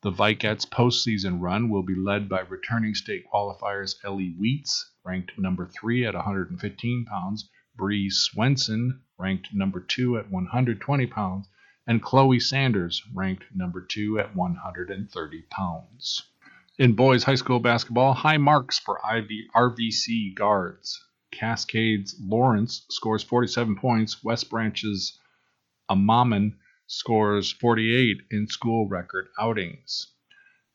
The 0.01 0.11
Vikets 0.11 0.65
postseason 0.65 1.39
run 1.39 1.69
will 1.69 1.81
be 1.81 1.95
led 1.95 2.27
by 2.27 2.41
returning 2.41 2.93
state 2.93 3.25
qualifiers 3.33 3.95
Ellie 4.03 4.35
Wheats, 4.37 4.91
ranked 5.03 5.39
number 5.39 5.65
three 5.65 6.05
at 6.05 6.13
115 6.13 7.05
pounds, 7.05 7.49
Bree 7.77 8.09
Swenson, 8.09 9.01
ranked 9.17 9.53
number 9.53 9.79
two 9.79 10.17
at 10.17 10.29
120 10.29 11.07
pounds, 11.07 11.47
and 11.87 12.01
Chloe 12.01 12.39
Sanders, 12.41 13.01
ranked 13.13 13.45
number 13.55 13.79
two 13.81 14.19
at 14.19 14.35
130 14.35 15.41
pounds. 15.43 16.23
In 16.77 16.93
boys 16.95 17.23
high 17.23 17.35
school 17.35 17.61
basketball, 17.61 18.13
high 18.13 18.37
marks 18.37 18.77
for 18.77 18.97
IV, 18.97 19.29
RVC 19.55 20.35
guards. 20.35 21.04
Cascades 21.35 22.15
Lawrence 22.19 22.85
scores 22.89 23.21
47 23.23 23.75
points. 23.75 24.23
West 24.23 24.49
Branch's 24.49 25.19
Amaman 25.89 26.55
scores 26.87 27.51
48 27.51 28.21
in 28.31 28.47
school 28.47 28.87
record 28.87 29.27
outings. 29.37 30.07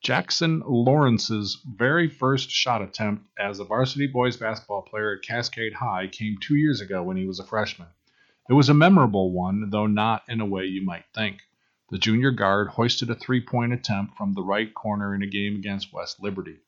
Jackson 0.03 0.63
Lawrence's 0.67 1.63
very 1.67 2.09
first 2.09 2.51
shot 2.51 2.83
attempt 2.83 3.25
as 3.39 3.59
a 3.59 3.65
varsity 3.65 4.07
boys 4.07 4.37
basketball 4.37 4.83
player 4.83 5.15
at 5.15 5.23
Cascade 5.23 5.75
High 5.75 6.07
came 6.07 6.37
two 6.41 6.57
years 6.57 6.81
ago 6.81 7.03
when 7.03 7.17
he 7.17 7.27
was 7.27 7.39
a 7.39 7.47
freshman. 7.47 7.89
It 8.49 8.55
was 8.55 8.69
a 8.69 8.75
memorable 8.75 9.33
one, 9.33 9.71
though 9.71 9.87
not 9.87 10.25
in 10.29 10.41
a 10.41 10.47
way 10.47 10.65
you 10.65 10.85
might 10.85 11.05
think. 11.15 11.41
The 11.91 11.99
junior 11.99 12.31
guard 12.31 12.69
hoisted 12.69 13.11
a 13.11 13.15
three 13.15 13.41
point 13.41 13.73
attempt 13.73 14.17
from 14.17 14.35
the 14.35 14.43
right 14.43 14.73
corner 14.75 15.15
in 15.15 15.23
a 15.23 15.27
game 15.27 15.57
against 15.57 15.93
West 15.93 16.21
Liberty. 16.21 16.59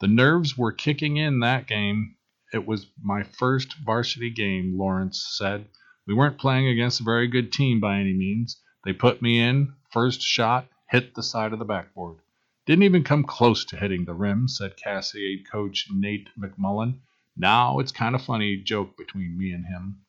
The 0.00 0.08
nerves 0.08 0.58
were 0.58 0.72
kicking 0.72 1.16
in 1.16 1.40
that 1.40 1.66
game 1.66 2.16
it 2.52 2.66
was 2.66 2.86
my 3.02 3.22
first 3.22 3.74
varsity 3.78 4.28
game, 4.28 4.76
Lawrence 4.76 5.26
said. 5.38 5.68
We 6.06 6.14
weren't 6.14 6.38
playing 6.38 6.68
against 6.68 7.00
a 7.00 7.04
very 7.04 7.26
good 7.26 7.50
team 7.50 7.80
by 7.80 7.98
any 7.98 8.12
means. 8.12 8.60
They 8.84 8.92
put 8.92 9.22
me 9.22 9.40
in, 9.40 9.74
first 9.90 10.20
shot, 10.20 10.68
hit 10.90 11.14
the 11.14 11.22
side 11.22 11.52
of 11.52 11.58
the 11.58 11.64
backboard. 11.64 12.18
Didn't 12.66 12.82
even 12.82 13.04
come 13.04 13.24
close 13.24 13.64
to 13.66 13.76
hitting 13.76 14.04
the 14.04 14.14
rim, 14.14 14.48
said 14.48 14.76
Cascade 14.76 15.50
coach 15.50 15.88
Nate 15.90 16.28
McMullen. 16.38 16.98
Now 17.36 17.78
it's 17.78 17.90
kind 17.90 18.14
of 18.14 18.22
funny 18.22 18.58
joke 18.58 18.98
between 18.98 19.38
me 19.38 19.52
and 19.52 19.64
him. 19.64 20.02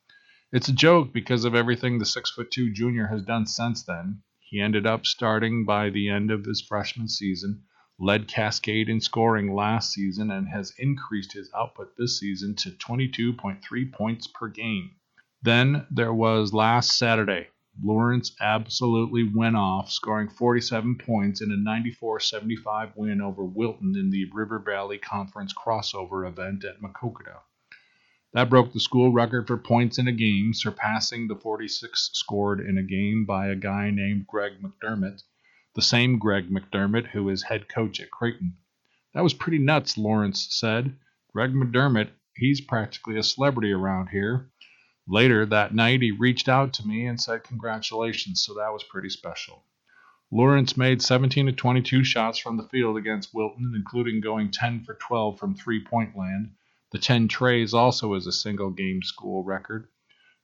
It's 0.52 0.68
a 0.68 0.72
joke 0.72 1.12
because 1.12 1.44
of 1.44 1.54
everything 1.54 1.98
the 1.98 2.04
six 2.04 2.30
foot 2.30 2.50
two 2.50 2.70
junior 2.72 3.06
has 3.06 3.22
done 3.22 3.46
since 3.46 3.82
then. 3.82 4.22
He 4.40 4.60
ended 4.60 4.86
up 4.86 5.06
starting 5.06 5.64
by 5.64 5.88
the 5.88 6.10
end 6.10 6.30
of 6.30 6.44
his 6.44 6.60
freshman 6.60 7.08
season 7.08 7.62
led 7.98 8.26
Cascade 8.26 8.88
in 8.88 9.00
scoring 9.00 9.54
last 9.54 9.92
season 9.92 10.30
and 10.30 10.48
has 10.48 10.74
increased 10.78 11.32
his 11.32 11.50
output 11.54 11.96
this 11.96 12.18
season 12.18 12.54
to 12.56 12.70
22.3 12.70 13.92
points 13.92 14.26
per 14.26 14.48
game. 14.48 14.90
Then 15.42 15.86
there 15.90 16.12
was 16.12 16.52
last 16.52 16.98
Saturday. 16.98 17.48
Lawrence 17.82 18.34
absolutely 18.40 19.28
went 19.34 19.56
off, 19.56 19.90
scoring 19.90 20.28
47 20.28 20.96
points 20.96 21.40
in 21.40 21.52
a 21.52 21.56
94 21.56 22.20
75 22.20 22.96
win 22.96 23.20
over 23.20 23.44
Wilton 23.44 23.96
in 23.96 24.10
the 24.10 24.30
River 24.32 24.58
Valley 24.58 24.98
Conference 24.98 25.52
crossover 25.52 26.26
event 26.26 26.64
at 26.64 26.80
Maquoketa. 26.80 27.40
That 28.32 28.50
broke 28.50 28.72
the 28.72 28.80
school 28.80 29.12
record 29.12 29.46
for 29.46 29.56
points 29.56 29.98
in 29.98 30.08
a 30.08 30.12
game, 30.12 30.54
surpassing 30.54 31.28
the 31.28 31.36
46 31.36 32.10
scored 32.12 32.60
in 32.60 32.78
a 32.78 32.82
game 32.82 33.24
by 33.24 33.48
a 33.48 33.54
guy 33.54 33.90
named 33.90 34.26
Greg 34.26 34.54
McDermott 34.60 35.22
the 35.74 35.82
same 35.82 36.18
Greg 36.18 36.50
McDermott 36.50 37.08
who 37.08 37.28
is 37.28 37.42
head 37.42 37.68
coach 37.68 38.00
at 38.00 38.10
Creighton. 38.10 38.56
That 39.12 39.22
was 39.22 39.34
pretty 39.34 39.58
nuts, 39.58 39.98
Lawrence 39.98 40.46
said. 40.50 40.96
Greg 41.32 41.52
McDermott, 41.52 42.10
he's 42.36 42.60
practically 42.60 43.18
a 43.18 43.22
celebrity 43.22 43.72
around 43.72 44.08
here. 44.08 44.50
Later 45.06 45.44
that 45.46 45.74
night, 45.74 46.00
he 46.00 46.10
reached 46.12 46.48
out 46.48 46.72
to 46.74 46.86
me 46.86 47.06
and 47.06 47.20
said 47.20 47.44
congratulations, 47.44 48.42
so 48.42 48.54
that 48.54 48.72
was 48.72 48.82
pretty 48.84 49.10
special. 49.10 49.64
Lawrence 50.30 50.76
made 50.76 51.02
17 51.02 51.46
to 51.46 51.52
22 51.52 52.02
shots 52.02 52.38
from 52.38 52.56
the 52.56 52.68
field 52.68 52.96
against 52.96 53.34
Wilton, 53.34 53.72
including 53.76 54.20
going 54.20 54.50
10 54.50 54.82
for 54.84 54.94
12 54.94 55.38
from 55.38 55.54
three 55.54 55.84
point 55.84 56.16
land. 56.16 56.52
The 56.90 56.98
10 56.98 57.28
trays 57.28 57.74
also 57.74 58.14
is 58.14 58.26
a 58.26 58.32
single 58.32 58.70
game 58.70 59.02
school 59.02 59.44
record. 59.44 59.88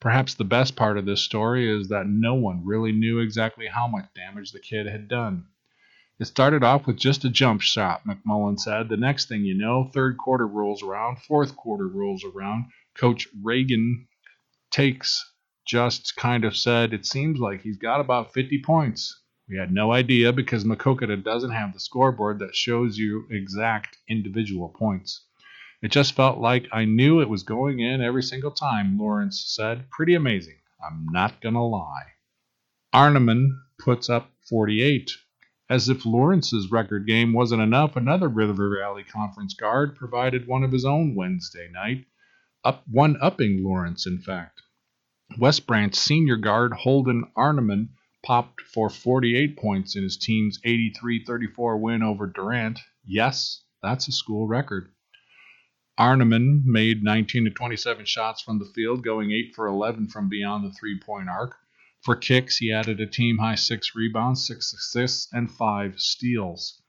Perhaps 0.01 0.34
the 0.34 0.44
best 0.44 0.76
part 0.76 0.96
of 0.96 1.05
this 1.05 1.20
story 1.20 1.70
is 1.70 1.88
that 1.88 2.07
no 2.07 2.34
one 2.34 2.64
really 2.64 2.90
knew 2.90 3.18
exactly 3.18 3.66
how 3.66 3.86
much 3.86 4.07
damage 4.14 4.51
the 4.51 4.59
kid 4.59 4.86
had 4.86 5.09
done. 5.09 5.44
It 6.18 6.24
started 6.24 6.62
off 6.62 6.86
with 6.86 6.96
just 6.96 7.24
a 7.24 7.30
jump 7.30 7.61
shot, 7.61 8.05
McMullen 8.07 8.59
said. 8.59 8.88
The 8.88 8.96
next 8.96 9.28
thing 9.28 9.44
you 9.44 9.55
know, 9.55 9.84
third 9.84 10.16
quarter 10.16 10.46
rolls 10.46 10.82
around, 10.82 11.18
fourth 11.20 11.55
quarter 11.55 11.86
rolls 11.86 12.24
around. 12.24 12.66
Coach 12.94 13.28
Reagan 13.42 14.07
takes 14.70 15.32
just 15.66 16.16
kind 16.16 16.44
of 16.44 16.57
said, 16.57 16.92
It 16.92 17.07
seems 17.07 17.38
like 17.38 17.62
he's 17.62 17.78
got 17.78 18.01
about 18.01 18.32
50 18.32 18.62
points. 18.62 19.22
We 19.48 19.57
had 19.57 19.72
no 19.72 19.92
idea 19.92 20.32
because 20.32 20.64
Maquoketa 20.64 21.22
doesn't 21.22 21.53
have 21.53 21.72
the 21.72 21.80
scoreboard 21.80 22.38
that 22.38 22.55
shows 22.55 22.96
you 22.98 23.26
exact 23.30 23.98
individual 24.09 24.68
points. 24.68 25.26
It 25.83 25.91
just 25.91 26.14
felt 26.14 26.39
like 26.39 26.68
I 26.72 26.85
knew 26.85 27.20
it 27.20 27.28
was 27.31 27.43
going 27.43 27.81
in 27.81 28.03
every 28.03 28.22
single 28.22 28.51
time, 28.51 28.99
Lawrence 28.99 29.43
said. 29.47 29.89
Pretty 29.91 30.14
amazing. 30.14 30.59
I'm 30.85 31.07
not 31.11 31.41
going 31.41 31.55
to 31.55 31.62
lie. 31.62 32.12
Arneman 32.95 33.49
puts 33.78 34.11
up 34.11 34.31
48. 34.49 35.11
As 35.70 35.89
if 35.89 36.05
Lawrence's 36.05 36.70
record 36.70 37.07
game 37.07 37.33
wasn't 37.33 37.62
enough, 37.62 37.97
another 37.97 38.28
River 38.28 38.76
Valley 38.78 39.05
Conference 39.05 39.55
guard 39.55 39.97
provided 39.97 40.47
one 40.47 40.64
of 40.64 40.72
his 40.72 40.85
own 40.85 41.14
Wednesday 41.14 41.70
night, 41.70 42.05
up 42.64 42.83
one 42.87 43.16
upping 43.22 43.64
Lawrence, 43.64 44.07
in 44.07 44.18
fact. 44.18 44.61
West 45.39 45.66
Branch 45.66 45.95
senior 45.95 46.37
guard 46.37 46.72
Holden 46.72 47.24
Arneman 47.37 47.91
popped 48.22 48.61
for 48.61 48.91
48 48.91 49.57
points 49.57 49.97
in 49.97 50.03
his 50.03 50.18
team's 50.18 50.59
83 50.62 51.24
34 51.24 51.78
win 51.78 52.03
over 52.03 52.26
Durant. 52.26 52.81
Yes, 53.07 53.62
that's 53.81 54.09
a 54.09 54.12
school 54.12 54.47
record. 54.47 54.93
Arneman 56.01 56.64
made 56.64 57.03
19 57.03 57.44
to 57.44 57.51
27 57.51 58.07
shots 58.07 58.40
from 58.40 58.59
the 58.59 58.72
field, 58.74 59.05
going 59.05 59.32
8 59.32 59.55
for 59.55 59.66
11 59.66 60.09
from 60.09 60.30
beyond 60.30 60.64
the 60.64 60.72
three 60.72 60.98
point 60.98 61.28
arc. 61.28 61.59
For 62.01 62.16
kicks, 62.16 62.57
he 62.57 62.72
added 62.72 63.01
a 63.01 63.07
team 63.07 63.36
high 63.36 63.57
six 63.57 63.94
rebounds, 63.94 64.46
six 64.46 64.72
assists, 64.72 65.30
and 65.30 65.51
five 65.51 66.01
steals. 66.01 66.80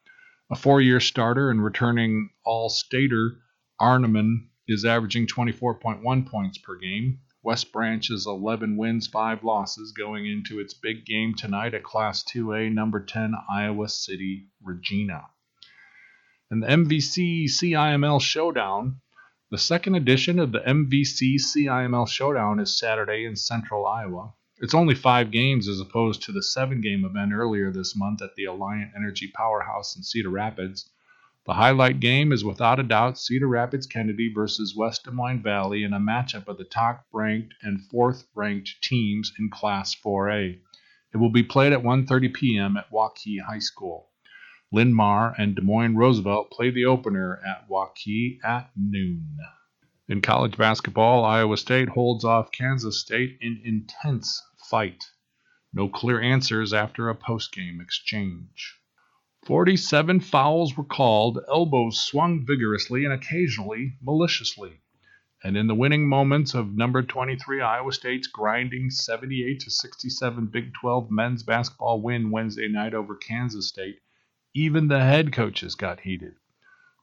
A 0.49 0.55
four 0.55 0.79
year 0.79 1.01
starter 1.01 1.51
and 1.51 1.61
returning 1.61 2.29
all 2.45 2.69
stater, 2.69 3.41
Arneman 3.81 4.47
is 4.65 4.85
averaging 4.85 5.27
24.1 5.27 6.25
points 6.25 6.57
per 6.59 6.77
game. 6.77 7.19
West 7.43 7.73
Branch 7.73 8.09
is 8.09 8.25
11 8.25 8.77
wins, 8.77 9.07
5 9.07 9.43
losses 9.43 9.91
going 9.91 10.25
into 10.25 10.57
its 10.57 10.73
big 10.73 11.05
game 11.05 11.35
tonight 11.35 11.73
at 11.73 11.83
Class 11.83 12.23
2A, 12.23 12.71
number 12.71 13.03
10, 13.03 13.33
Iowa 13.49 13.89
City, 13.89 14.47
Regina 14.63 15.25
and 16.51 16.61
the 16.61 16.67
MVC 16.67 17.45
CIML 17.45 18.21
Showdown. 18.21 18.99
The 19.51 19.57
second 19.57 19.95
edition 19.95 20.37
of 20.37 20.51
the 20.51 20.59
MVC 20.59 21.35
CIML 21.39 22.09
Showdown 22.09 22.59
is 22.59 22.77
Saturday 22.77 23.23
in 23.23 23.37
central 23.37 23.87
Iowa. 23.87 24.33
It's 24.59 24.73
only 24.73 24.93
five 24.93 25.31
games 25.31 25.69
as 25.69 25.79
opposed 25.79 26.23
to 26.23 26.33
the 26.33 26.43
seven 26.43 26.81
game 26.81 27.05
event 27.05 27.31
earlier 27.31 27.71
this 27.71 27.95
month 27.95 28.21
at 28.21 28.35
the 28.35 28.43
Alliant 28.43 28.91
Energy 28.93 29.31
Powerhouse 29.33 29.95
in 29.95 30.03
Cedar 30.03 30.29
Rapids. 30.29 30.89
The 31.45 31.53
highlight 31.53 32.01
game 32.01 32.33
is 32.33 32.43
without 32.43 32.81
a 32.81 32.83
doubt 32.83 33.17
Cedar 33.17 33.47
Rapids 33.47 33.87
Kennedy 33.87 34.29
versus 34.31 34.75
West 34.75 35.05
Des 35.05 35.11
Moines 35.11 35.41
Valley 35.41 35.85
in 35.85 35.93
a 35.93 36.01
matchup 36.01 36.49
of 36.49 36.57
the 36.57 36.65
top 36.65 37.05
ranked 37.13 37.53
and 37.61 37.81
fourth 37.85 38.27
ranked 38.35 38.81
teams 38.83 39.31
in 39.39 39.49
Class 39.49 39.95
4A. 39.95 40.59
It 41.13 41.17
will 41.17 41.31
be 41.31 41.43
played 41.43 41.71
at 41.71 41.81
1:30 41.81 42.33
p.m. 42.33 42.75
at 42.75 42.91
Waukee 42.91 43.39
High 43.39 43.59
School. 43.59 44.10
Linn-Mar 44.73 45.35
and 45.37 45.55
Des 45.55 45.61
Moines 45.61 45.97
Roosevelt 45.97 46.49
play 46.49 46.69
the 46.69 46.85
opener 46.85 47.41
at 47.45 47.67
Waukee 47.67 48.39
at 48.41 48.71
noon. 48.75 49.37
In 50.07 50.21
college 50.21 50.55
basketball, 50.57 51.25
Iowa 51.25 51.57
State 51.57 51.89
holds 51.89 52.23
off 52.23 52.51
Kansas 52.51 52.99
State 52.99 53.37
in 53.41 53.61
intense 53.65 54.41
fight. 54.69 55.03
No 55.73 55.89
clear 55.89 56.21
answers 56.21 56.73
after 56.73 57.09
a 57.09 57.15
post-game 57.15 57.81
exchange. 57.81 58.79
47 59.45 60.19
fouls 60.19 60.77
were 60.77 60.83
called, 60.83 61.39
elbows 61.49 61.99
swung 61.99 62.45
vigorously 62.45 63.03
and 63.03 63.13
occasionally 63.13 63.97
maliciously. 64.01 64.81
And 65.43 65.57
in 65.57 65.67
the 65.67 65.75
winning 65.75 66.07
moments 66.07 66.53
of 66.53 66.75
number 66.75 67.01
23 67.01 67.59
Iowa 67.59 67.91
State's 67.91 68.27
grinding 68.27 68.89
78 68.89 69.59
to 69.61 69.71
67 69.71 70.45
Big 70.47 70.73
12 70.75 71.09
men's 71.09 71.43
basketball 71.43 72.01
win 72.01 72.31
Wednesday 72.31 72.67
night 72.67 72.93
over 72.93 73.15
Kansas 73.15 73.67
State, 73.67 73.99
even 74.53 74.87
the 74.87 74.99
head 74.99 75.31
coaches 75.31 75.75
got 75.75 76.01
heated. 76.01 76.35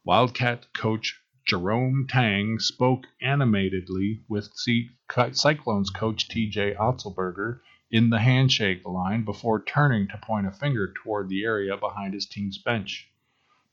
Wildcat 0.03 0.71
coach 0.73 1.19
Jerome 1.45 2.05
Tang 2.07 2.59
spoke 2.59 3.07
animatedly 3.21 4.21
with 4.27 4.51
Cyclones 4.55 5.89
coach 5.89 6.29
TJ 6.29 6.77
Otzelberger 6.77 7.61
in 7.89 8.11
the 8.11 8.19
handshake 8.19 8.85
line 8.85 9.25
before 9.25 9.63
turning 9.63 10.07
to 10.09 10.17
point 10.17 10.45
a 10.45 10.51
finger 10.51 10.93
toward 10.93 11.27
the 11.27 11.43
area 11.43 11.75
behind 11.75 12.13
his 12.13 12.27
team's 12.27 12.59
bench. 12.59 13.09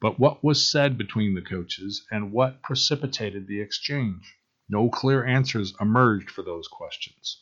But 0.00 0.18
what 0.18 0.42
was 0.42 0.70
said 0.70 0.96
between 0.96 1.34
the 1.34 1.42
coaches 1.42 2.06
and 2.10 2.32
what 2.32 2.62
precipitated 2.62 3.46
the 3.46 3.60
exchange? 3.60 4.36
No 4.68 4.88
clear 4.88 5.24
answers 5.24 5.74
emerged 5.80 6.30
for 6.30 6.42
those 6.42 6.66
questions. 6.66 7.38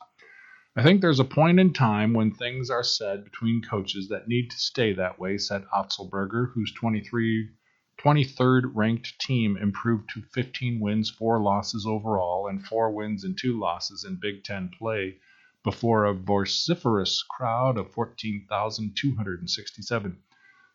I 0.76 0.82
think 0.82 1.00
there's 1.00 1.20
a 1.20 1.24
point 1.24 1.60
in 1.60 1.72
time 1.72 2.14
when 2.14 2.32
things 2.32 2.68
are 2.68 2.82
said 2.82 3.22
between 3.22 3.62
coaches 3.62 4.08
that 4.08 4.26
need 4.26 4.50
to 4.50 4.58
stay 4.58 4.92
that 4.94 5.20
way, 5.20 5.38
said 5.38 5.64
Otzelberger, 5.72 6.50
whose 6.52 6.72
23, 6.72 7.48
23rd 7.96 8.72
ranked 8.74 9.16
team 9.20 9.56
improved 9.56 10.10
to 10.10 10.22
15 10.32 10.80
wins, 10.80 11.10
4 11.10 11.40
losses 11.40 11.86
overall, 11.86 12.48
and 12.48 12.66
4 12.66 12.90
wins 12.90 13.22
and 13.22 13.38
2 13.38 13.56
losses 13.56 14.02
in 14.02 14.18
Big 14.20 14.42
Ten 14.42 14.68
play 14.76 15.18
before 15.62 16.06
a 16.06 16.12
vociferous 16.12 17.22
crowd 17.22 17.78
of 17.78 17.92
14,267. 17.92 20.18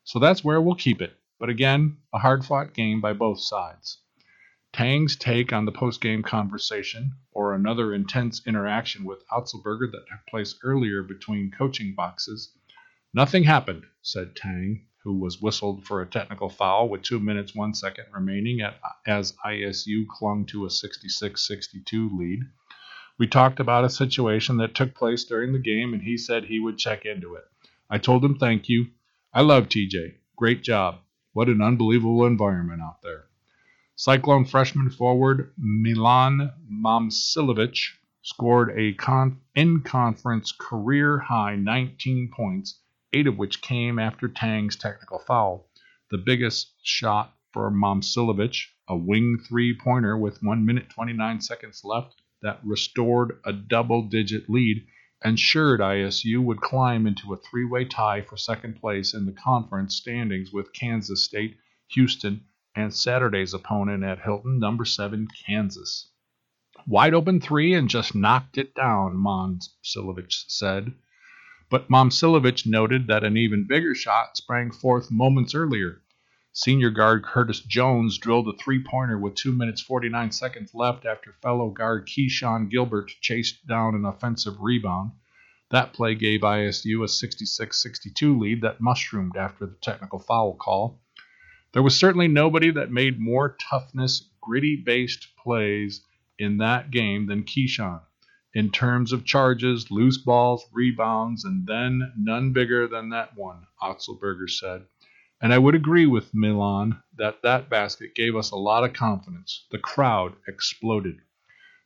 So 0.06 0.18
that's 0.18 0.46
where 0.46 0.62
we'll 0.62 0.76
keep 0.76 1.02
it. 1.02 1.18
But 1.40 1.50
again, 1.50 1.98
a 2.14 2.20
hard 2.20 2.46
fought 2.46 2.74
game 2.74 3.02
by 3.02 3.12
both 3.12 3.42
sides. 3.42 3.98
Tang's 4.72 5.16
take 5.16 5.52
on 5.52 5.66
the 5.66 5.72
post-game 5.72 6.22
conversation, 6.22 7.14
or 7.32 7.54
another 7.54 7.94
intense 7.94 8.42
interaction 8.46 9.04
with 9.04 9.28
Otzelberger 9.30 9.92
that 9.92 10.08
took 10.08 10.28
place 10.30 10.56
earlier 10.64 11.02
between 11.02 11.52
coaching 11.52 11.96
boxes. 11.96 12.54
Nothing 13.14 13.44
happened, 13.44 13.86
said 14.02 14.36
Tang, 14.36 14.86
who 15.04 15.18
was 15.18 15.42
whistled 15.42 15.86
for 15.86 16.02
a 16.02 16.06
technical 16.06 16.50
foul 16.50 16.88
with 16.88 17.02
2 17.02 17.20
minutes 17.20 17.56
1 17.56 17.74
second 17.74 18.06
remaining 18.14 18.62
at, 18.62 18.80
as 19.08 19.34
ISU 19.44 20.06
clung 20.08 20.46
to 20.46 20.66
a 20.66 20.70
66-62 20.70 22.18
lead. 22.18 22.42
We 23.18 23.26
talked 23.28 23.60
about 23.60 23.86
a 23.86 23.90
situation 23.90 24.58
that 24.58 24.76
took 24.76 24.94
place 24.94 25.24
during 25.24 25.52
the 25.52 25.60
game 25.60 25.94
and 25.94 26.04
he 26.04 26.18
said 26.18 26.46
he 26.46 26.60
would 26.60 26.78
check 26.78 27.06
into 27.06 27.36
it. 27.36 27.46
I 27.90 27.98
told 27.98 28.24
him 28.24 28.38
thank 28.38 28.70
you. 28.70 28.88
I 29.34 29.42
love 29.42 29.68
TJ. 29.68 30.14
Great 30.36 30.62
job. 30.62 31.00
What 31.34 31.50
an 31.50 31.62
unbelievable 31.62 32.26
environment 32.26 32.82
out 32.82 33.02
there. 33.02 33.29
Cyclone 34.02 34.46
freshman 34.46 34.90
forward 34.90 35.52
Milan 35.58 36.54
Momcilovic 36.72 37.98
scored 38.22 38.72
a 38.80 38.94
con- 38.94 39.42
in-conference 39.56 40.54
career-high 40.54 41.58
19 41.58 42.32
points, 42.34 42.80
eight 43.12 43.28
of 43.28 43.38
which 43.38 43.62
came 43.62 44.00
after 44.00 44.30
Tang's 44.30 44.78
technical 44.78 45.20
foul. 45.20 45.68
The 46.12 46.18
biggest 46.18 46.76
shot 46.82 47.36
for 47.52 47.70
Momcilovic, 47.70 48.68
a 48.88 48.96
wing 48.96 49.38
three-pointer 49.38 50.18
with 50.18 50.42
1 50.42 50.66
minute 50.66 50.90
29 50.90 51.42
seconds 51.42 51.82
left 51.84 52.22
that 52.42 52.62
restored 52.64 53.42
a 53.44 53.52
double-digit 53.52 54.50
lead, 54.50 54.88
ensured 55.26 55.82
ISU 55.82 56.42
would 56.42 56.62
climb 56.62 57.06
into 57.06 57.34
a 57.34 57.38
three-way 57.38 57.84
tie 57.84 58.22
for 58.22 58.38
second 58.38 58.80
place 58.80 59.14
in 59.14 59.26
the 59.26 59.34
conference 59.34 59.98
standings 59.98 60.54
with 60.54 60.72
Kansas 60.72 61.26
State, 61.26 61.58
Houston, 61.90 62.46
and 62.76 62.94
Saturday's 62.94 63.54
opponent 63.54 64.04
at 64.04 64.22
Hilton, 64.22 64.60
number 64.60 64.86
seven, 64.86 65.28
Kansas. 65.46 66.12
Wide 66.88 67.14
open 67.14 67.42
three 67.42 67.74
and 67.74 67.90
just 67.90 68.16
knocked 68.16 68.58
it 68.58 68.74
down, 68.74 69.18
Momcilovic 69.18 70.32
said. 70.48 70.94
But 71.70 71.90
Momcilovic 71.90 72.66
noted 72.66 73.08
that 73.08 73.24
an 73.24 73.38
even 73.38 73.68
bigger 73.68 73.94
shot 73.94 74.38
sprang 74.38 74.72
forth 74.72 75.12
moments 75.12 75.54
earlier. 75.54 76.02
Senior 76.52 76.90
guard 76.90 77.24
Curtis 77.24 77.60
Jones 77.60 78.18
drilled 78.18 78.48
a 78.48 78.54
three 78.54 78.84
pointer 78.84 79.20
with 79.20 79.36
2 79.36 79.52
minutes 79.52 79.82
49 79.82 80.32
seconds 80.32 80.74
left 80.74 81.06
after 81.06 81.34
fellow 81.44 81.70
guard 81.70 82.08
Keshon 82.08 82.70
Gilbert 82.70 83.12
chased 83.22 83.68
down 83.68 83.94
an 83.94 84.04
offensive 84.04 84.60
rebound. 84.60 85.12
That 85.70 85.94
play 85.94 86.16
gave 86.16 86.42
ISU 86.42 87.04
a 87.04 87.08
66 87.08 87.82
62 87.82 88.40
lead 88.40 88.62
that 88.62 88.82
mushroomed 88.82 89.38
after 89.38 89.68
the 89.68 89.76
technical 89.76 90.18
foul 90.18 90.56
call. 90.56 91.00
There 91.72 91.84
was 91.84 91.96
certainly 91.96 92.28
nobody 92.28 92.72
that 92.72 92.92
made 92.92 93.20
more 93.20 93.56
toughness, 93.70 94.28
gritty 94.42 94.76
based 94.76 95.36
plays 95.38 96.04
in 96.40 96.58
that 96.58 96.90
game 96.90 97.28
than 97.28 97.44
Keshon. 97.44 98.02
In 98.56 98.72
terms 98.72 99.14
of 99.14 99.26
charges, 99.26 99.92
loose 99.92 100.18
balls, 100.18 100.66
rebounds, 100.72 101.46
and 101.46 101.68
then 101.68 102.12
none 102.18 102.54
bigger 102.54 102.88
than 102.88 103.10
that 103.10 103.38
one, 103.38 103.68
Otzelberger 103.82 104.50
said. 104.50 104.88
And 105.40 105.54
I 105.54 105.60
would 105.60 105.76
agree 105.76 106.08
with 106.08 106.34
Milan 106.34 107.04
that 107.16 107.44
that 107.44 107.70
basket 107.70 108.16
gave 108.16 108.36
us 108.36 108.50
a 108.50 108.56
lot 108.56 108.84
of 108.84 108.94
confidence. 108.94 109.68
The 109.70 109.78
crowd 109.78 110.36
exploded. 110.48 111.22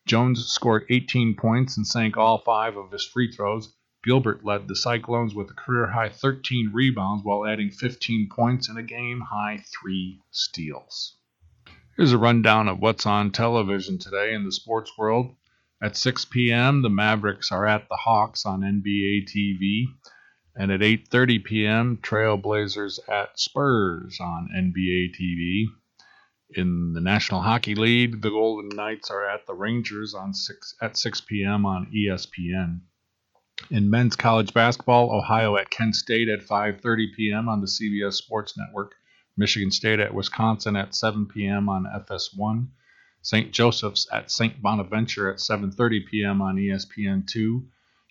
Jones 0.06 0.46
scored 0.48 0.86
18 0.90 1.36
points 1.36 1.76
and 1.76 1.86
sank 1.86 2.16
all 2.16 2.38
five 2.38 2.78
of 2.78 2.92
his 2.92 3.06
free 3.06 3.32
throws. 3.32 3.74
Gilbert 4.04 4.44
led 4.44 4.68
the 4.68 4.76
Cyclones 4.76 5.34
with 5.34 5.50
a 5.50 5.54
career 5.54 5.88
high 5.88 6.10
13 6.10 6.72
rebounds 6.74 7.24
while 7.24 7.46
adding 7.46 7.72
15 7.72 8.28
points 8.30 8.68
and 8.68 8.78
a 8.78 8.84
game 8.84 9.22
high 9.22 9.64
three 9.66 10.20
steals. 10.30 11.16
Here's 11.96 12.12
a 12.12 12.18
rundown 12.18 12.68
of 12.68 12.80
what's 12.80 13.06
on 13.06 13.32
television 13.32 14.00
today 14.00 14.34
in 14.34 14.44
the 14.44 14.52
sports 14.52 14.92
world. 14.98 15.36
At 15.82 15.96
6 15.96 16.26
p.m., 16.26 16.82
the 16.82 16.90
Mavericks 16.90 17.52
are 17.52 17.66
at 17.66 17.88
the 17.88 17.96
Hawks 17.96 18.46
on 18.46 18.62
NBA 18.62 19.30
TV, 19.30 19.86
and 20.56 20.72
at 20.72 20.82
8:30 20.82 21.44
p.m., 21.44 21.98
Trailblazers 22.02 23.00
at 23.08 23.40
Spurs 23.40 24.20
on 24.20 24.50
NBA 24.54 25.16
TV. 25.16 25.68
In 26.50 26.94
the 26.94 27.02
National 27.02 27.42
Hockey 27.42 27.76
League, 27.76 28.22
the 28.22 28.30
Golden 28.32 28.76
Knights 28.76 29.10
are 29.10 29.28
at 29.28 29.46
the 29.48 29.54
Rangers 29.54 30.14
on 30.14 30.34
6 30.34 30.76
at 30.82 30.98
6 30.98 31.22
p.m. 31.22 31.66
on 31.66 31.92
ESPN. 31.96 32.82
In 33.70 33.90
men's 33.90 34.16
college 34.16 34.54
basketball, 34.54 35.16
Ohio 35.16 35.56
at 35.56 35.70
Kent 35.70 35.96
State 35.96 36.28
at 36.28 36.42
5:30 36.42 37.14
p.m. 37.16 37.48
on 37.48 37.62
the 37.62 37.68
CBS 37.68 38.14
Sports 38.14 38.58
Network. 38.58 38.96
Michigan 39.38 39.72
State 39.72 40.00
at 40.00 40.14
Wisconsin 40.14 40.76
at 40.76 40.94
7 40.94 41.26
p.m. 41.28 41.70
on 41.70 41.86
FS1. 41.86 42.68
St. 43.22 43.52
Joseph's 43.52 44.08
at 44.12 44.30
St. 44.30 44.62
Bonaventure 44.62 45.32
at 45.32 45.38
7:30 45.38 46.06
p.m. 46.06 46.42
on 46.42 46.58
ESPN2. 46.58 47.66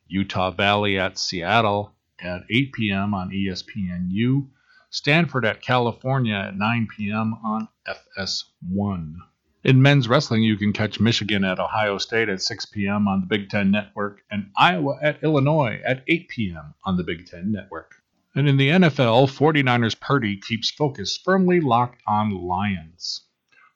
Utah 0.08 0.50
Valley 0.50 0.98
at 0.98 1.18
Seattle 1.18 1.92
at 2.20 2.42
8 2.50 2.72
p.m. 2.72 3.14
on 3.14 3.30
ESPNU. 3.30 4.48
Stanford 4.90 5.44
at 5.44 5.62
California 5.62 6.34
at 6.34 6.56
9 6.56 6.88
p.m. 6.96 7.34
on 7.44 7.68
FS1. 7.86 9.16
In 9.64 9.80
men's 9.80 10.08
wrestling, 10.08 10.42
you 10.42 10.56
can 10.56 10.72
catch 10.72 10.98
Michigan 10.98 11.44
at 11.44 11.60
Ohio 11.60 11.96
State 11.96 12.28
at 12.28 12.42
6 12.42 12.66
p.m. 12.66 13.06
on 13.06 13.20
the 13.20 13.28
Big 13.28 13.48
Ten 13.48 13.70
Network 13.70 14.24
and 14.28 14.50
Iowa 14.56 14.98
at 15.00 15.22
Illinois 15.22 15.80
at 15.84 16.02
8 16.08 16.26
p.m. 16.26 16.74
on 16.84 16.96
the 16.96 17.04
Big 17.04 17.26
Ten 17.26 17.52
Network. 17.52 17.94
And 18.34 18.48
in 18.48 18.56
the 18.56 18.70
NFL, 18.70 19.30
49ers 19.30 20.00
Purdy 20.00 20.36
keeps 20.36 20.72
focus 20.72 21.16
firmly 21.16 21.60
locked 21.60 22.02
on 22.08 22.30
Lions. 22.30 23.24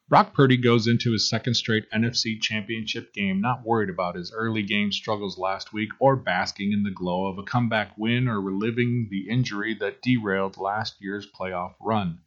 Brock 0.09 0.35
Purdy 0.35 0.57
goes 0.57 0.89
into 0.89 1.13
his 1.13 1.31
second 1.31 1.55
straight 1.55 1.89
NFC 1.93 2.41
Championship 2.41 3.15
game 3.15 3.41
not 3.41 3.65
worried 3.65 3.89
about 3.89 4.17
his 4.17 4.33
early 4.33 4.65
game 4.65 4.91
struggles 4.91 5.39
last 5.39 5.73
week 5.73 5.91
or 6.01 6.17
basking 6.17 6.73
in 6.73 6.83
the 6.83 6.91
glow 6.91 7.29
of 7.29 7.39
a 7.39 7.45
comeback 7.45 7.97
win 7.97 8.27
or 8.27 8.41
reliving 8.41 9.07
the 9.09 9.29
injury 9.31 9.73
that 9.75 10.03
derailed 10.03 10.57
last 10.57 10.97
year's 11.01 11.29
playoff 11.31 11.75
run. 11.81 12.19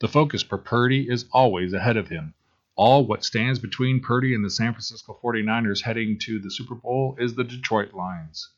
The 0.00 0.08
focus 0.08 0.42
for 0.42 0.58
Purdy 0.58 1.08
is 1.08 1.26
always 1.30 1.72
ahead 1.72 1.96
of 1.96 2.08
him 2.08 2.34
all 2.76 3.06
what 3.06 3.24
stands 3.24 3.58
between 3.58 4.00
Purdy 4.00 4.34
and 4.34 4.44
the 4.44 4.50
San 4.50 4.72
Francisco 4.72 5.18
49ers 5.22 5.80
heading 5.80 6.18
to 6.18 6.38
the 6.38 6.50
Super 6.50 6.74
Bowl 6.74 7.16
is 7.18 7.34
the 7.34 7.42
Detroit 7.42 7.94
Lions. 7.94 8.50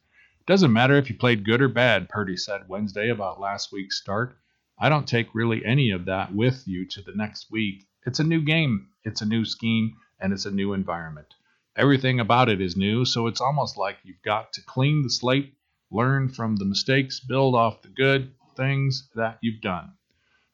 Doesn't 0.44 0.72
matter 0.72 0.96
if 0.96 1.08
you 1.08 1.16
played 1.16 1.44
good 1.44 1.62
or 1.62 1.68
bad, 1.68 2.08
Purdy 2.08 2.36
said 2.36 2.68
Wednesday 2.68 3.10
about 3.10 3.38
last 3.38 3.70
week's 3.70 4.00
start. 4.00 4.36
I 4.76 4.88
don't 4.88 5.06
take 5.06 5.34
really 5.36 5.64
any 5.64 5.92
of 5.92 6.06
that 6.06 6.34
with 6.34 6.66
you 6.66 6.84
to 6.86 7.02
the 7.02 7.12
next 7.14 7.52
week. 7.52 7.86
It's 8.06 8.18
a 8.18 8.24
new 8.24 8.40
game, 8.40 8.88
it's 9.04 9.22
a 9.22 9.26
new 9.26 9.44
scheme, 9.44 9.94
and 10.18 10.32
it's 10.32 10.46
a 10.46 10.50
new 10.50 10.72
environment. 10.72 11.34
Everything 11.76 12.18
about 12.18 12.48
it 12.48 12.60
is 12.60 12.76
new, 12.76 13.04
so 13.04 13.28
it's 13.28 13.40
almost 13.40 13.76
like 13.76 13.98
you've 14.02 14.22
got 14.22 14.52
to 14.54 14.62
clean 14.62 15.02
the 15.02 15.10
slate, 15.10 15.54
learn 15.92 16.28
from 16.28 16.56
the 16.56 16.64
mistakes, 16.64 17.20
build 17.20 17.54
off 17.54 17.82
the 17.82 17.88
good 17.88 18.32
things 18.56 19.08
that 19.14 19.38
you've 19.42 19.60
done. 19.60 19.92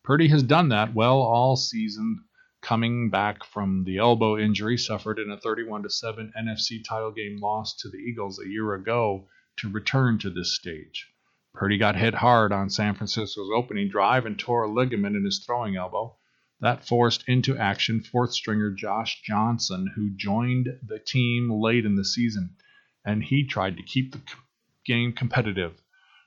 Purdy 0.02 0.28
has 0.28 0.42
done 0.42 0.68
that 0.68 0.94
well 0.94 1.22
all 1.22 1.56
season 1.56 2.24
coming 2.64 3.10
back 3.10 3.44
from 3.44 3.84
the 3.84 3.98
elbow 3.98 4.38
injury 4.38 4.78
suffered 4.78 5.18
in 5.18 5.30
a 5.30 5.38
31 5.38 5.88
7 5.88 6.32
NFC 6.34 6.82
title 6.82 7.12
game 7.12 7.38
loss 7.38 7.76
to 7.76 7.90
the 7.90 7.98
Eagles 7.98 8.40
a 8.40 8.48
year 8.48 8.72
ago 8.72 9.28
to 9.58 9.68
return 9.68 10.18
to 10.18 10.30
this 10.30 10.56
stage. 10.56 11.06
Purdy 11.52 11.76
got 11.76 11.94
hit 11.94 12.14
hard 12.14 12.52
on 12.52 12.70
San 12.70 12.94
Francisco's 12.94 13.50
opening 13.54 13.90
drive 13.90 14.24
and 14.24 14.38
tore 14.38 14.64
a 14.64 14.72
ligament 14.72 15.14
in 15.14 15.26
his 15.26 15.44
throwing 15.44 15.76
elbow. 15.76 16.16
That 16.60 16.88
forced 16.88 17.28
into 17.28 17.58
action 17.58 18.00
fourth 18.00 18.32
stringer 18.32 18.70
Josh 18.70 19.20
Johnson, 19.20 19.92
who 19.94 20.16
joined 20.16 20.68
the 20.82 20.98
team 20.98 21.50
late 21.50 21.84
in 21.84 21.96
the 21.96 22.04
season, 22.04 22.56
and 23.04 23.22
he 23.22 23.46
tried 23.46 23.76
to 23.76 23.82
keep 23.82 24.12
the 24.12 24.22
game 24.86 25.12
competitive. 25.12 25.82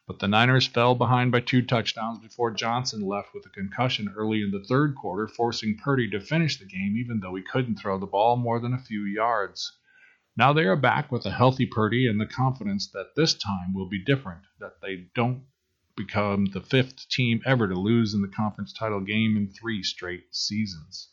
But 0.07 0.19
the 0.19 0.27
Niners 0.29 0.65
fell 0.65 0.95
behind 0.95 1.33
by 1.33 1.41
two 1.41 1.61
touchdowns 1.61 2.19
before 2.19 2.51
Johnson 2.51 3.01
left 3.01 3.33
with 3.33 3.45
a 3.45 3.49
concussion 3.49 4.13
early 4.15 4.41
in 4.41 4.51
the 4.51 4.63
third 4.63 4.95
quarter, 4.95 5.27
forcing 5.27 5.77
Purdy 5.77 6.09
to 6.11 6.21
finish 6.21 6.57
the 6.57 6.65
game 6.65 6.95
even 6.95 7.19
though 7.19 7.35
he 7.35 7.43
couldn't 7.43 7.75
throw 7.75 7.99
the 7.99 8.05
ball 8.05 8.37
more 8.37 8.61
than 8.61 8.73
a 8.73 8.79
few 8.79 9.03
yards. 9.03 9.77
Now 10.37 10.53
they 10.53 10.63
are 10.63 10.77
back 10.77 11.11
with 11.11 11.25
a 11.25 11.31
healthy 11.31 11.65
Purdy 11.65 12.07
and 12.07 12.21
the 12.21 12.25
confidence 12.25 12.89
that 12.91 13.15
this 13.15 13.33
time 13.33 13.73
will 13.73 13.89
be 13.89 14.01
different, 14.01 14.43
that 14.61 14.79
they 14.81 15.07
don't 15.13 15.43
become 15.97 16.45
the 16.45 16.61
fifth 16.61 17.09
team 17.09 17.41
ever 17.45 17.67
to 17.67 17.75
lose 17.75 18.13
in 18.13 18.21
the 18.21 18.27
conference 18.29 18.71
title 18.71 19.01
game 19.01 19.35
in 19.35 19.49
three 19.49 19.83
straight 19.83 20.33
seasons. 20.33 21.09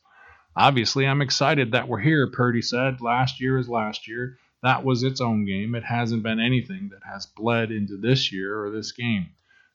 Obviously, 0.54 1.04
I'm 1.04 1.20
excited 1.20 1.72
that 1.72 1.88
we're 1.88 1.98
here, 1.98 2.30
Purdy 2.30 2.62
said. 2.62 3.00
Last 3.00 3.40
year 3.40 3.58
is 3.58 3.68
last 3.68 4.06
year. 4.06 4.38
That 4.64 4.82
was 4.82 5.02
its 5.02 5.20
own 5.20 5.44
game. 5.44 5.74
It 5.74 5.84
hasn't 5.84 6.22
been 6.22 6.40
anything 6.40 6.88
that 6.88 7.02
has 7.04 7.26
bled 7.26 7.70
into 7.70 7.98
this 7.98 8.32
year 8.32 8.64
or 8.64 8.70
this 8.70 8.92
game. 8.92 9.26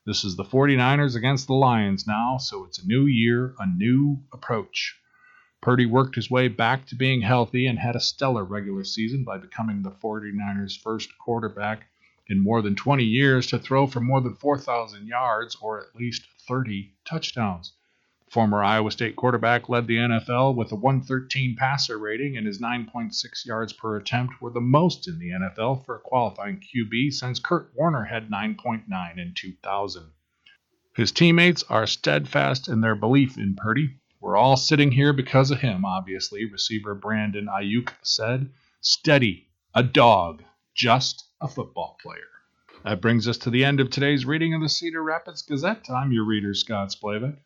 This 0.03 0.23
is 0.23 0.35
the 0.35 0.43
49ers 0.43 1.15
against 1.15 1.45
the 1.45 1.53
Lions 1.53 2.07
now, 2.07 2.39
so 2.39 2.65
it's 2.65 2.79
a 2.79 2.87
new 2.87 3.05
year, 3.05 3.53
a 3.59 3.67
new 3.67 4.23
approach. 4.33 4.99
Purdy 5.61 5.85
worked 5.85 6.15
his 6.15 6.31
way 6.31 6.47
back 6.47 6.87
to 6.87 6.95
being 6.95 7.21
healthy 7.21 7.67
and 7.67 7.77
had 7.77 7.95
a 7.95 7.99
stellar 7.99 8.43
regular 8.43 8.83
season 8.83 9.23
by 9.23 9.37
becoming 9.37 9.83
the 9.83 9.91
49ers' 9.91 10.81
first 10.81 11.15
quarterback 11.19 11.85
in 12.27 12.41
more 12.41 12.63
than 12.63 12.75
20 12.75 13.03
years 13.03 13.45
to 13.45 13.59
throw 13.59 13.85
for 13.85 13.99
more 13.99 14.21
than 14.21 14.33
4,000 14.33 15.05
yards 15.05 15.55
or 15.61 15.79
at 15.79 15.95
least 15.95 16.25
30 16.47 16.95
touchdowns. 17.05 17.73
Former 18.29 18.63
Iowa 18.63 18.91
State 18.91 19.15
quarterback 19.15 19.69
led 19.69 19.87
the 19.87 19.97
NFL 19.97 20.55
with 20.55 20.71
a 20.71 20.75
113 20.75 21.55
passer 21.55 21.97
rating, 21.97 22.37
and 22.37 22.45
his 22.45 22.61
9.6 22.61 23.45
yards 23.45 23.73
per 23.73 23.97
attempt 23.97 24.39
were 24.39 24.51
the 24.51 24.61
most 24.61 25.07
in 25.07 25.17
the 25.17 25.31
NFL 25.31 25.83
for 25.83 25.95
a 25.95 25.99
qualifying 25.99 26.61
QB 26.61 27.11
since 27.11 27.39
Kurt 27.39 27.71
Warner 27.75 28.03
had 28.03 28.29
9.9 28.29 29.17
in 29.17 29.33
2000. 29.33 30.11
His 30.95 31.11
teammates 31.11 31.63
are 31.69 31.87
steadfast 31.87 32.67
in 32.67 32.81
their 32.81 32.93
belief 32.93 33.37
in 33.37 33.55
Purdy. 33.55 33.95
We're 34.21 34.37
all 34.37 34.57
sitting 34.57 34.91
here 34.91 35.13
because 35.13 35.49
of 35.49 35.61
him, 35.61 35.83
obviously, 35.83 36.45
receiver 36.45 36.93
Brandon 36.93 37.47
Aiyuk 37.47 37.89
said. 38.03 38.51
Steady, 38.81 39.47
a 39.73 39.81
dog, 39.81 40.43
just 40.75 41.25
a 41.41 41.47
football 41.47 41.97
player. 41.99 42.29
That 42.83 43.01
brings 43.01 43.27
us 43.27 43.39
to 43.39 43.49
the 43.49 43.65
end 43.65 43.79
of 43.79 43.89
today's 43.89 44.25
reading 44.25 44.53
of 44.53 44.61
the 44.61 44.69
Cedar 44.69 45.01
Rapids 45.01 45.41
Gazette. 45.41 45.89
I'm 45.89 46.11
your 46.11 46.25
reader, 46.25 46.53
Scott 46.53 46.89
Splavik. 46.89 47.37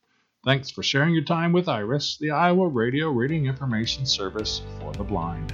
Thanks 0.44 0.70
for 0.70 0.84
sharing 0.84 1.14
your 1.14 1.24
time 1.24 1.54
with 1.54 1.70
Iris, 1.70 2.18
the 2.18 2.32
Iowa 2.32 2.68
Radio 2.68 3.10
Reading 3.10 3.46
Information 3.46 4.06
Service 4.06 4.62
for 4.78 4.92
the 4.92 5.04
Blind. 5.04 5.54